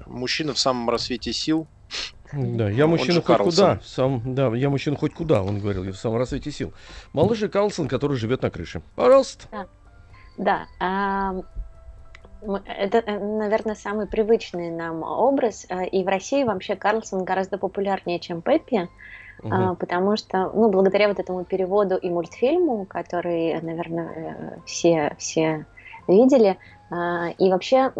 мужчина 0.05 0.53
в 0.53 0.59
самом 0.59 0.87
рассвете 0.89 1.33
сил. 1.33 1.67
Да, 2.33 2.69
я 2.69 2.87
мужчина 2.87 3.21
хоть 3.21 3.37
Карлсон. 3.37 3.51
куда. 3.51 3.79
Сам, 3.83 4.21
да, 4.35 4.47
я 4.55 4.69
мужчина 4.69 4.97
хоть 4.97 5.13
куда, 5.13 5.41
он 5.43 5.59
говорил, 5.59 5.83
я 5.85 5.91
в 5.91 5.97
самом 5.97 6.17
рассвете 6.17 6.51
сил. 6.51 6.73
Малыш 7.13 7.41
и 7.43 7.47
Карлсон, 7.47 7.87
который 7.87 8.17
живет 8.17 8.41
на 8.41 8.49
крыше. 8.49 8.81
Пожалуйста. 8.95 9.47
Да, 10.37 10.67
ам, 10.79 11.43
м- 12.43 12.55
это, 12.65 12.99
э, 12.99 13.19
наверное, 13.19 13.75
самый 13.75 14.07
привычный 14.07 14.69
нам 14.69 15.03
образ. 15.03 15.65
э, 15.69 15.87
И 15.87 16.03
в 16.03 16.07
России 16.07 16.43
вообще 16.43 16.75
Карлсон 16.75 17.23
гораздо 17.23 17.57
популярнее, 17.57 18.19
чем 18.19 18.41
Пеппи, 18.41 18.87
а, 19.49 19.69
Мгм. 19.69 19.75
потому 19.77 20.15
что, 20.17 20.51
ну, 20.53 20.69
благодаря 20.69 21.07
вот 21.07 21.19
этому 21.19 21.43
переводу 21.45 21.95
и 21.97 22.09
мультфильму, 22.09 22.85
который, 22.85 23.59
наверное, 23.61 24.57
э, 24.57 24.61
все, 24.65 25.15
все 25.17 25.65
видели, 26.07 26.57
а, 26.91 27.29
и 27.37 27.49
вообще 27.49 27.91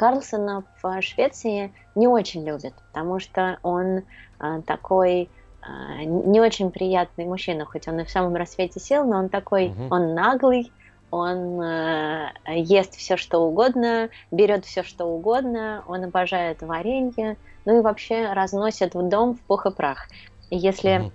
Карлсона 0.00 0.64
в 0.82 1.02
Швеции 1.02 1.74
не 1.94 2.08
очень 2.08 2.46
любят, 2.46 2.72
потому 2.90 3.18
что 3.18 3.58
он 3.62 4.04
а, 4.38 4.62
такой 4.62 5.30
а, 5.60 6.02
не 6.04 6.40
очень 6.40 6.70
приятный 6.70 7.26
мужчина, 7.26 7.66
хоть 7.66 7.86
он 7.86 8.00
и 8.00 8.04
в 8.06 8.10
самом 8.10 8.34
рассвете 8.34 8.80
сел, 8.80 9.04
но 9.04 9.18
он 9.18 9.28
такой, 9.28 9.68
Мгм. 9.68 9.92
он 9.92 10.14
наглый, 10.14 10.74
он 11.10 11.60
э, 11.60 12.32
ест 12.46 12.94
все 12.94 13.18
что 13.18 13.40
угодно, 13.40 14.08
берет 14.30 14.64
все 14.64 14.82
что 14.84 15.04
угодно, 15.04 15.84
он 15.86 16.04
обожает 16.04 16.62
варенье, 16.62 17.36
ну 17.66 17.78
и 17.78 17.82
вообще 17.82 18.32
разносит 18.32 18.94
в 18.94 19.06
дом 19.06 19.34
в 19.34 19.44
пух 19.44 19.66
и 19.66 19.70
прах. 19.70 20.08
И 20.48 20.56
если 20.56 20.96
Мгм. 20.96 21.12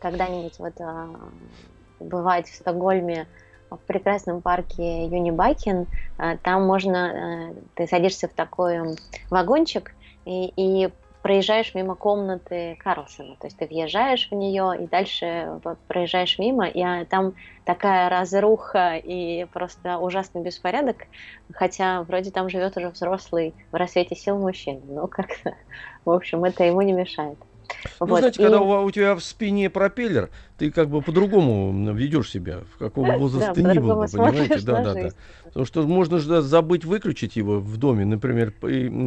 когда-нибудь 0.00 0.58
вот 0.58 0.80
а, 0.80 1.08
бывать 2.00 2.48
в 2.48 2.56
Стокгольме 2.56 3.28
в 3.70 3.78
прекрасном 3.78 4.40
парке 4.40 5.06
Юнибакен, 5.06 5.86
а, 6.16 6.36
там 6.36 6.66
можно, 6.66 7.52
э, 7.52 7.54
ты 7.74 7.86
садишься 7.86 8.28
в 8.28 8.32
такой 8.32 8.96
вагончик 9.30 9.94
и, 10.24 10.52
и 10.56 10.90
проезжаешь 11.22 11.74
мимо 11.74 11.94
комнаты 11.94 12.76
Карлсона, 12.78 13.36
то 13.36 13.46
есть 13.46 13.58
ты 13.58 13.66
въезжаешь 13.66 14.28
в 14.30 14.34
нее 14.34 14.74
и 14.80 14.86
дальше 14.86 15.60
проезжаешь 15.86 16.38
мимо, 16.38 16.66
и 16.66 16.80
а, 16.80 17.04
там 17.04 17.34
такая 17.64 18.08
разруха 18.08 18.96
и 18.96 19.44
просто 19.52 19.98
ужасный 19.98 20.42
беспорядок, 20.42 21.06
хотя 21.52 22.02
вроде 22.02 22.30
там 22.30 22.48
живет 22.48 22.76
уже 22.76 22.88
взрослый 22.88 23.54
в 23.72 23.74
рассвете 23.74 24.14
сил 24.14 24.38
мужчина, 24.38 24.80
но 24.86 25.06
как-то, 25.06 25.54
в 26.04 26.10
общем, 26.10 26.44
это 26.44 26.64
ему 26.64 26.82
не 26.82 26.92
мешает. 26.92 27.38
Ну, 28.00 28.06
Вот, 28.06 28.18
знаете, 28.18 28.40
и- 28.40 28.42
когда 28.42 28.60
у, 28.60 28.84
у 28.84 28.90
тебя 28.90 29.14
в 29.14 29.20
спине 29.22 29.70
пропеллер, 29.70 30.30
ты 30.56 30.70
как 30.70 30.88
бы 30.88 31.02
по-другому 31.02 31.92
ведешь 31.94 32.30
себя, 32.30 32.60
в 32.74 32.78
каком 32.78 33.18
возрасте 33.18 33.48
Да, 33.48 33.54
ты 33.54 33.62
ни 33.62 33.78
был, 33.78 34.06
понимаете? 34.08 34.60
Да, 34.60 34.82
да, 34.82 34.94
да. 34.94 35.10
Потому 35.44 35.66
что 35.66 35.82
можно 35.86 36.18
же 36.18 36.42
забыть 36.42 36.84
выключить 36.84 37.36
его 37.36 37.60
в 37.60 37.76
доме, 37.76 38.04
например, 38.04 38.52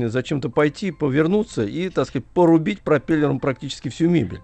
зачем-то 0.09 0.49
пойти, 0.49 0.91
повернуться 0.91 1.63
и, 1.63 1.89
так 1.89 2.07
сказать, 2.07 2.25
порубить 2.25 2.81
пропеллером 2.81 3.39
практически 3.39 3.89
всю 3.89 4.09
мебель. 4.09 4.41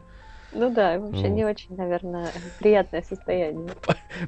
Ну 0.53 0.73
да, 0.73 0.99
вообще 0.99 1.29
не 1.29 1.45
очень, 1.45 1.75
наверное, 1.75 2.31
приятное 2.59 3.01
состояние. 3.01 3.69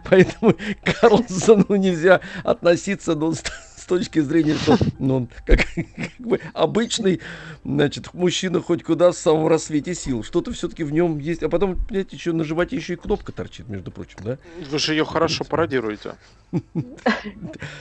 Поэтому 0.10 0.54
к 0.54 1.00
Карлсону 1.00 1.76
нельзя 1.76 2.22
относиться 2.44 3.16
ну, 3.16 3.34
с, 3.34 3.44
точки 3.90 4.20
зрения, 4.20 4.54
что 4.56 4.78
ну, 5.00 5.16
он 5.16 5.30
как, 5.46 5.66
как 5.76 6.28
бы 6.28 6.40
обычный 6.54 7.22
значит, 7.64 8.14
мужчина 8.14 8.62
хоть 8.62 8.84
куда 8.84 9.12
в 9.12 9.16
самом 9.16 9.48
рассвете 9.48 9.96
сил. 9.96 10.24
Что-то 10.24 10.52
все-таки 10.54 10.84
в 10.84 10.92
нем 10.92 11.18
есть. 11.18 11.42
А 11.42 11.50
потом, 11.50 11.76
понимаете, 11.76 12.16
еще 12.16 12.32
на 12.32 12.44
животе 12.44 12.76
еще 12.76 12.94
и 12.94 12.98
кнопка 12.98 13.32
торчит, 13.32 13.68
между 13.68 13.92
прочим, 13.92 14.20
да? 14.24 14.38
Вы 14.70 14.78
же 14.78 14.94
ее 14.94 15.06
хорошо 15.06 15.44
пародируете. 15.44 16.14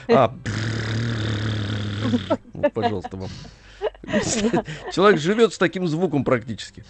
А, 0.07 0.33
пожалуйста, 2.73 3.17
вам. 3.17 3.29
Человек 4.93 5.19
живет 5.19 5.53
с 5.53 5.57
таким 5.57 5.87
звуком 5.87 6.23
практически. 6.23 6.83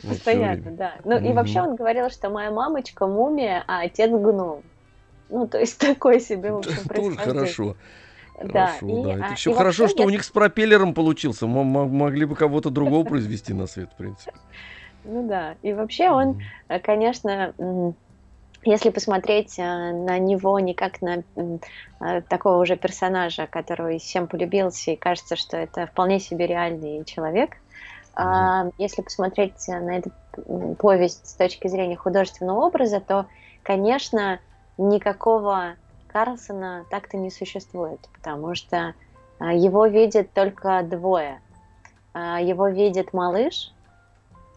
Постоянно, 0.00 0.70
да. 0.72 0.94
Ну 1.04 1.16
и 1.18 1.24
Мгм. 1.28 1.34
вообще 1.34 1.60
он 1.60 1.76
говорил, 1.76 2.10
что 2.10 2.30
моя 2.30 2.50
мамочка 2.50 3.06
мумия, 3.06 3.64
а 3.66 3.82
отец 3.82 4.10
гном. 4.10 4.62
Ну, 5.28 5.46
то 5.46 5.58
есть 5.58 5.78
такой 5.80 6.20
себе, 6.20 6.52
в 6.52 6.58
общем, 6.58 6.88
Тоже 6.88 7.16
хорошо. 7.16 7.76
Да, 8.42 8.66
Хорошо, 8.66 8.86
и, 8.88 9.02
да. 9.04 9.10
а, 9.10 9.24
Это 9.26 9.32
и 9.34 9.36
все 9.36 9.52
хорошо, 9.54 9.82
вообще 9.82 9.94
что 9.96 10.04
у 10.04 10.08
я- 10.08 10.12
них 10.16 10.24
с 10.24 10.30
пропеллером 10.30 10.94
получился. 10.94 11.44
М- 11.46 11.58
м- 11.58 11.90
могли 11.94 12.24
бы 12.24 12.34
кого-то 12.34 12.70
другого 12.70 13.04
произвести 13.04 13.52
на 13.52 13.66
свет, 13.66 13.90
в 13.92 13.96
принципе. 13.96 14.32
Ну 15.04 15.28
да. 15.28 15.56
И 15.62 15.72
вообще 15.72 16.10
он, 16.10 16.38
э, 16.68 16.78
конечно, 16.78 17.54
если 18.64 18.90
посмотреть 18.90 19.58
э, 19.58 19.62
на 19.64 20.18
него 20.18 20.58
не 20.60 20.74
как 20.74 21.02
на 21.02 21.24
э, 21.36 22.20
такого 22.28 22.58
уже 22.62 22.76
персонажа, 22.76 23.48
который 23.48 23.98
всем 23.98 24.28
полюбился, 24.28 24.92
и 24.92 24.96
кажется, 24.96 25.34
что 25.34 25.56
это 25.56 25.86
вполне 25.86 26.20
себе 26.20 26.46
реальный 26.46 27.04
человек, 27.04 27.56
если 28.78 29.02
посмотреть 29.02 29.68
э, 29.68 29.80
на 29.80 29.98
эту 29.98 30.10
повесть 30.78 31.26
с 31.26 31.34
точки 31.34 31.68
зрения 31.68 31.96
художественного 31.96 32.60
образа, 32.66 33.00
то, 33.00 33.26
конечно, 33.62 34.38
никакого 34.76 35.76
Карлсона 36.12 36.84
так-то 36.90 37.16
не 37.16 37.30
существует, 37.30 38.00
потому 38.14 38.54
что 38.54 38.94
а, 39.38 39.52
его 39.52 39.86
видят 39.86 40.32
только 40.32 40.82
двое. 40.82 41.40
А, 42.12 42.40
Его 42.40 42.68
видит 42.68 43.12
малыш, 43.12 43.72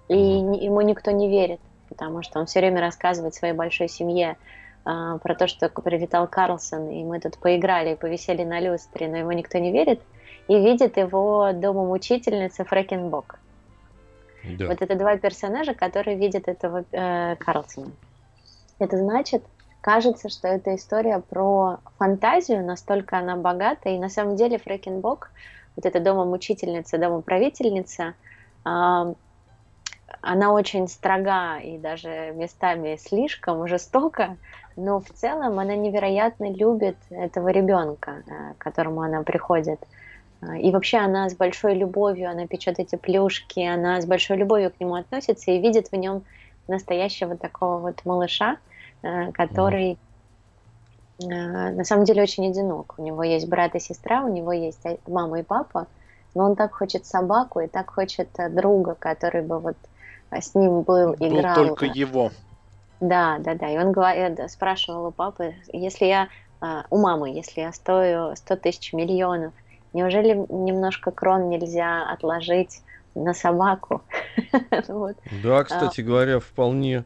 и 0.10 0.18
ему 0.18 0.82
никто 0.82 1.12
не 1.12 1.30
верит, 1.30 1.60
потому 1.90 2.22
что 2.22 2.40
он 2.40 2.46
все 2.46 2.60
время 2.60 2.82
рассказывает 2.82 3.34
своей 3.34 3.54
большой 3.54 3.88
семье 3.88 4.38
а, 4.84 5.18
про 5.18 5.34
то, 5.34 5.48
что 5.48 5.70
привитал 5.70 6.28
Карлсон, 6.28 6.90
и 6.90 7.04
мы 7.04 7.20
тут 7.20 7.38
поиграли 7.38 7.94
и 7.94 7.96
повисели 7.96 8.44
на 8.44 8.60
люстре, 8.60 9.08
но 9.08 9.18
ему 9.18 9.32
никто 9.32 9.58
не 9.58 9.72
верит, 9.72 10.02
и 10.48 10.60
видит 10.60 10.98
его 10.98 11.52
домом 11.54 11.90
учительница 11.90 12.66
Фрэкенбок. 12.66 13.40
Да. 14.58 14.68
Вот 14.68 14.82
это 14.82 14.96
два 14.96 15.18
персонажа, 15.18 15.74
которые 15.74 16.18
видят 16.18 16.48
этого 16.48 16.86
э, 16.92 17.36
Карлсона. 17.38 17.92
Это 18.80 18.98
значит, 18.98 19.44
кажется, 19.82 20.30
что 20.30 20.48
это 20.48 20.76
история 20.76 21.20
про 21.20 21.80
фантазию, 21.98 22.66
настолько 22.66 23.18
она 23.18 23.36
богата, 23.36 23.90
и 23.90 23.98
на 23.98 24.10
самом 24.10 24.36
деле 24.36 24.58
Фрэкенбок, 24.58 25.32
вот 25.76 25.86
эта 25.86 26.00
домом-учительница, 26.00 26.98
домоправительница, 26.98 28.14
а, 28.64 29.14
она 30.22 30.52
очень 30.52 30.88
строга 30.88 31.58
и 31.58 31.78
даже 31.78 32.32
местами 32.36 32.98
слишком 33.00 33.68
жестока, 33.68 34.38
но 34.76 35.00
в 35.00 35.10
целом 35.10 35.60
она 35.60 35.76
невероятно 35.76 36.52
любит 36.52 36.98
этого 37.10 37.50
ребенка, 37.50 38.24
э, 38.26 38.54
к 38.58 38.58
которому 38.58 39.02
она 39.02 39.24
приходит. 39.24 39.80
А, 40.42 40.58
И 40.58 40.72
вообще 40.72 40.98
она 40.98 41.30
с 41.30 41.36
большой 41.36 41.76
любовью, 41.76 42.30
она 42.30 42.48
печет 42.48 42.80
эти 42.80 42.96
плюшки, 42.96 43.60
она 43.60 44.02
с 44.02 44.06
большой 44.06 44.38
любовью 44.38 44.72
к 44.72 44.80
нему 44.80 44.96
относится 44.96 45.52
и 45.52 45.60
видит 45.60 45.92
в 45.92 45.96
нем 45.96 46.24
настоящего 46.68 47.38
такого 47.38 47.80
вот 47.80 48.02
малыша, 48.06 48.58
э, 49.04 49.32
который 49.32 49.98
э, 51.20 51.26
на 51.26 51.84
самом 51.84 52.06
деле 52.06 52.24
очень 52.24 52.50
одинок. 52.50 52.96
У 52.98 53.04
него 53.04 53.24
есть 53.24 53.48
брат 53.48 53.76
и 53.76 53.80
сестра, 53.80 54.24
у 54.24 54.34
него 54.34 54.52
есть 54.52 54.86
а- 54.86 54.98
мама 55.08 55.40
и 55.40 55.44
папа, 55.44 55.88
но 56.34 56.44
он 56.46 56.56
так 56.56 56.74
хочет 56.74 57.06
собаку 57.06 57.60
и 57.62 57.68
так 57.68 57.92
хочет 57.92 58.30
э, 58.38 58.50
друга, 58.50 58.96
который 58.96 59.42
бы 59.42 59.60
вот 59.60 59.78
э, 60.32 60.42
с 60.42 60.56
ним 60.56 60.82
был, 60.82 61.16
Был 61.16 61.40
играл. 61.40 61.56
только 61.56 61.86
его. 61.86 62.32
Да, 63.00 63.38
да, 63.40 63.56
да. 63.56 63.70
И 63.70 63.78
он 63.78 63.92
говорит, 63.92 64.40
спрашивал 64.50 65.08
у 65.08 65.12
папы, 65.12 65.54
если 65.72 66.06
я, 66.06 66.30
а, 66.62 66.86
у 66.90 66.98
мамы, 66.98 67.30
если 67.30 67.62
я 67.62 67.72
стою 67.74 68.36
100 68.36 68.56
тысяч 68.56 68.94
миллионов, 68.94 69.54
неужели 69.96 70.34
немножко 70.50 71.12
крон 71.12 71.50
нельзя 71.50 72.04
отложить 72.10 72.82
на 73.16 73.34
собаку? 73.34 74.04
Вот. 74.88 75.16
Да, 75.44 75.64
кстати 75.64 76.02
говоря, 76.02 76.40
вполне, 76.40 76.98
э, 76.98 77.04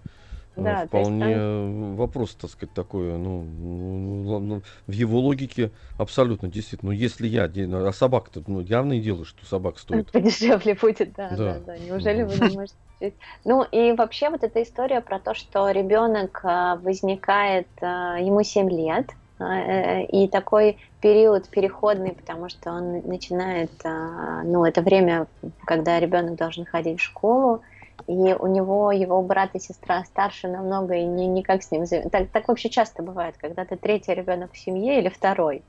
А. 0.58 0.62
Да, 0.62 0.88
вполне 0.88 1.26
э, 1.36 1.96
вопрос, 1.96 2.36
так 2.36 2.50
сказать, 2.50 2.74
такой, 2.74 3.18
ну, 3.18 3.44
ну, 3.44 4.30
ладно, 4.30 4.62
в 4.88 4.92
его 4.92 5.20
логике 5.20 5.72
абсолютно, 5.98 6.50
действительно. 6.50 6.92
Ну, 6.92 6.98
если 6.98 7.28
я, 7.28 7.48
де- 7.48 7.68
а 7.72 7.92
собака-то, 7.94 8.44
ну, 8.48 8.60
явное 8.62 9.00
дело, 9.00 9.26
что 9.26 9.46
собака 9.46 9.80
стоит. 9.80 10.12
Подешевле 10.12 10.76
будет, 10.76 11.14
да, 11.14 11.30
Да. 11.30 11.36
да, 11.38 11.60
да. 11.60 11.78
Неужели 11.78 12.24
вы 12.24 12.36
не 12.36 12.56
можете? 12.58 12.76
Ну 13.46 13.64
и 13.64 13.94
вообще 13.94 14.30
вот 14.30 14.44
эта 14.44 14.62
история 14.62 15.00
про 15.02 15.20
то, 15.20 15.34
что 15.34 15.70
ребенок 15.70 16.42
а, 16.44 16.76
возникает, 16.76 17.70
а, 17.82 18.18
ему 18.20 18.44
7 18.44 18.70
лет, 18.70 19.08
а, 19.10 19.19
и 19.42 20.28
такой 20.28 20.78
период 21.02 21.48
переходный, 21.48 22.12
потому 22.12 22.50
что 22.50 22.72
он 22.72 23.02
начинает, 23.08 23.72
а, 23.86 24.44
ну 24.44 24.66
это 24.66 24.82
время, 24.82 25.28
когда 25.66 26.00
ребенок 26.00 26.36
должен 26.36 26.66
ходить 26.66 27.00
в 27.00 27.04
школу, 27.04 27.62
и 28.08 28.36
у 28.38 28.48
него 28.48 28.92
его 28.92 29.22
брат 29.22 29.52
и 29.54 29.60
сестра 29.60 30.04
старше 30.04 30.48
намного, 30.48 30.96
и 30.96 31.06
ни, 31.06 31.24
никак 31.26 31.64
с 31.64 31.72
ним... 31.72 31.86
Так, 32.10 32.30
так 32.30 32.48
вообще 32.48 32.70
часто 32.70 33.04
бывает, 33.04 33.36
когда 33.38 33.66
ты 33.66 33.76
третий 33.76 34.14
ребенок 34.14 34.54
в 34.54 34.58
семье 34.58 35.00
или 35.00 35.10
второй. 35.10 35.62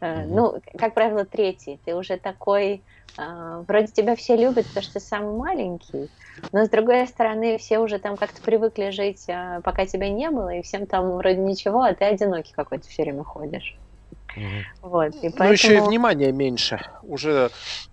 Mm-hmm. 0.00 0.26
Ну, 0.26 0.60
как 0.78 0.94
правило, 0.94 1.24
третий. 1.24 1.78
Ты 1.84 1.94
уже 1.94 2.16
такой... 2.16 2.82
Э, 3.18 3.64
вроде 3.66 3.88
тебя 3.88 4.14
все 4.14 4.36
любят, 4.36 4.66
потому 4.66 4.82
что 4.82 4.94
ты 4.94 5.00
самый 5.00 5.36
маленький, 5.36 6.10
но 6.52 6.64
с 6.64 6.68
другой 6.68 7.06
стороны, 7.06 7.56
все 7.58 7.78
уже 7.78 7.98
там 7.98 8.16
как-то 8.16 8.42
привыкли 8.42 8.90
жить, 8.90 9.24
э, 9.28 9.60
пока 9.64 9.86
тебя 9.86 10.10
не 10.10 10.30
было, 10.30 10.54
и 10.54 10.62
всем 10.62 10.86
там 10.86 11.12
вроде 11.12 11.38
ничего, 11.38 11.82
а 11.82 11.94
ты 11.94 12.04
одинокий 12.04 12.52
какой-то 12.52 12.86
все 12.88 13.04
время 13.04 13.24
ходишь. 13.24 13.76
Вот, 14.82 15.14
и 15.14 15.30
поэтому... 15.30 15.48
Ну, 15.48 15.52
еще 15.52 15.76
и 15.76 15.80
внимания 15.80 16.30
меньше. 16.30 16.80
Уже, 17.02 17.50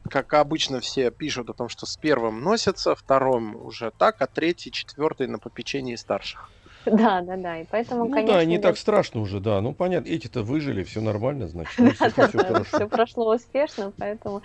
как 0.09 0.33
обычно, 0.33 0.81
все 0.81 1.09
пишут 1.09 1.49
о 1.49 1.53
том, 1.53 1.69
что 1.69 1.85
с 1.85 1.95
первым 1.95 2.41
носятся, 2.41 2.95
вторым 2.95 3.55
уже 3.55 3.91
так, 3.97 4.21
а 4.21 4.27
третий, 4.27 4.71
четвертый 4.71 5.27
на 5.27 5.39
попечении 5.39 5.95
старших. 5.95 6.51
Да, 6.97 7.21
да, 7.21 7.37
да. 7.37 7.59
И 7.59 7.65
поэтому, 7.69 8.05
ну, 8.05 8.11
конечно. 8.11 8.37
Да, 8.37 8.45
не 8.45 8.57
так 8.57 8.77
страшно 8.77 9.21
уже, 9.21 9.39
да. 9.39 9.61
Ну, 9.61 9.73
понятно, 9.73 10.09
эти-то 10.09 10.43
выжили, 10.43 10.83
все 10.83 11.01
нормально, 11.01 11.47
значит. 11.47 11.77
Ну, 11.77 11.91
все, 11.91 12.09
все, 12.09 12.27
хорошо. 12.27 12.63
все 12.63 12.87
прошло 12.87 13.35
успешно, 13.35 13.91
поэтому. 13.97 14.41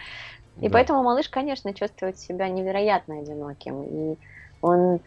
И 0.61 0.68
поэтому 0.68 1.03
малыш, 1.03 1.29
конечно, 1.29 1.72
чувствует 1.72 2.18
себя 2.18 2.48
невероятно 2.48 3.20
одиноким. 3.20 3.83
И 3.85 4.16
он 4.61 5.01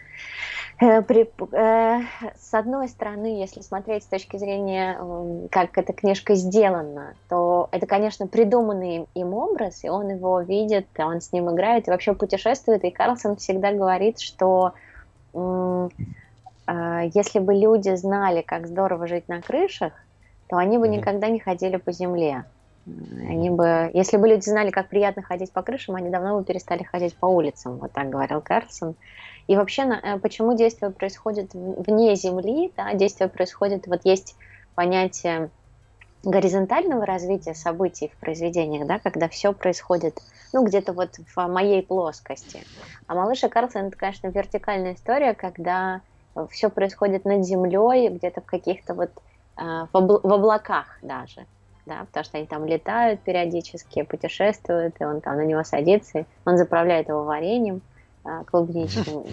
Э, 0.82 1.04
при, 1.04 1.30
э, 1.52 2.02
с 2.39 2.54
одной 2.56 2.89
стороны, 2.89 3.39
если 3.39 3.62
смотреть 3.62 4.04
с 4.04 4.08
точки 4.08 4.38
зрения, 4.38 4.98
как 5.52 5.78
эта 5.78 5.94
книжка 5.94 6.34
сделана, 6.34 7.13
то 7.30 7.70
это, 7.72 7.86
конечно, 7.86 8.26
придуманный 8.26 9.06
им 9.13 9.34
образ, 9.36 9.84
и 9.84 9.89
он 9.89 10.10
его 10.10 10.41
видит, 10.41 10.88
он 10.98 11.22
с 11.22 11.32
ним 11.32 11.52
играет 11.52 11.88
и 11.88 11.91
вообще 11.91 12.15
путешествует. 12.15 12.84
И 12.84 12.89
Карлсон 12.89 13.36
всегда 13.36 13.72
говорит, 13.72 14.20
что 14.20 14.74
э, 15.36 15.89
если 17.14 17.40
бы 17.40 17.54
люди 17.54 17.96
знали, 17.96 18.42
как 18.42 18.68
здорово 18.68 19.08
жить 19.08 19.28
на 19.28 19.42
крышах, 19.42 19.94
то 20.48 20.58
они 20.58 20.78
бы 20.78 20.88
никогда 20.88 21.30
не 21.30 21.40
ходили 21.40 21.78
по 21.78 21.92
земле. 21.92 22.46
Они 22.86 23.50
бы, 23.50 23.92
если 23.94 24.18
бы 24.18 24.28
люди 24.28 24.50
знали, 24.50 24.72
как 24.72 24.90
приятно 24.90 25.22
ходить 25.22 25.52
по 25.52 25.62
крышам, 25.62 25.96
они 25.96 26.10
давно 26.10 26.38
бы 26.38 26.44
перестали 26.44 26.84
ходить 26.84 27.16
по 27.16 27.28
улицам, 27.28 27.78
вот 27.78 27.92
так 27.92 28.10
говорил 28.10 28.42
Карлсон. 28.42 28.96
И 29.48 29.56
вообще, 29.56 29.84
э, 29.84 30.18
почему 30.20 30.56
действие 30.56 30.92
происходит 30.92 31.54
вне 31.54 32.16
Земли, 32.16 32.72
да, 32.76 32.94
действие 32.94 33.30
происходит, 33.30 33.88
вот 33.88 34.02
есть 34.04 34.36
понятие 34.76 35.50
горизонтального 36.24 37.06
развития 37.06 37.54
событий 37.54 38.12
в 38.14 38.20
произведениях, 38.20 38.88
да, 38.88 39.00
когда 39.00 39.28
все 39.28 39.54
происходит, 39.54 40.20
ну, 40.54 40.64
где-то 40.66 40.94
вот 40.94 41.18
в 41.36 41.48
моей 41.48 41.84
плоскости. 41.84 42.64
А 43.08 43.16
«Малыш 43.16 43.44
и 43.44 43.48
Карлсон»— 43.48 43.86
это, 43.88 43.98
конечно, 43.98 44.28
вертикальная 44.28 44.94
история, 44.94 45.34
когда 45.34 46.02
все 46.50 46.70
происходит 46.70 47.26
над 47.26 47.46
землей, 47.46 48.10
где-то 48.10 48.41
в 48.41 48.46
каких-то 48.46 48.94
вот 48.94 49.12
э, 49.58 49.62
в, 49.62 49.96
обл- 49.96 50.22
в 50.24 50.32
облаках 50.32 50.98
даже, 51.02 51.46
да, 51.86 52.06
потому 52.06 52.24
что 52.24 52.38
они 52.38 52.48
там 52.48 52.65
летают 52.65 53.22
периодически, 53.22 54.04
путешествуют, 54.04 54.96
и 55.00 55.06
он 55.06 55.22
там 55.22 55.38
на 55.38 55.46
него 55.46 55.63
садится, 55.63 56.26
он 56.46 56.58
заправляет 56.58 57.10
его 57.10 57.24
вареньем. 57.24 57.82
А, 58.24 58.44
клубничным. 58.44 59.26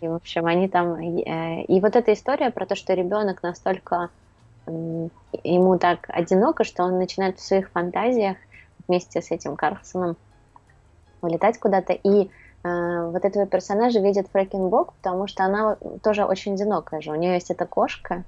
И, 0.00 0.08
в 0.08 0.14
общем, 0.14 0.46
они 0.46 0.68
там... 0.68 0.94
Э, 0.94 1.62
и 1.62 1.80
вот 1.80 1.96
эта 1.96 2.12
история 2.12 2.50
про 2.50 2.66
то, 2.66 2.74
что 2.74 2.94
ребенок 2.94 3.42
настолько 3.42 4.10
ему 4.66 5.78
так 5.78 6.06
одиноко, 6.08 6.64
что 6.64 6.84
он 6.84 6.98
начинает 6.98 7.38
в 7.38 7.42
своих 7.42 7.70
фантазиях 7.70 8.36
вместе 8.86 9.22
с 9.22 9.30
этим 9.30 9.56
Карлсоном 9.56 10.16
улетать 11.22 11.58
куда-то. 11.58 11.92
И 11.92 12.24
э, 12.24 12.28
вот 12.62 13.24
этого 13.24 13.46
персонажа 13.46 14.00
видит 14.00 14.28
Фрэкенбок, 14.28 14.92
потому 14.94 15.26
что 15.26 15.44
она 15.44 15.76
тоже 16.02 16.24
очень 16.24 16.54
одинокая 16.54 17.00
же. 17.00 17.12
У 17.12 17.14
нее 17.14 17.34
есть 17.34 17.50
эта 17.50 17.66
кошка, 17.66 18.24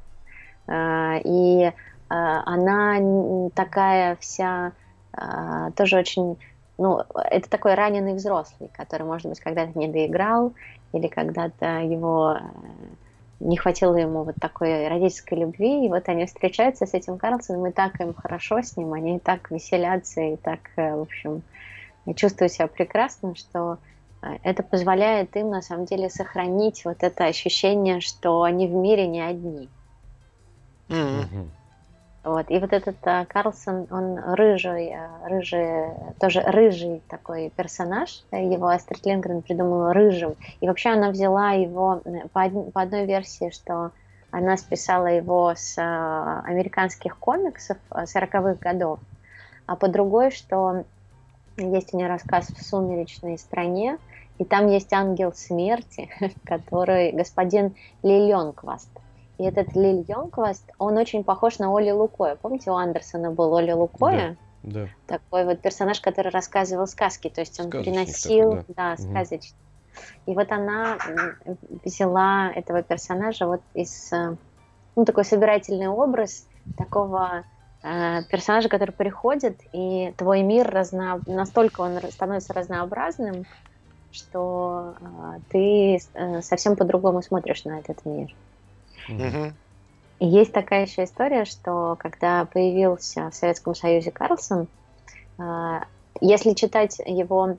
э, 0.66 1.20
и 1.24 1.64
э, 1.64 1.72
она 2.08 3.50
такая 3.54 4.16
вся 4.16 4.72
тоже 5.74 5.98
очень 5.98 6.36
ну, 6.80 7.02
это 7.30 7.50
такой 7.50 7.74
раненый 7.74 8.14
взрослый, 8.14 8.70
который, 8.72 9.02
может 9.02 9.26
быть, 9.28 9.38
когда-то 9.38 9.78
не 9.78 9.86
доиграл, 9.86 10.54
или 10.94 11.08
когда-то 11.08 11.80
его 11.80 12.38
э, 12.40 12.42
не 13.40 13.58
хватило 13.58 13.96
ему 13.96 14.24
вот 14.24 14.36
такой 14.40 14.88
родительской 14.88 15.36
любви, 15.36 15.84
и 15.84 15.90
вот 15.90 16.08
они 16.08 16.24
встречаются 16.24 16.86
с 16.86 16.94
этим 16.94 17.18
Карлсоном, 17.18 17.66
и 17.66 17.70
так 17.70 18.00
им 18.00 18.14
хорошо 18.14 18.62
с 18.62 18.78
ним, 18.78 18.94
они 18.94 19.18
так 19.18 19.50
веселятся, 19.50 20.22
и 20.22 20.36
так, 20.36 20.60
э, 20.76 20.96
в 20.96 21.02
общем, 21.02 21.42
чувствуют 22.16 22.52
себя 22.52 22.66
прекрасно, 22.66 23.34
что 23.34 23.76
это 24.42 24.62
позволяет 24.62 25.36
им, 25.36 25.50
на 25.50 25.62
самом 25.62 25.86
деле, 25.86 26.10
сохранить 26.10 26.84
вот 26.84 27.02
это 27.02 27.24
ощущение, 27.24 28.00
что 28.00 28.42
они 28.42 28.66
в 28.66 28.72
мире 28.72 29.06
не 29.06 29.20
одни. 29.20 29.68
Mm-hmm. 30.88 31.48
Вот. 32.22 32.50
И 32.50 32.58
вот 32.58 32.72
этот 32.72 32.96
а, 33.04 33.24
Карлсон, 33.24 33.86
он 33.90 34.18
рыжий, 34.18 34.92
а, 34.92 35.26
рыжий, 35.26 35.86
тоже 36.18 36.42
рыжий 36.42 37.02
такой 37.08 37.50
персонаж. 37.56 38.24
Его 38.30 38.68
Астрид 38.68 39.06
Лингрен 39.06 39.40
придумала 39.40 39.94
рыжим. 39.94 40.36
И 40.60 40.68
вообще 40.68 40.90
она 40.90 41.10
взяла 41.10 41.52
его 41.52 42.02
по, 42.32 42.40
од- 42.44 42.72
по 42.72 42.82
одной 42.82 43.06
версии, 43.06 43.50
что 43.50 43.92
она 44.30 44.58
списала 44.58 45.06
его 45.06 45.54
с 45.56 45.76
а, 45.78 46.42
американских 46.44 47.16
комиксов 47.16 47.78
40-х 47.90 48.54
годов, 48.60 49.00
а 49.66 49.76
по 49.76 49.88
другой, 49.88 50.30
что 50.30 50.84
есть 51.56 51.94
у 51.94 51.96
нее 51.96 52.08
рассказ 52.08 52.48
в 52.48 52.62
«Сумеречной 52.62 53.38
стране», 53.38 53.98
и 54.40 54.44
там 54.44 54.68
есть 54.68 54.90
ангел 54.94 55.34
смерти, 55.34 56.08
который 56.46 57.12
господин 57.12 57.74
Лилёнкваст. 58.02 58.88
И 59.36 59.42
этот 59.42 59.74
Лиль 59.74 60.04
Йонкваст, 60.06 60.64
он 60.78 60.98
очень 60.98 61.24
похож 61.24 61.58
на 61.58 61.74
Оли 61.74 61.90
Лукоя. 61.90 62.36
Помните, 62.36 62.70
у 62.70 62.74
Андерсона 62.74 63.30
был 63.30 63.54
Оли 63.56 63.72
Лукоя? 63.72 64.36
Да. 64.62 64.80
да. 64.80 64.88
Такой 65.06 65.44
вот 65.44 65.60
персонаж, 65.60 66.00
который 66.00 66.30
рассказывал 66.30 66.86
сказки. 66.86 67.28
То 67.28 67.40
есть 67.40 67.58
он 67.60 67.70
приносил, 67.70 68.50
такой, 68.50 68.74
да, 68.76 68.96
да 68.96 69.02
угу. 69.02 69.10
сказочный. 69.10 69.58
И 70.26 70.34
вот 70.34 70.52
она 70.52 70.98
взяла 71.84 72.50
этого 72.54 72.82
персонажа 72.82 73.46
вот 73.46 73.62
из, 73.74 74.12
э, 74.12 74.36
ну, 74.96 75.04
такой 75.04 75.24
собирательный 75.24 75.88
образ 75.88 76.46
такого 76.76 77.44
э, 77.82 78.22
персонажа, 78.30 78.68
который 78.68 78.92
приходит, 78.92 79.58
и 79.72 80.14
твой 80.18 80.42
мир 80.42 80.70
разно... 80.70 81.20
настолько 81.26 81.80
он 81.80 81.98
становится 82.10 82.52
разнообразным, 82.52 83.46
что 84.12 84.94
э, 85.00 85.38
ты 85.50 85.98
э, 86.14 86.42
совсем 86.42 86.76
по-другому 86.76 87.22
смотришь 87.22 87.64
на 87.64 87.78
этот 87.78 88.04
мир. 88.04 88.34
И 90.20 90.26
есть 90.26 90.52
такая 90.52 90.84
еще 90.84 91.04
история, 91.04 91.46
что 91.46 91.96
когда 91.98 92.44
появился 92.44 93.30
в 93.30 93.34
Советском 93.34 93.74
Союзе 93.74 94.10
Карлсон, 94.10 94.68
а, 95.38 95.84
если 96.20 96.52
читать 96.52 97.00
его 97.06 97.56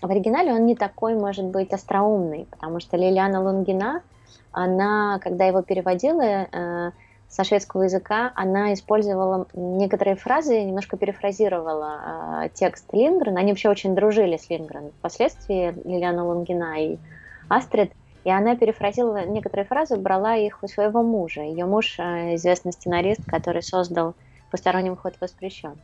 в 0.00 0.10
оригинале, 0.10 0.52
он 0.52 0.64
не 0.64 0.74
такой, 0.74 1.14
может 1.14 1.44
быть, 1.44 1.72
остроумный, 1.72 2.46
потому 2.50 2.80
что 2.80 2.96
Лилиана 2.96 3.42
Лунгина, 3.42 4.02
она, 4.50 5.18
когда 5.18 5.44
его 5.44 5.60
переводила 5.60 6.22
э, 6.22 6.90
со 7.34 7.42
шведского 7.42 7.82
языка, 7.82 8.30
она 8.36 8.72
использовала 8.74 9.46
некоторые 9.54 10.14
фразы, 10.14 10.62
немножко 10.62 10.96
перефразировала 10.96 12.44
э, 12.44 12.48
текст 12.54 12.92
Лингрена. 12.92 13.40
Они 13.40 13.50
вообще 13.50 13.68
очень 13.68 13.94
дружили 13.94 14.36
с 14.36 14.48
Лингреном. 14.48 14.92
Впоследствии 15.00 15.74
Лилиана 15.84 16.24
Лунгина 16.24 16.80
и 16.80 16.98
Астрид– 17.48 17.90
и 18.24 18.30
она 18.30 18.56
перефразила 18.56 19.26
некоторые 19.26 19.66
фразы, 19.66 19.96
брала 19.96 20.34
их 20.36 20.62
у 20.62 20.68
своего 20.68 21.02
мужа. 21.02 21.42
Ее 21.42 21.66
муж 21.66 21.96
э, 21.98 22.34
известный 22.36 22.72
сценарист, 22.72 23.20
который 23.26 23.62
создал 23.62 24.14
«Посторонним 24.50 24.96
вход 24.96 25.14
воспрещен». 25.20 25.74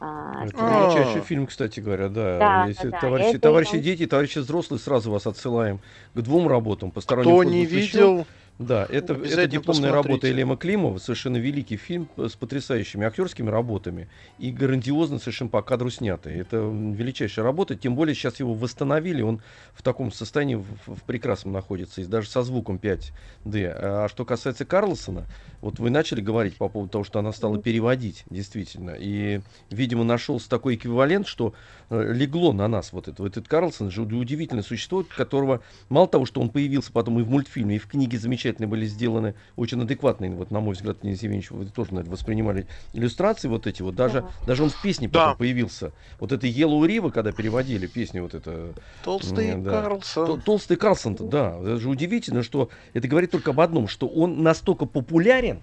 А, 0.00 0.44
это 0.44 0.56
величайший 0.56 1.20
фильм, 1.22 1.46
кстати 1.46 1.80
говоря, 1.80 2.08
да. 2.08 2.38
да 2.38 2.66
Если 2.66 2.90
да, 2.90 3.00
товарищи, 3.00 3.38
товарищи 3.38 3.78
дети, 3.78 4.06
товарищи 4.06 4.38
взрослые, 4.38 4.78
сразу 4.78 5.10
вас 5.10 5.26
отсылаем 5.26 5.80
к 6.14 6.20
двум 6.20 6.46
работам. 6.46 6.90
Посторонним 6.90 7.32
Кто 7.32 7.44
не 7.44 7.64
видел, 7.64 8.26
да, 8.58 8.86
это, 8.88 9.14
это 9.14 9.48
дипломная 9.48 9.90
работа 9.90 10.28
Елема 10.28 10.56
Климова, 10.56 10.98
совершенно 10.98 11.38
великий 11.38 11.76
фильм 11.76 12.08
с 12.16 12.36
потрясающими 12.36 13.04
актерскими 13.04 13.50
работами 13.50 14.08
и 14.38 14.52
грандиозно 14.52 15.18
совершенно 15.18 15.50
по 15.50 15.60
кадру 15.60 15.90
снятый. 15.90 16.36
Это 16.36 16.58
величайшая 16.58 17.44
работа, 17.44 17.74
тем 17.74 17.96
более 17.96 18.14
сейчас 18.14 18.38
его 18.38 18.54
восстановили, 18.54 19.22
он 19.22 19.42
в 19.74 19.82
таком 19.82 20.12
состоянии 20.12 20.54
в, 20.54 20.66
в 20.86 21.02
прекрасном 21.02 21.52
находится, 21.52 22.00
и 22.00 22.04
даже 22.04 22.28
со 22.28 22.44
звуком 22.44 22.76
5D. 22.76 23.72
А 23.74 24.06
что 24.08 24.24
касается 24.24 24.64
Карлсона, 24.64 25.26
вот 25.60 25.80
вы 25.80 25.90
начали 25.90 26.20
говорить 26.20 26.56
по 26.56 26.68
поводу 26.68 26.92
того, 26.92 27.04
что 27.04 27.18
она 27.18 27.32
стала 27.32 27.58
переводить, 27.58 28.24
действительно, 28.30 28.94
и, 28.96 29.40
видимо, 29.70 30.04
нашелся 30.04 30.48
такой 30.48 30.76
эквивалент, 30.76 31.26
что 31.26 31.54
э, 31.90 32.12
легло 32.12 32.52
на 32.52 32.68
нас 32.68 32.92
вот 32.92 33.08
это. 33.08 33.20
Вот 33.20 33.32
этот 33.32 33.48
Карлсон 33.48 33.90
же 33.90 34.02
удивительное 34.02 34.62
существо, 34.62 35.04
которого 35.16 35.60
мало 35.88 36.06
того, 36.06 36.24
что 36.24 36.40
он 36.40 36.50
появился 36.50 36.92
потом 36.92 37.18
и 37.18 37.22
в 37.24 37.30
мультфильме, 37.30 37.76
и 37.76 37.78
в 37.80 37.88
книге 37.88 38.16
замечательно 38.16 38.43
замечательные 38.44 38.68
были 38.68 38.86
сделаны, 38.86 39.34
очень 39.56 39.80
адекватные, 39.82 40.30
вот 40.30 40.50
на 40.50 40.60
мой 40.60 40.74
взгляд, 40.74 40.98
Денис 41.02 41.22
Евгеньевич, 41.22 41.50
вы 41.50 41.66
тоже, 41.66 41.92
наверное, 41.94 42.12
воспринимали 42.12 42.66
иллюстрации 42.92 43.48
вот 43.48 43.66
эти 43.66 43.82
вот, 43.82 43.94
даже, 43.94 44.22
Да. 44.22 44.28
даже 44.46 44.62
он 44.64 44.70
в 44.70 44.82
песне 44.82 45.08
Да. 45.08 45.24
потом 45.26 45.38
появился. 45.38 45.92
Вот 46.20 46.32
это 46.32 46.46
Yellow 46.46 46.80
River, 46.86 47.10
когда 47.10 47.32
переводили 47.32 47.86
песню 47.86 48.22
вот 48.22 48.34
это, 48.34 48.70
Толстый 49.02 49.54
да. 49.56 49.70
Карлсон. 49.70 50.26
Тол- 50.28 50.40
Толстый 50.44 50.76
Карлсон, 50.76 51.16
да. 51.20 51.56
Это 51.60 51.78
же 51.78 51.88
удивительно, 51.88 52.42
что 52.42 52.68
это 52.92 53.08
говорит 53.08 53.30
только 53.30 53.50
об 53.50 53.60
одном, 53.60 53.88
что 53.88 54.06
он 54.06 54.42
настолько 54.42 54.84
популярен, 54.86 55.60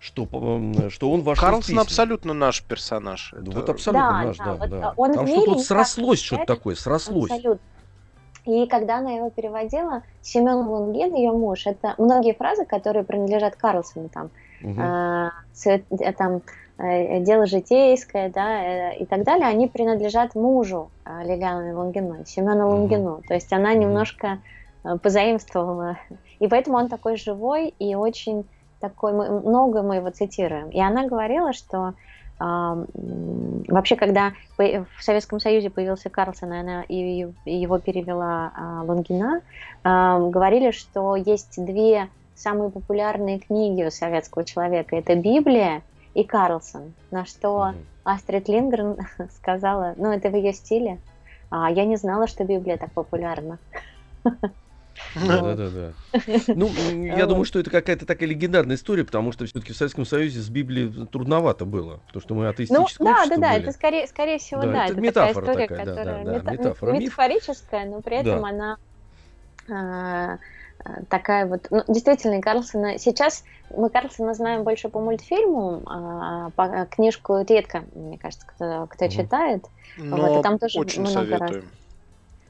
что, 0.00 0.24
что 0.90 1.10
он 1.10 1.22
вошел 1.22 1.40
Карлсон 1.44 1.78
абсолютно 1.78 2.34
наш 2.34 2.62
персонаж. 2.62 3.30
Да, 3.32 3.40
Это- 3.40 3.50
Вот 3.52 3.68
абсолютно 3.70 4.08
Да, 4.10 4.22
наш, 4.24 4.36
да, 4.38 4.44
да, 4.44 4.54
вот, 4.54 4.70
да. 4.70 4.88
а, 4.90 4.94
он 4.96 5.14
Там 5.14 5.26
что-то 5.26 5.50
вот 5.52 5.64
срослось, 5.64 6.20
что-то 6.20 6.44
такое, 6.46 6.74
срослось. 6.74 7.30
Абсолютно. 7.30 7.60
И 8.44 8.66
когда 8.66 8.98
она 8.98 9.12
его 9.12 9.30
переводила, 9.30 10.02
Семен 10.20 10.66
Лунгин, 10.68 11.14
ее 11.14 11.32
муж, 11.32 11.66
это 11.66 11.94
многие 11.98 12.34
фразы, 12.34 12.64
которые 12.66 13.04
принадлежат 13.04 13.56
Карлсону, 13.56 14.08
там, 14.10 14.30
Мгм. 14.60 14.82
э, 14.82 15.30
цвет- 15.52 15.86
э, 15.90 16.12
там 16.12 16.42
э, 16.76 17.20
дело 17.20 17.46
житейское, 17.46 18.30
да, 18.30 18.90
э, 18.90 18.96
и 18.98 19.06
так 19.06 19.22
далее, 19.22 19.46
они 19.46 19.68
принадлежат 19.68 20.34
мужу 20.34 20.90
э, 21.06 21.22
Лилианы 21.24 21.74
Лунгиной, 21.76 22.26
Семену 22.26 22.66
Мгм. 22.66 22.74
Лунгину. 22.74 23.22
То 23.26 23.34
есть 23.34 23.52
она 23.52 23.74
немножко 23.74 24.42
э, 24.84 24.98
позаимствовала. 24.98 25.98
И 26.40 26.48
поэтому 26.48 26.76
он 26.76 26.88
такой 26.88 27.16
живой 27.16 27.68
и 27.68 27.94
очень 27.94 28.48
такой, 28.80 29.12
мы, 29.12 29.40
много 29.40 29.82
мы 29.82 29.96
его 29.96 30.10
цитируем. 30.10 30.68
И 30.70 30.80
она 30.80 31.06
говорила, 31.06 31.52
что 31.52 31.94
вообще, 32.38 33.96
когда 33.96 34.32
в 34.58 34.86
Советском 35.00 35.40
Союзе 35.40 35.70
появился 35.70 36.10
Карлсон, 36.10 36.52
и 36.52 36.58
она 36.58 36.82
и 36.82 37.26
его 37.44 37.78
перевела 37.78 38.52
а, 38.54 38.82
Лунгина, 38.82 39.40
а, 39.84 40.18
говорили, 40.18 40.72
что 40.72 41.16
есть 41.16 41.64
две 41.64 42.10
самые 42.34 42.70
популярные 42.70 43.38
книги 43.38 43.84
у 43.84 43.90
советского 43.90 44.44
человека. 44.44 44.96
Это 44.96 45.14
Библия 45.14 45.82
и 46.14 46.24
Карлсон. 46.24 46.94
На 47.10 47.24
что 47.24 47.66
Мгм. 47.66 47.86
Астрид 48.04 48.48
Лингрен 48.48 48.98
сказала, 49.36 49.94
ну 49.96 50.10
это 50.10 50.28
в 50.28 50.36
ее 50.36 50.52
стиле, 50.52 51.00
а 51.50 51.70
я 51.70 51.84
не 51.84 51.96
знала, 51.96 52.26
что 52.26 52.44
Библия 52.44 52.76
так 52.76 52.92
популярна. 52.92 53.58
Да, 55.14 55.40
да, 55.42 55.54
да, 55.54 55.70
да. 55.70 55.94
Ну, 56.54 56.68
я 57.06 57.26
думаю, 57.26 57.44
что 57.44 57.58
это 57.58 57.70
какая-то 57.70 58.06
такая 58.06 58.28
легендарная 58.28 58.76
история, 58.76 59.04
потому 59.04 59.32
что 59.32 59.44
все-таки 59.46 59.72
в 59.72 59.76
Советском 59.76 60.04
Союзе 60.04 60.40
с 60.40 60.48
Библией 60.48 61.06
трудновато 61.06 61.64
было, 61.64 61.98
потому 62.06 62.22
что 62.22 62.34
мы 62.34 62.44
Ну, 62.44 62.50
атеистическое 62.50 63.06
да, 63.06 63.26
да, 63.26 63.36
да, 63.36 63.52
были. 63.52 63.62
это 63.62 63.72
скорее, 63.72 64.06
скорее 64.06 64.38
всего, 64.38 64.62
Да, 64.62 64.72
да, 64.72 64.84
это 64.84 64.92
это, 64.92 65.00
метафора 65.00 65.46
такая 65.46 65.68
история, 65.68 65.68
такая, 65.68 65.86
да, 65.86 65.94
которая 65.94 66.24
да, 66.24 66.30
да, 66.30 66.38
мета- 66.38 66.52
метафора, 66.52 66.92
метафорическая, 66.92 67.84
но 67.86 68.02
при 68.02 68.16
этом 68.16 68.44
Да. 68.44 68.48
она 68.48 68.76
а, 69.70 70.38
такая 71.08 71.46
вот, 71.46 71.66
ну, 71.70 71.82
действительно, 71.88 72.40
Карлсона, 72.40 72.98
сейчас 72.98 73.42
мы 73.70 73.88
Карлсона 73.90 74.34
знаем 74.34 74.64
больше 74.64 74.88
по 74.88 75.00
мультфильму, 75.00 75.82
а, 75.86 76.50
по, 76.50 76.86
книжку 76.90 77.38
редко, 77.48 77.84
мне 77.94 78.18
кажется, 78.18 78.46
кто, 78.46 78.86
кто 78.88 79.08
читает, 79.08 79.64
Но 79.96 80.18
Вот, 80.18 80.38
и 80.38 80.42
там 80.42 80.58
тоже 80.58 80.80
очень 80.80 81.00
много 81.00 81.14
советуем. 81.14 81.70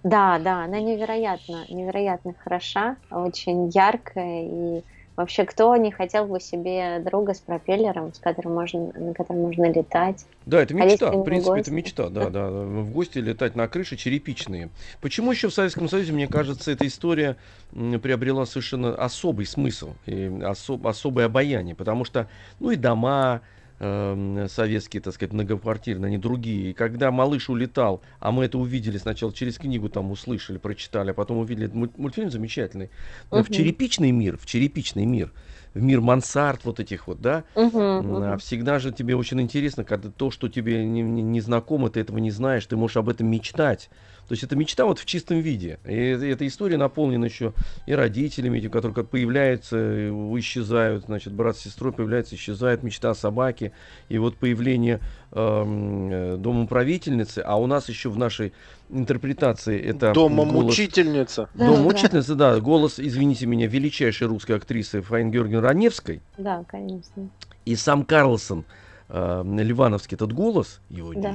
Да, 0.05 0.39
да, 0.39 0.65
она 0.65 0.81
невероятно, 0.81 1.65
невероятно 1.69 2.35
хороша, 2.39 2.97
очень 3.11 3.69
яркая 3.71 4.45
и 4.45 4.85
вообще 5.17 5.45
кто 5.45 5.75
не 5.77 5.91
хотел 5.93 6.27
бы 6.27 6.41
себе 6.41 6.99
друга 7.01 7.35
с 7.35 7.41
пропеллером, 7.41 8.13
с 8.13 8.19
которым 8.19 8.55
можно, 8.55 8.93
на 8.93 9.15
котором 9.15 9.41
можно 9.43 9.71
летать. 9.73 10.27
Да, 10.45 10.61
это 10.61 10.75
А 10.75 10.85
мечта, 10.85 11.11
в 11.11 11.23
в 11.23 11.25
принципе, 11.25 11.61
это 11.61 11.71
мечта, 11.71 12.09
да, 12.11 12.29
да. 12.29 12.51
В 12.51 12.93
гости 12.93 13.19
летать 13.19 13.57
на 13.57 13.67
крыше 13.67 13.97
черепичные. 13.97 14.69
Почему 15.01 15.33
еще 15.33 15.49
в 15.49 15.55
Советском 15.55 15.89
Союзе, 15.89 16.13
мне 16.13 16.29
кажется, 16.29 16.71
эта 16.71 16.87
история 16.87 17.37
приобрела 17.71 18.45
совершенно 18.45 18.95
особый 18.95 19.47
смысл 19.47 19.95
и 20.05 20.27
осо- 20.27 20.87
особое 20.87 21.27
обаяние, 21.27 21.75
потому 21.75 22.05
что, 22.05 22.29
ну 22.61 22.71
и 22.71 22.77
дома 22.77 23.41
эм, 23.85 24.49
советские, 24.49 25.03
так 25.03 25.15
сказать, 25.15 25.33
многоквартирные, 25.33 26.09
они 26.09 26.19
другие. 26.19 26.71
И 26.71 26.73
когда 26.75 27.11
малыш 27.11 27.51
улетал, 27.51 28.03
а 28.21 28.33
мы 28.33 28.45
это 28.45 28.59
увидели 28.59 28.99
сначала 28.99 29.33
через 29.33 29.59
книгу, 29.59 29.89
там 29.89 30.11
услышали, 30.11 30.59
прочитали, 30.59 31.11
а 31.11 31.15
потом 31.15 31.39
увидели 31.39 31.67
этот 31.67 31.77
мульт- 31.77 31.99
мультфильм 31.99 32.31
замечательный. 32.31 32.91
Но 33.31 33.43
В 33.43 33.51
черепичный 33.51 34.11
мир, 34.11 34.37
в 34.39 34.47
черепичный 34.47 35.05
мир, 35.07 35.33
в 35.75 35.83
мир 35.83 36.01
мансард 36.01 36.65
вот 36.65 36.81
этих 36.81 37.07
вот, 37.07 37.21
да, 37.21 37.45
А 37.57 38.01
мгм. 38.03 38.39
всегда 38.39 38.79
же 38.79 38.93
тебе 38.93 39.15
очень 39.17 39.41
интересно, 39.41 39.85
когда 39.85 40.11
то, 40.11 40.31
что 40.31 40.49
тебе 40.49 40.85
не, 40.85 41.03
не, 41.03 41.23
не 41.23 41.41
знакомо, 41.41 41.91
ты 41.91 42.01
этого 42.01 42.19
не 42.19 42.31
знаешь, 42.31 42.67
ты 42.67 42.77
можешь 42.77 42.97
об 42.97 43.09
этом 43.09 43.27
мечтать. 43.29 43.91
То 44.29 44.33
есть 44.33 44.43
это 44.43 44.57
мечта 44.57 44.87
вот 44.87 44.99
в 44.99 45.05
чистом 45.05 45.41
виде. 45.41 45.79
И 45.85 45.93
э- 45.93 46.33
эта 46.33 46.47
история 46.47 46.77
наполнена 46.79 47.27
еще 47.27 47.53
и 47.87 47.93
родителями, 47.95 48.59
эти, 48.59 48.69
которые 48.69 48.95
как 48.95 49.09
появляются, 49.11 49.77
и 49.77 50.11
исчезают, 50.41 51.05
значит, 51.05 51.33
брат 51.33 51.57
с 51.57 51.61
сестрой 51.61 51.93
появляется, 51.93 52.35
исчезает 52.35 52.83
мечта 52.83 53.11
о 53.11 53.15
собаке, 53.15 53.73
и 54.09 54.19
вот 54.19 54.37
появление 54.37 55.01
эм, 55.33 56.11
э, 56.13 56.37
дома 56.39 56.67
правительницы, 56.67 57.41
а 57.45 57.57
у 57.57 57.67
нас 57.67 57.89
еще 57.89 58.09
в 58.09 58.17
нашей 58.17 58.53
интерпретации 58.89 59.81
это 59.81 60.13
Дома 60.13 60.45
голос- 60.45 60.65
мучительница. 60.65 61.49
Дом 61.55 61.83
Да. 61.83 61.89
учительницы, 61.89 62.35
да, 62.35 62.61
голос, 62.61 62.99
извините 63.01 63.47
меня, 63.47 63.67
величайшей 63.67 64.27
русской 64.29 64.53
актрисы 64.57 65.03
Фаин 65.03 65.31
Георгиевны 65.31 65.61
Раневской, 65.67 66.21
Да, 66.39 66.65
конечно. 66.69 67.29
и 67.65 67.77
сам 67.77 68.05
Карлсон, 68.05 68.65
э, 69.09 69.43
Ливановский 69.45 70.17
этот 70.17 70.33
голос, 70.33 70.81
его 70.89 71.13
Да. 71.15 71.33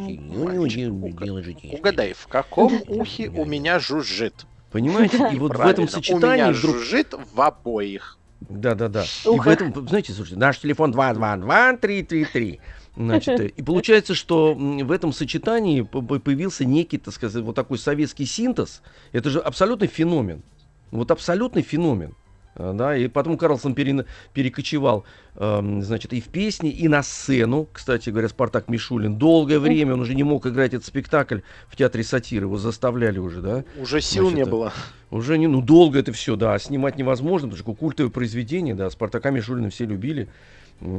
Угадай, 1.80 2.14
в 2.14 2.28
каком 2.28 2.82
ухе 2.88 3.30
у 3.30 3.46
меня 3.46 3.80
жужжит? 3.80 4.46
Понимаете? 4.72 5.30
И 5.34 5.38
вот 5.38 5.56
в 5.56 5.62
этом 5.62 5.86
у 5.86 5.88
сочетании 5.88 6.44
меня 6.44 6.52
вдруг... 6.52 6.76
жужжит 6.76 7.14
в 7.34 7.42
обоих. 7.42 8.18
Да, 8.42 8.76
да, 8.76 8.88
да. 8.88 9.04
И 9.04 9.38
в 9.38 9.48
этом, 9.48 9.88
знаете, 9.88 10.14
слушайте, 10.14 10.40
наш 10.40 10.60
телефон 10.60 10.92
222-333. 10.94 12.60
Значит, 12.96 13.40
э, 13.40 13.48
и 13.48 13.62
получается, 13.62 14.14
что 14.14 14.54
в 14.54 14.92
этом 14.92 15.14
сочетании 15.14 15.82
появился 15.82 16.66
некий, 16.66 16.98
так 16.98 17.14
сказать, 17.14 17.44
вот 17.44 17.56
такой 17.56 17.78
советский 17.78 18.26
синтез. 18.26 18.82
Это 19.12 19.30
же 19.30 19.40
абсолютный 19.40 19.88
феномен. 19.88 20.44
Вот 20.92 21.12
абсолютный 21.12 21.62
феномен. 21.62 22.16
А, 22.60 22.74
Да, 22.74 22.96
и 22.96 23.08
потом 23.08 23.38
Карлсон 23.38 23.74
перена- 23.74 24.06
перекочевал, 24.34 25.06
эм, 25.36 25.82
значит, 25.82 26.12
и 26.14 26.20
в 26.20 26.26
песни, 26.26 26.70
и 26.70 26.88
на 26.90 27.02
сцену. 27.04 27.68
Кстати 27.72 28.10
говоря, 28.10 28.28
Спартак 28.28 28.68
Мишулин. 28.68 29.16
Долгое 29.18 29.60
время 29.60 29.94
он 29.94 30.02
уже 30.02 30.14
не 30.14 30.24
мог 30.24 30.46
играть 30.46 30.74
этот 30.74 30.86
спектакль 30.86 31.40
в 31.70 31.78
театре 31.78 32.04
сатиры. 32.04 32.46
Его 32.46 32.58
заставляли 32.58 33.18
уже, 33.18 33.42
да? 33.42 33.64
Уже 33.82 34.02
сил 34.02 34.24
Значит, 34.30 34.38
не 34.38 34.44
э, 34.44 34.52
было. 34.52 34.74
Уже 35.10 35.38
не, 35.38 35.48
ну 35.48 35.62
долго 35.62 35.98
это 36.00 36.12
все, 36.12 36.36
да, 36.36 36.60
снимать 36.60 36.98
невозможно, 36.98 37.48
потому 37.48 37.64
что 37.64 37.74
культовое 37.74 38.12
произведение, 38.12 38.76
да, 38.76 38.90
Спартака 38.90 39.32
Мишулина 39.32 39.70
все 39.70 39.86
любили, 39.86 40.28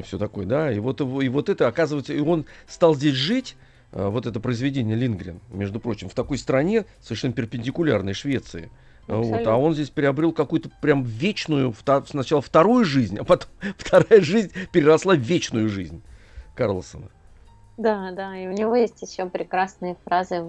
все 0.05 0.19
такое, 0.19 0.47
да, 0.47 0.73
и 0.73 0.79
вот, 0.79 1.01
его- 1.01 1.23
и 1.23 1.29
вот 1.29 1.49
это, 1.49 1.69
оказывается, 1.69 2.13
и 2.15 2.21
он 2.21 2.47
стал 2.67 2.95
здесь 2.97 3.15
жить, 3.15 3.57
а, 3.93 4.09
вот 4.11 4.27
это 4.27 4.41
произведение 4.41 4.97
Лингрен, 4.97 5.41
между 5.51 5.79
прочим, 5.79 6.09
в 6.09 6.15
такой 6.15 6.39
стране, 6.39 6.87
совершенно 7.01 7.35
перпендикулярной 7.35 8.15
Швеции. 8.15 8.71
А, 9.11 9.17
Вот, 9.17 9.47
а 9.47 9.57
он 9.57 9.75
здесь 9.75 9.91
приобрел 9.91 10.33
какую-то 10.33 10.71
прям 10.81 11.03
вечную, 11.03 11.75
сначала 12.07 12.41
вторую 12.41 12.85
жизнь, 12.85 13.19
а 13.19 13.25
потом 13.25 13.49
вторая 13.79 14.21
жизнь 14.21 14.53
переросла 14.73 15.15
в 15.15 15.19
вечную 15.19 15.69
жизнь 15.69 16.03
Карлсона. 16.55 17.09
Да, 17.77 18.13
да, 18.13 18.37
и 18.37 18.47
у 18.47 18.53
него 18.53 18.77
есть 18.77 19.01
еще 19.03 19.27
прекрасные 19.27 19.97
фразы. 20.05 20.45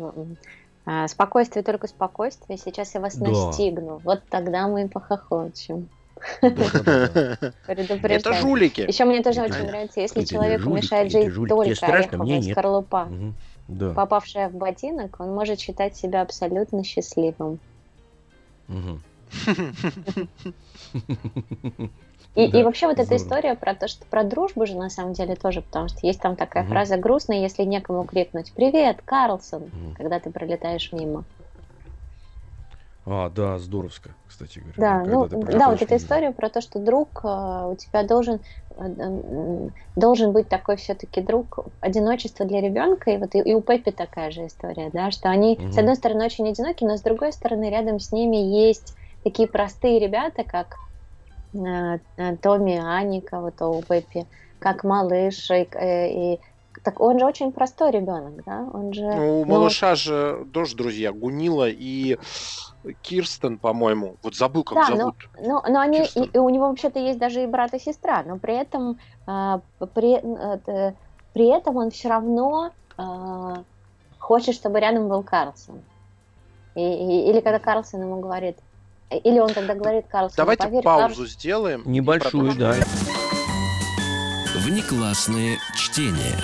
а, 0.86 1.08
Спокойствие, 1.08 1.64
только 1.64 1.88
спокойствие. 1.88 2.58
Сейчас 2.58 2.94
я 2.94 3.02
вас 3.02 3.16
Да. 3.16 3.30
настигну. 3.30 4.00
Вот 4.04 4.24
тогда 4.30 4.68
мы 4.68 4.84
и 4.84 4.88
похохочем. 4.88 5.90
Это 6.42 8.34
жулики. 8.34 8.82
Еще 8.82 9.06
мне 9.06 9.24
тоже 9.24 9.42
очень 9.42 9.66
нравится, 9.66 10.02
если 10.02 10.24
человеку 10.24 10.70
мешает 10.70 11.12
жить 11.12 11.34
только 11.48 11.86
ореховая 11.88 12.42
скорлупа, 12.42 13.10
попавшая 13.96 14.50
в 14.50 14.54
ботинок, 14.54 15.20
он 15.20 15.34
может 15.34 15.60
считать 15.60 15.96
себя 15.96 16.22
абсолютно 16.22 16.84
счастливым. 16.84 17.60
И, 22.34 22.48
Да, 22.48 22.60
и 22.60 22.64
вообще 22.64 22.88
вот 22.88 22.94
эта 22.94 23.04
здорово. 23.18 23.24
история 23.24 23.56
про 23.56 23.76
то, 23.76 23.90
что 23.90 24.06
про 24.06 24.24
дружбу 24.24 24.66
же 24.66 24.78
на 24.78 24.90
самом 24.90 25.12
деле 25.12 25.36
тоже, 25.36 25.62
потому 25.62 25.90
что 25.90 25.98
есть 26.04 26.22
там 26.22 26.38
такая 26.38 26.64
Мгм. 26.64 26.72
фраза 26.72 26.96
грустная, 26.98 27.42
если 27.42 27.64
некому 27.64 28.06
крикнуть 28.06 28.54
«Привет, 28.54 29.02
Карлсон!», 29.04 29.64
Мгм. 29.64 29.96
когда 29.96 30.20
ты 30.20 30.32
пролетаешь 30.32 30.94
мимо. 30.94 31.26
А, 33.06 33.30
да, 33.30 33.58
здоровско, 33.58 34.16
кстати 34.28 34.60
говоря. 34.60 34.78
Да, 34.78 35.04
ну 35.06 35.28
да, 35.32 35.70
вот 35.70 35.82
эта 35.82 35.98
история 35.98 36.32
про 36.32 36.50
то, 36.50 36.62
что 36.62 36.80
друг 36.80 37.22
э, 37.24 37.28
у 37.28 37.76
тебя 37.76 38.04
должен 38.04 38.42
э, 38.72 38.84
м, 38.84 39.74
должен 39.98 40.32
быть 40.32 40.48
такой 40.50 40.78
все-таки 40.78 41.22
друг 41.22 41.60
одиночество 41.82 42.46
для 42.46 42.62
ребенка, 42.62 43.12
и 43.12 43.18
вот 43.18 43.36
и, 43.36 43.40
и 43.40 43.54
у 43.54 43.62
Пеппи 43.62 43.92
такая 43.92 44.32
же 44.32 44.48
история, 44.48 44.90
да, 44.94 45.12
что 45.12 45.30
они 45.30 45.60
Мгм. 45.60 45.72
с 45.72 45.78
одной 45.78 45.96
стороны 45.98 46.26
очень 46.26 46.48
одиноки, 46.50 46.86
но 46.86 46.96
с 46.96 47.02
другой 47.02 47.34
стороны 47.34 47.70
рядом 47.70 48.00
с 48.00 48.12
ними 48.14 48.38
есть 48.38 48.96
такие 49.24 49.48
простые 49.48 50.00
ребята, 50.00 50.46
как 50.46 50.78
э, 51.54 52.00
э, 52.18 52.38
Томми, 52.38 52.78
Аника, 52.78 53.40
вот 53.42 53.62
у 53.62 53.82
Пеппи, 53.84 54.28
как 54.60 54.84
малыш, 54.84 55.50
и, 55.52 55.68
э, 55.74 56.10
и 56.36 56.42
Так 56.84 57.00
он 57.00 57.20
же 57.20 57.26
очень 57.26 57.52
простой 57.52 57.92
ребенок, 57.92 58.44
да? 58.44 58.68
Он 58.74 58.92
же. 58.92 59.04
Ну, 59.04 59.42
у 59.42 59.46
малыша 59.46 59.94
же 59.96 60.48
тоже 60.52 60.76
друзья 60.76 61.12
Гунила 61.12 61.70
и 61.70 62.18
Кирстен, 63.04 63.60
по-моему. 63.60 64.16
Вот 64.24 64.36
забыл, 64.36 64.64
как 64.64 64.90
да, 64.90 64.96
зовут. 64.96 65.16
Но, 65.40 65.62
но, 65.64 65.64
но 65.68 65.80
они, 65.80 66.04
и, 66.16 66.24
и 66.24 66.38
у 66.40 66.50
него 66.50 66.70
вообще-то 66.70 67.00
есть 67.00 67.20
даже 67.20 67.44
и 67.44 67.48
брат, 67.48 67.74
и 67.76 67.80
сестра, 67.80 68.24
но 68.26 68.40
при 68.40 68.56
этом, 68.56 68.98
э, 69.28 69.60
при, 69.94 70.18
э, 70.18 70.94
при 71.34 71.48
этом 71.56 71.78
он 71.78 71.92
все 71.92 72.10
равно 72.10 72.72
э, 72.98 73.56
хочет, 74.18 74.56
чтобы 74.56 74.80
рядом 74.80 75.08
был 75.08 75.22
Карлсон. 75.22 75.82
И, 76.74 76.82
и, 76.82 77.30
или 77.30 77.42
когда 77.42 77.60
Карлсон 77.60 78.02
ему 78.02 78.20
говорит, 78.20 78.58
или 79.12 79.40
он 79.40 79.54
когда 79.54 79.76
говорит 79.76 80.06
Карлсон, 80.08 80.38
Давайте 80.38 80.64
поверь, 80.64 80.84
паузу 80.84 81.02
Карлсон... 81.02 81.28
сделаем. 81.28 81.84
Небольшую, 81.86 82.56
да. 82.56 82.76
Внеклассное 84.64 85.58
чтение. 85.76 86.38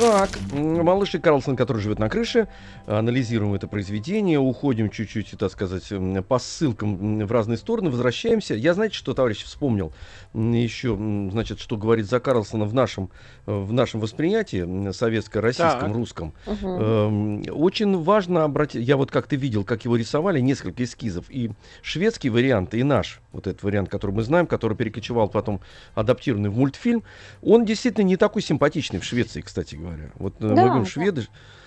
Так, 0.00 0.30
малыш 0.52 1.16
и 1.16 1.18
Карлсон, 1.18 1.56
который 1.56 1.82
живет 1.82 1.98
на 1.98 2.08
крыше, 2.08 2.46
анализируем 2.86 3.54
это 3.54 3.66
произведение, 3.66 4.38
уходим 4.38 4.90
чуть-чуть, 4.90 5.34
так 5.36 5.50
сказать, 5.50 5.92
по 6.28 6.38
ссылкам 6.38 7.26
в 7.26 7.32
разные 7.32 7.58
стороны, 7.58 7.90
возвращаемся. 7.90 8.54
Я, 8.54 8.74
знаете, 8.74 8.94
что, 8.94 9.12
товарищ, 9.12 9.42
вспомнил 9.42 9.92
еще, 10.34 10.96
значит, 11.32 11.58
что 11.58 11.76
говорит 11.76 12.06
за 12.06 12.20
Карлсона 12.20 12.64
в 12.64 12.74
нашем, 12.74 13.10
в 13.46 13.72
нашем 13.72 13.98
восприятии, 13.98 14.92
советско-российском, 14.92 15.88
Так. 15.88 15.96
русском. 15.96 16.32
Эм, 16.46 17.42
Очень 17.50 18.00
важно 18.00 18.44
обратить, 18.44 18.86
я 18.86 18.96
вот 18.96 19.10
как-то 19.10 19.34
видел, 19.34 19.64
как 19.64 19.84
его 19.84 19.96
рисовали, 19.96 20.38
несколько 20.38 20.84
эскизов, 20.84 21.24
и 21.28 21.50
шведский 21.82 22.30
вариант, 22.30 22.74
и 22.74 22.84
наш, 22.84 23.20
вот 23.32 23.48
этот 23.48 23.64
вариант, 23.64 23.88
который 23.88 24.12
мы 24.12 24.22
знаем, 24.22 24.46
который 24.46 24.76
перекочевал 24.76 25.28
потом 25.28 25.60
адаптированный 25.96 26.50
в 26.50 26.56
мультфильм, 26.56 27.02
он 27.42 27.64
действительно 27.64 28.04
не 28.04 28.16
такой 28.16 28.42
симпатичный 28.42 29.00
в 29.00 29.04
Швеции, 29.04 29.40
кстати 29.40 29.74
говоря. 29.74 29.87
Вот 30.18 30.34
э, 30.40 30.46
мы 30.48 30.54
Да, 30.54 30.74
да. 30.78 30.84
шведы, 30.84 31.26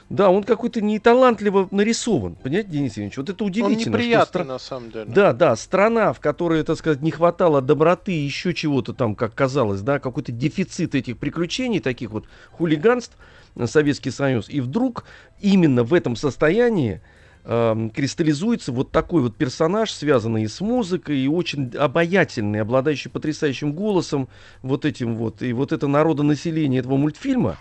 да, 0.09 0.29
он 0.29 0.43
какой-то 0.43 0.81
неталантливо 0.81 1.69
нарисован, 1.71 2.35
понимаете, 2.35 2.69
Денис 2.69 2.91
Евгеньевич? 2.91 3.17
Вот 3.17 3.29
это 3.29 3.43
Он 3.43 3.49
удивительно. 3.49 3.79
что 3.79 3.89
неприятный, 3.91 4.41
стра- 4.41 4.45
на 4.45 4.59
самом 4.59 4.91
деле. 4.91 5.05
да, 5.07 5.31
да, 5.31 5.55
страна, 5.55 6.11
в 6.11 6.19
которой, 6.19 6.63
так 6.63 6.77
сказать, 6.77 7.01
не 7.01 7.11
хватало 7.11 7.61
доброты, 7.61 8.11
еще 8.11 8.53
чего-то 8.53 8.93
там, 8.93 9.15
как 9.15 9.33
казалось, 9.33 9.81
да, 9.81 9.99
какой-то 9.99 10.31
дефицит 10.33 10.95
этих 10.95 11.17
приключений, 11.17 11.79
таких 11.79 12.11
вот 12.11 12.25
хулиганств, 12.51 13.15
э, 13.55 13.65
Советский 13.67 14.11
Союз. 14.11 14.49
И 14.49 14.59
вдруг 14.59 15.05
именно 15.39 15.83
в 15.83 15.93
этом 15.93 16.17
состоянии 16.17 17.01
эм, 17.43 17.89
кристаллизуется 17.89 18.71
вот 18.73 18.91
такой 18.91 19.21
вот 19.21 19.35
персонаж, 19.37 19.91
связанный 19.91 20.43
и 20.43 20.47
с 20.47 20.59
музыкой, 20.61 21.19
и 21.19 21.27
очень 21.27 21.71
обаятельный, 21.75 22.61
обладающий 22.61 23.09
потрясающим 23.09 23.71
голосом, 23.73 24.27
вот 24.61 24.85
этим 24.85 25.15
вот, 25.15 25.41
и 25.41 25.51
вот 25.53 25.71
это 25.71 25.87
народонаселение 25.87 26.81
этого 26.81 26.97
мультфильма, 26.97 27.57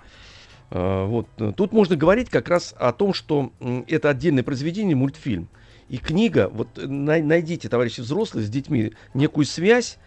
вот, 0.71 1.27
э, 1.39 1.53
тут 1.57 1.73
можно 1.73 1.97
говорить 1.97 2.31
как 2.31 2.49
раз 2.49 2.75
о 2.79 2.93
том, 2.93 3.13
что 3.13 3.53
это 3.89 4.11
отдельное 4.11 4.43
произведение, 4.45 4.95
мультфильм. 4.97 5.49
И 5.89 5.99
книга, 5.99 6.49
вот 6.53 6.79
э, 6.79 6.87
най- 6.87 7.23
найдите, 7.23 7.69
товарищи 7.69 8.01
взрослые, 8.01 8.47
с 8.47 8.49
детьми 8.49 8.93
некую 9.13 9.45
связь, 9.45 9.99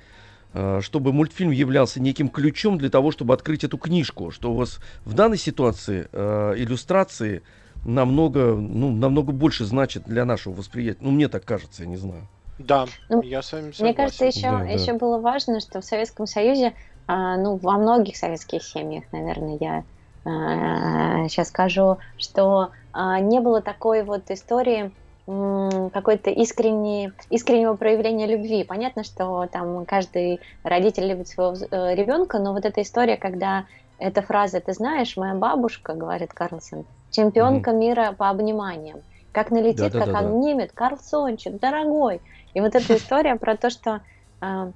э, 0.53 0.79
чтобы 0.81 1.11
мультфильм 1.11 1.51
являлся 1.51 2.01
неким 2.01 2.29
ключом 2.29 2.77
для 2.77 2.89
того, 2.89 3.11
чтобы 3.11 3.33
открыть 3.33 3.65
эту 3.65 3.77
книжку, 3.77 4.31
что 4.31 4.53
у 4.53 4.55
вас 4.55 4.79
в 5.03 5.13
данной 5.13 5.37
ситуации 5.37 6.07
э, 6.13 6.53
иллюстрации 6.57 7.43
намного, 7.83 8.53
ну, 8.55 8.91
намного 8.93 9.33
больше 9.33 9.65
значит 9.65 10.03
для 10.05 10.23
нашего 10.23 10.53
восприятия. 10.53 10.99
Ну, 11.01 11.11
мне 11.11 11.27
так 11.27 11.43
кажется, 11.43 11.83
я 11.83 11.89
не 11.89 11.97
знаю. 11.97 12.27
Да, 12.59 12.85
Ну, 13.09 13.21
я 13.21 13.41
с 13.41 13.51
вами 13.51 13.71
согласен. 13.71 13.83
Мне 13.83 13.93
кажется, 13.93 14.25
еще, 14.25 14.51
Да, 14.51 14.59
да. 14.59 14.65
еще 14.67 14.93
было 14.93 15.19
важно, 15.19 15.59
что 15.59 15.81
в 15.81 15.85
Советском 15.85 16.27
Союзе, 16.27 16.73
а, 17.07 17.35
ну, 17.35 17.57
во 17.57 17.77
многих 17.77 18.15
советских 18.15 18.63
семьях, 18.63 19.03
наверное, 19.11 19.57
я 19.59 19.83
сейчас 20.23 21.49
скажу, 21.49 21.97
что 22.17 22.71
а, 22.93 23.19
не 23.19 23.39
было 23.39 23.61
такой 23.61 24.03
вот 24.03 24.29
истории 24.31 24.91
какой-то 25.25 26.29
искренней, 26.29 27.13
искреннего 27.29 27.75
проявления 27.75 28.27
любви. 28.27 28.65
Понятно, 28.65 29.05
что 29.05 29.47
там 29.49 29.85
каждый 29.85 30.41
родитель 30.63 31.07
любит 31.07 31.29
своего 31.29 31.55
э, 31.55 31.95
ребенка, 31.95 32.39
но 32.39 32.51
вот 32.51 32.65
эта 32.65 32.81
история, 32.81 33.15
когда 33.15 33.65
эта 33.99 34.21
фраза, 34.21 34.59
ты 34.59 34.73
знаешь, 34.73 35.15
моя 35.15 35.33
бабушка, 35.33 35.93
говорит 35.93 36.33
Карлсон, 36.33 36.85
чемпионка 37.09 37.71
мира 37.71 38.13
по 38.17 38.29
обниманиям. 38.29 38.99
Как 39.31 39.49
налетит, 39.49 39.93
как 39.93 40.07
Да-да-да-да. 40.07 40.27
обнимет, 40.27 40.73
Карлсончик, 40.73 41.57
дорогой. 41.57 42.21
И 42.53 42.59
вот 42.59 42.75
эта 42.75 42.97
история 42.97 43.37
про 43.37 43.55
то, 43.55 43.69
что 43.69 44.01
а, 44.41 44.71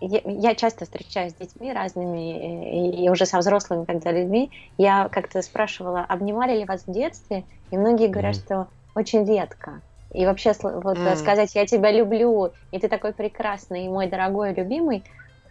я, 0.00 0.54
часто 0.54 0.84
встречаюсь 0.84 1.32
с 1.32 1.36
детьми 1.36 1.72
разными, 1.72 3.04
и, 3.04 3.08
уже 3.08 3.26
со 3.26 3.38
взрослыми, 3.38 3.84
когда 3.84 4.12
людьми, 4.12 4.50
я 4.78 5.08
как-то 5.08 5.40
спрашивала, 5.42 6.00
обнимали 6.00 6.58
ли 6.58 6.64
вас 6.64 6.84
в 6.86 6.92
детстве, 6.92 7.44
и 7.70 7.76
многие 7.78 8.08
говорят, 8.08 8.34
Мгм. 8.36 8.44
что 8.44 8.68
очень 8.94 9.24
редко. 9.26 9.82
И 10.12 10.26
вообще 10.26 10.52
вот 10.62 10.98
М. 10.98 11.16
сказать 11.16 11.54
«я 11.54 11.66
тебя 11.66 11.90
люблю», 11.90 12.52
и 12.70 12.78
ты 12.78 12.88
такой 12.88 13.12
прекрасный, 13.14 13.86
и 13.86 13.88
мой 13.88 14.06
дорогой, 14.08 14.54
любимый, 14.54 15.04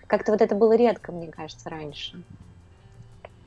как-то 0.08 0.32
вот 0.32 0.41
это 0.41 0.56
было 0.56 0.76
редко, 0.76 1.12
мне 1.12 1.32
кажется, 1.32 1.70
раньше. 1.70 2.24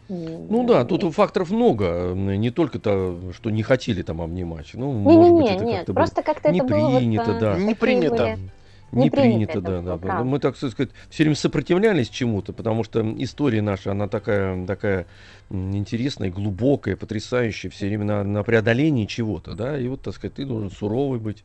Ну 0.08 0.64
да, 0.66 0.84
тут 0.84 1.14
факторов 1.14 1.50
много. 1.50 1.84
э, 1.84 2.14
Не 2.14 2.50
только 2.50 2.78
то, 2.78 3.32
что 3.32 3.50
не 3.50 3.62
хотели 3.62 4.02
там 4.02 4.20
обнимать. 4.22 4.70
Ну, 4.74 4.92
Не, 4.92 5.16
может 5.16 5.32
не, 5.32 5.38
быть, 5.38 5.46
не, 5.50 5.56
это 5.56 5.64
нет, 5.64 5.78
как-то 5.86 5.94
просто 5.94 6.22
как-то 6.22 6.48
не 6.50 6.58
это 6.58 6.66
было 6.68 6.88
вот, 6.90 6.98
принято, 6.98 7.30
а, 7.36 7.40
да. 7.40 7.56
Не 7.58 7.74
принято. 7.74 8.16
были- 8.24 8.52
Не 8.96 9.04
Не 9.04 9.10
принято 9.10 9.52
принято, 9.52 9.60
да, 9.60 9.82
да, 9.82 9.96
да. 9.96 10.24
Мы, 10.24 10.38
так 10.38 10.56
сказать, 10.56 10.90
все 11.10 11.24
время 11.24 11.36
сопротивлялись 11.36 12.08
чему-то, 12.08 12.52
потому 12.52 12.84
что 12.84 13.02
история 13.18 13.62
наша, 13.62 13.92
она 13.92 14.08
такая, 14.08 14.66
такая 14.66 15.06
интересная, 15.50 16.30
глубокая, 16.30 16.96
потрясающая, 16.96 17.70
все 17.70 17.86
время 17.86 18.04
на, 18.04 18.24
на 18.24 18.42
преодолении 18.42 19.06
чего-то, 19.06 19.54
да, 19.54 19.78
и 19.78 19.86
вот, 19.88 20.02
так 20.02 20.14
сказать, 20.14 20.34
ты 20.34 20.44
должен 20.44 20.70
суровый 20.70 21.20
быть. 21.20 21.44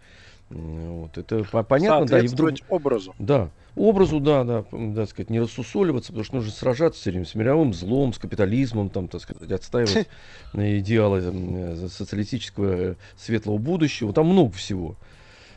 Вот, 0.49 1.18
это 1.18 1.45
по- 1.45 1.64
понятно, 1.64 2.06
да, 2.06 2.20
и 2.20 2.28
вдруг... 2.28 2.52
Образу. 2.68 3.16
Да, 3.20 3.49
образу, 3.76 4.20
да, 4.20 4.43
да, 4.43 4.64
так 4.95 5.10
сказать, 5.10 5.30
не 5.30 5.39
рассусоливаться, 5.39 6.12
потому 6.12 6.26
что 6.26 6.36
нужно 6.36 6.52
сражаться 6.52 6.99
все 6.99 7.12
время 7.12 7.26
с 7.26 7.36
мировым 7.36 7.74
злом, 7.74 8.14
с 8.14 8.18
капитализмом, 8.18 8.89
там, 8.89 9.08
так 9.08 9.22
сказать, 9.22 9.49
отстаивать 9.49 10.08
идеалы 10.54 11.22
э, 11.24 11.88
социалистического 11.88 12.66
э, 12.66 12.95
светлого 13.18 13.60
будущего, 13.60 14.12
там 14.12 14.28
много 14.28 14.52
всего. 14.54 14.97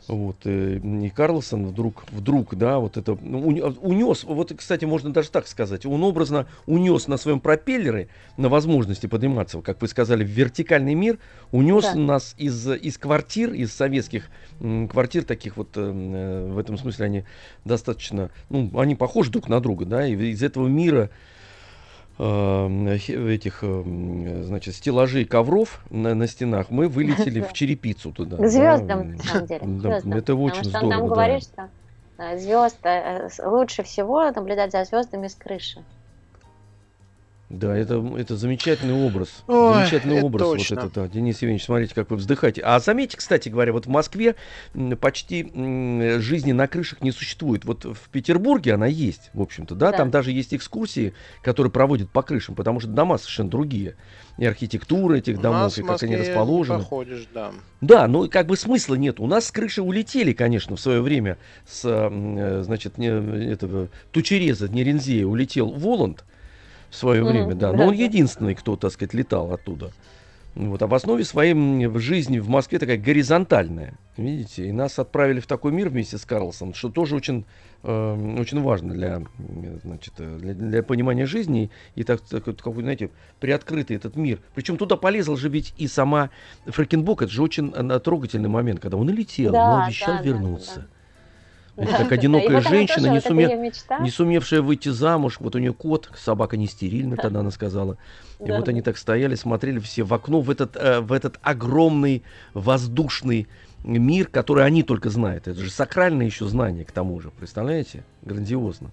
Вот, 0.07 0.37
э, 0.45 0.79
и 0.79 1.11
Карлсон 1.11 1.67
вдруг, 1.67 2.05
вдруг, 2.11 2.55
да, 2.57 2.79
вот 2.79 2.97
это, 2.97 3.17
ну, 3.21 3.49
унес, 3.49 4.25
вот, 4.25 4.53
кстати, 4.57 4.85
можно 4.85 5.13
даже 5.13 5.31
так 5.31 5.47
сказать, 5.47 5.87
он 5.87 6.03
образно 6.05 6.47
унес 6.67 7.09
на 7.09 7.17
своем 7.17 7.41
пропеллере, 7.41 8.09
на 8.37 8.49
возможности 8.49 9.07
подниматься, 9.07 9.61
как 9.63 9.81
вы 9.81 9.89
сказали, 9.89 10.23
в 10.23 10.29
вертикальный 10.29 10.95
мир, 10.95 11.19
унес 11.53 11.85
Да. 11.85 11.95
нас 11.95 12.35
из, 12.37 12.69
из 12.69 12.99
квартир, 12.99 13.53
из 13.55 13.73
советских 13.73 14.29
м, 14.61 14.89
квартир 14.89 15.25
таких 15.25 15.57
вот, 15.57 15.71
э, 15.77 15.81
э, 15.81 16.51
в 16.53 16.59
этом 16.59 16.77
смысле 16.77 17.07
они 17.07 17.25
достаточно, 17.65 18.31
ну, 18.51 18.71
они 18.79 18.95
похожи 18.97 19.31
друг 19.31 19.49
на 19.49 19.61
друга, 19.61 19.87
да, 19.87 20.07
и 20.07 20.15
из 20.15 20.43
этого 20.43 20.69
мира 20.69 21.09
э, 21.11 21.34
этих, 22.19 23.65
э, 23.65 23.67
м, 23.67 24.45
значит, 24.45 24.75
стеллажей 24.75 25.25
ковров 25.25 25.85
на, 25.91 26.15
на 26.15 26.27
стенах 26.27 26.71
мы 26.71 26.89
вылетели 26.89 27.41
в 27.41 27.53
черепицу 27.55 28.13
туда. 28.13 28.37
К 28.37 28.41
да, 28.41 28.49
звездам, 28.49 29.01
м, 29.01 29.13
на 29.17 29.19
самом 29.23 29.47
деле. 29.47 29.61
да, 29.61 29.79
звездам. 29.81 30.13
это 30.13 30.21
Потому 30.21 30.45
очень 30.45 30.65
что 30.65 30.71
здорово, 30.71 30.91
там 30.91 31.01
да. 31.03 31.09
говорит, 31.15 31.43
что 31.43 31.71
звезд 32.39 32.81
лучше 33.45 33.83
всего 33.83 34.31
наблюдать 34.31 34.73
за 34.73 34.85
звездами 34.85 35.27
с 35.27 35.35
крыши. 35.35 35.85
Да, 37.59 37.77
это, 37.77 38.05
это 38.19 38.37
замечательный 38.37 38.95
образ. 38.95 39.45
Ой, 39.47 39.75
замечательный 39.75 40.17
это 40.17 40.27
образ. 40.27 40.43
точно. 40.43 40.77
Вот 40.77 40.85
это, 40.91 41.01
да. 41.03 41.09
Денис 41.09 41.37
Евгеньевич, 41.37 41.65
смотрите, 41.65 41.95
как 41.95 42.11
вы 42.11 42.17
вздыхаете. 42.17 42.63
А 42.63 42.79
заметьте, 42.81 43.17
кстати 43.17 43.49
говоря, 43.49 43.73
вот 43.73 43.87
в 43.87 43.89
Москве 43.89 44.35
почти 45.01 45.45
жизни 46.21 46.53
на 46.53 46.67
крышах 46.67 47.01
не 47.03 47.13
существует. 47.13 47.65
Вот 47.65 47.85
в 47.85 48.09
Петербурге 48.11 48.75
она 48.75 48.87
есть, 48.87 49.31
в 49.35 49.41
общем-то, 49.41 49.75
да, 49.75 49.91
Да. 49.91 49.99
там 49.99 50.11
даже 50.11 50.33
есть 50.33 50.55
экскурсии, 50.55 51.15
которые 51.43 51.71
проводят 51.71 52.11
по 52.11 52.23
крышам, 52.23 52.55
потому 52.55 52.81
что 52.81 52.89
дома 52.91 53.19
совершенно 53.19 53.51
другие. 53.51 53.97
И 54.37 54.45
архитектура 54.45 55.15
этих 55.15 55.41
домов, 55.41 55.63
нас 55.63 55.79
и 55.79 55.83
как 55.83 56.03
они 56.03 56.17
расположены. 56.17 56.81
походишь, 56.81 57.29
да. 57.33 57.53
Да, 57.81 58.09
но 58.09 58.29
как 58.29 58.47
бы 58.47 58.57
смысла 58.57 58.97
нет. 58.97 59.21
У 59.21 59.27
нас 59.27 59.47
с 59.47 59.51
крыши 59.53 59.81
улетели, 59.81 60.33
конечно, 60.33 60.75
в 60.77 60.81
свое 60.81 61.01
время 61.03 61.39
с, 61.69 61.83
э, 61.85 62.63
значит, 62.65 62.99
не, 62.99 63.07
этого 63.53 63.89
Тучереза, 64.11 64.69
Нерензея 64.69 65.25
улетел 65.27 65.71
Воланд 65.71 66.25
в 66.95 66.97
свое 66.97 67.23
Мгм, 67.23 67.33
время, 67.33 67.55
да. 67.55 67.73
Но 67.73 67.79
да, 67.79 67.85
он 67.87 67.97
да. 67.97 68.03
единственный, 68.03 68.55
кто, 68.55 68.77
так 68.77 68.93
сказать, 68.93 69.15
летал 69.15 69.53
оттуда. 69.53 69.91
Вот, 70.55 70.81
а 70.83 70.87
в 70.87 70.95
основе 70.95 71.25
своей 71.25 71.53
жизни 71.99 72.39
в 72.39 72.49
Москве 72.49 72.79
такая 72.79 72.97
горизонтальная, 72.97 73.95
видите, 74.17 74.69
и 74.69 74.71
нас 74.73 75.01
отправили 75.01 75.41
в 75.41 75.49
такой 75.49 75.73
мир 75.73 75.89
вместе 75.89 76.17
с 76.17 76.25
Карлсом, 76.25 76.75
что 76.75 76.91
тоже 76.91 77.17
очень, 77.17 77.45
э, 77.83 78.37
очень 78.39 78.63
важно 78.63 78.95
для, 78.95 79.23
значит, 79.83 80.15
э, 80.19 80.39
для, 80.39 80.55
для 80.55 80.83
понимания 80.85 81.27
жизни 81.27 81.73
и 81.97 82.05
так, 82.05 82.21
так 82.21 82.45
какой, 82.45 82.83
знаете, 82.85 83.11
приоткрытый 83.41 83.97
этот 83.97 84.15
мир. 84.15 84.39
Причем 84.55 84.77
туда 84.77 84.97
полезла 84.97 85.37
же 85.37 85.49
ведь 85.49 85.75
и 85.77 85.89
сама 85.89 86.31
Фрекенбок, 86.67 87.23
это 87.23 87.33
же 87.33 87.43
очень 87.43 87.73
э, 87.75 87.99
трогательный 87.99 88.49
момент, 88.49 88.79
когда 88.79 88.97
он 88.97 89.11
и 89.11 89.13
летел, 89.13 89.51
но 89.51 89.59
Да, 89.59 89.85
обещал 89.87 90.19
да, 90.19 90.23
да, 90.23 90.25
вернуться. 90.25 90.87
Да. 91.77 91.83
Это 91.85 92.03
как 92.05 92.13
одинокая 92.13 92.61
женщина, 92.61 93.09
не, 93.09 93.21
суме... 93.21 93.73
не 94.01 94.11
сумевшая 94.11 94.63
выйти 94.63 94.91
замуж. 94.91 95.39
Вот 95.41 95.57
у 95.57 95.59
нее 95.59 95.73
кот, 95.73 96.11
собака 96.17 96.57
не 96.57 96.67
стерильна, 96.67 97.17
тогда 97.17 97.41
она 97.41 97.51
сказала. 97.51 97.97
И 98.39 98.51
вот 98.51 98.69
они 98.69 98.83
так 98.83 98.97
стояли, 98.97 99.35
смотрели 99.35 99.79
все 99.79 100.05
в 100.05 100.15
окно, 100.15 100.41
в 100.41 100.51
этот, 100.51 100.77
э, 100.77 101.01
в 101.01 101.13
этот 101.13 101.39
огромный 101.43 102.23
воздушный 102.53 103.49
мир, 103.85 104.29
который 104.29 104.65
они 104.65 104.83
только 104.83 105.11
знают. 105.11 105.49
Это 105.49 105.61
же 105.61 105.71
сакральное 105.71 106.27
еще 106.27 106.47
знание 106.47 106.85
к 106.85 106.93
тому 106.93 107.21
же, 107.21 107.31
представляете? 107.31 108.05
Грандиозно. 108.23 108.91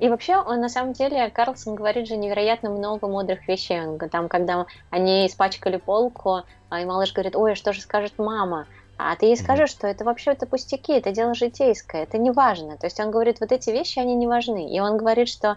И 0.00 0.08
вообще, 0.08 0.36
он 0.36 0.60
на 0.60 0.68
самом 0.68 0.92
деле, 0.92 1.30
Карлсон 1.30 1.76
говорит 1.76 2.08
же 2.08 2.16
невероятно 2.16 2.68
много 2.70 3.06
мудрых 3.06 3.46
вещей. 3.46 3.80
Он, 3.80 3.98
там, 3.98 4.28
когда 4.28 4.66
они 4.90 5.26
испачкали 5.26 5.76
полку, 5.76 6.42
а, 6.68 6.80
и 6.80 6.84
малыш 6.84 7.12
говорит, 7.12 7.36
ой, 7.36 7.54
что 7.54 7.72
же 7.72 7.80
скажет 7.80 8.14
мама? 8.18 8.66
А 8.96 9.16
ты 9.16 9.26
ей 9.26 9.36
скажешь, 9.36 9.70
что 9.70 9.86
это 9.86 10.04
вообще 10.04 10.32
это 10.32 10.46
пустяки, 10.46 10.92
это 10.92 11.10
дело 11.10 11.34
житейское, 11.34 12.04
это 12.04 12.16
не 12.16 12.30
важно. 12.30 12.76
То 12.76 12.86
есть 12.86 13.00
он 13.00 13.10
говорит, 13.10 13.40
вот 13.40 13.50
эти 13.50 13.70
вещи, 13.70 13.98
они 13.98 14.14
не 14.14 14.26
важны. 14.26 14.70
И 14.70 14.78
он 14.78 14.96
говорит, 14.96 15.28
что, 15.28 15.56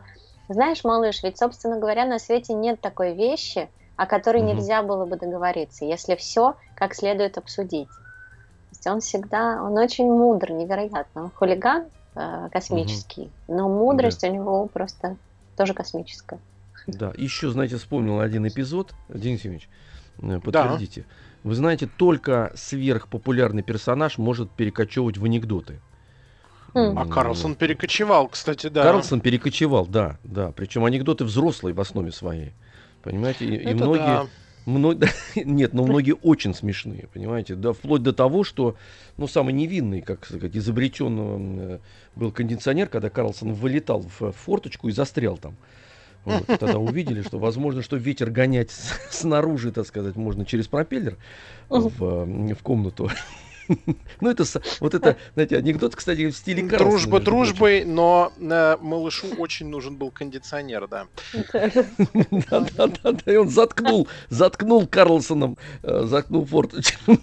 знаешь, 0.49 0.83
малыш, 0.83 1.21
ведь, 1.21 1.37
собственно 1.37 1.77
говоря, 1.79 2.05
на 2.05 2.17
свете 2.17 2.53
нет 2.53 2.81
такой 2.81 3.13
вещи, 3.13 3.69
о 3.95 4.05
которой 4.05 4.41
mm 4.41 4.53
нельзя 4.53 4.81
было 4.81 5.05
бы 5.05 5.17
договориться, 5.17 5.85
если 5.85 6.15
все 6.15 6.55
как 6.75 6.95
следует 6.95 7.37
обсудить. 7.37 7.89
То 7.89 8.71
есть 8.71 8.87
он 8.87 9.01
всегда, 9.01 9.61
он 9.61 9.77
очень 9.77 10.05
мудр, 10.05 10.51
невероятно. 10.51 11.25
Он 11.25 11.31
хулиган 11.31 11.85
э, 12.15 12.49
космический, 12.51 13.23
mm 13.23 13.55
но 13.55 13.69
мудрость 13.69 14.21
да. 14.21 14.29
у 14.29 14.31
него 14.31 14.67
просто 14.67 15.17
тоже 15.55 15.73
космическая. 15.73 16.39
Да, 16.87 17.11
еще, 17.17 17.49
знаете, 17.49 17.77
вспомнил 17.77 18.19
один 18.19 18.47
эпизод, 18.47 18.93
Денис 19.09 19.39
Евгеньевич, 19.43 19.69
э, 20.21 20.39
подтвердите. 20.39 21.01
Да. 21.01 21.07
Вы 21.43 21.55
знаете, 21.55 21.87
только 21.97 22.51
сверхпопулярный 22.55 23.63
персонаж 23.63 24.17
может 24.17 24.51
перекочевывать 24.51 25.17
в 25.17 25.25
анекдоты. 25.25 25.79
А 26.73 27.05
Карлсон 27.05 27.55
перекочевал, 27.55 28.27
кстати, 28.27 28.67
да. 28.67 28.83
Карлсон 28.83 29.21
перекочевал, 29.21 29.87
да, 29.87 30.19
да. 30.23 30.51
Причем 30.51 30.85
анекдоты 30.85 31.23
взрослые 31.23 31.73
в 31.73 31.81
основе 31.81 32.11
своей. 32.11 32.53
Понимаете? 33.01 33.45
И, 33.45 33.71
и 33.71 33.73
многие. 33.73 34.05
Да. 34.05 34.25
Мно... 34.65 34.93
Нет, 35.35 35.73
но 35.73 35.85
многие 35.85 36.11
очень 36.11 36.53
смешные, 36.53 37.07
понимаете, 37.13 37.55
да, 37.55 37.71
вплоть 37.71 38.03
до 38.03 38.11
того, 38.11 38.43
что, 38.43 38.75
ну, 39.15 39.25
самый 39.25 39.53
невинный, 39.53 40.01
как 40.01 40.25
сказать, 40.25 40.57
изобретен 40.57 41.59
э, 41.59 41.79
был 42.17 42.33
кондиционер, 42.33 42.89
когда 42.89 43.09
Карлсон 43.09 43.53
вылетал 43.53 44.05
в 44.19 44.33
форточку 44.33 44.89
и 44.89 44.91
застрял 44.91 45.37
там. 45.37 45.55
Вот, 46.27 46.59
тогда 46.59 46.77
увидели, 46.77 47.21
что 47.21 47.39
возможно, 47.39 47.81
что 47.81 47.95
ветер 47.95 48.29
гонять 48.29 48.71
снаружи, 49.09 49.71
так 49.71 49.87
сказать, 49.87 50.15
можно 50.15 50.45
через 50.45 50.67
пропеллер 50.67 51.17
в, 51.69 52.25
в 52.25 52.63
комнату. 52.63 53.09
Ну, 54.21 54.29
это 54.29 54.45
вот 54.79 54.93
это, 54.93 55.17
знаете, 55.33 55.57
анекдот, 55.57 55.93
кстати, 55.93 56.29
в 56.29 56.31
стиле 56.31 56.61
Карлсона. 56.61 56.89
Дружба 56.89 57.19
дружбой, 57.19 57.83
но 57.83 58.31
э, 58.39 58.77
малышу 58.79 59.27
очень 59.37 59.67
нужен 59.67 59.97
был 59.97 60.09
кондиционер, 60.09 60.87
да. 60.87 61.07
Да-да-да, 61.51 63.13
и 63.25 63.35
он 63.35 63.49
заткнул, 63.49 64.07
заткнул 64.29 64.87
Карлсоном, 64.87 65.57
э, 65.83 66.03
заткнул 66.05 66.45
форточку. 66.45 67.17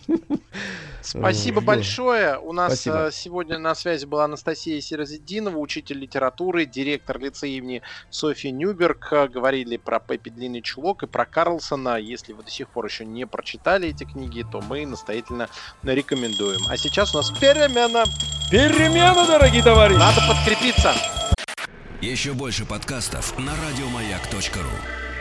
Спасибо 1.05 1.61
большое. 1.61 2.39
У 2.39 2.53
нас 2.53 2.73
Спасибо. 2.73 3.09
Э, 3.09 3.13
сегодня 3.13 3.59
на 3.59 3.75
связи 3.75 4.07
была 4.07 4.25
Анастасия 4.25 4.81
Сирозидинова, 4.81 5.59
учитель 5.59 5.99
литературы, 5.99 6.65
директор 6.65 7.19
лицея 7.19 7.59
имени 7.59 7.83
Софьи 8.11 8.51
Нюберг. 8.51 9.13
Говорили 9.31 9.77
про 9.77 10.01
Пеппи 10.01 10.31
Длинный 10.31 10.63
Чулок 10.63 11.03
и 11.03 11.07
про 11.07 11.27
Карлсона. 11.27 11.99
Если 11.99 12.33
вы 12.33 12.43
до 12.43 12.51
сих 12.51 12.69
пор 12.69 12.87
еще 12.87 13.05
не 13.05 13.27
прочитали 13.27 13.89
эти 13.89 14.05
книги, 14.05 14.45
то 14.51 14.61
мы 14.63 14.87
настоятельно 14.87 15.49
рекомендуем. 15.83 16.61
А 16.69 16.77
сейчас 16.77 17.15
у 17.15 17.19
нас 17.19 17.31
перемена. 17.31 18.05
Перемена, 18.51 19.27
дорогие 19.27 19.63
товарищи! 19.63 19.99
Надо 19.99 20.21
подкрепиться. 20.29 20.93
Еще 22.01 22.33
больше 22.33 22.65
подкастов 22.67 23.39
на 23.39 23.53
радиомаяк.ру 23.57 25.14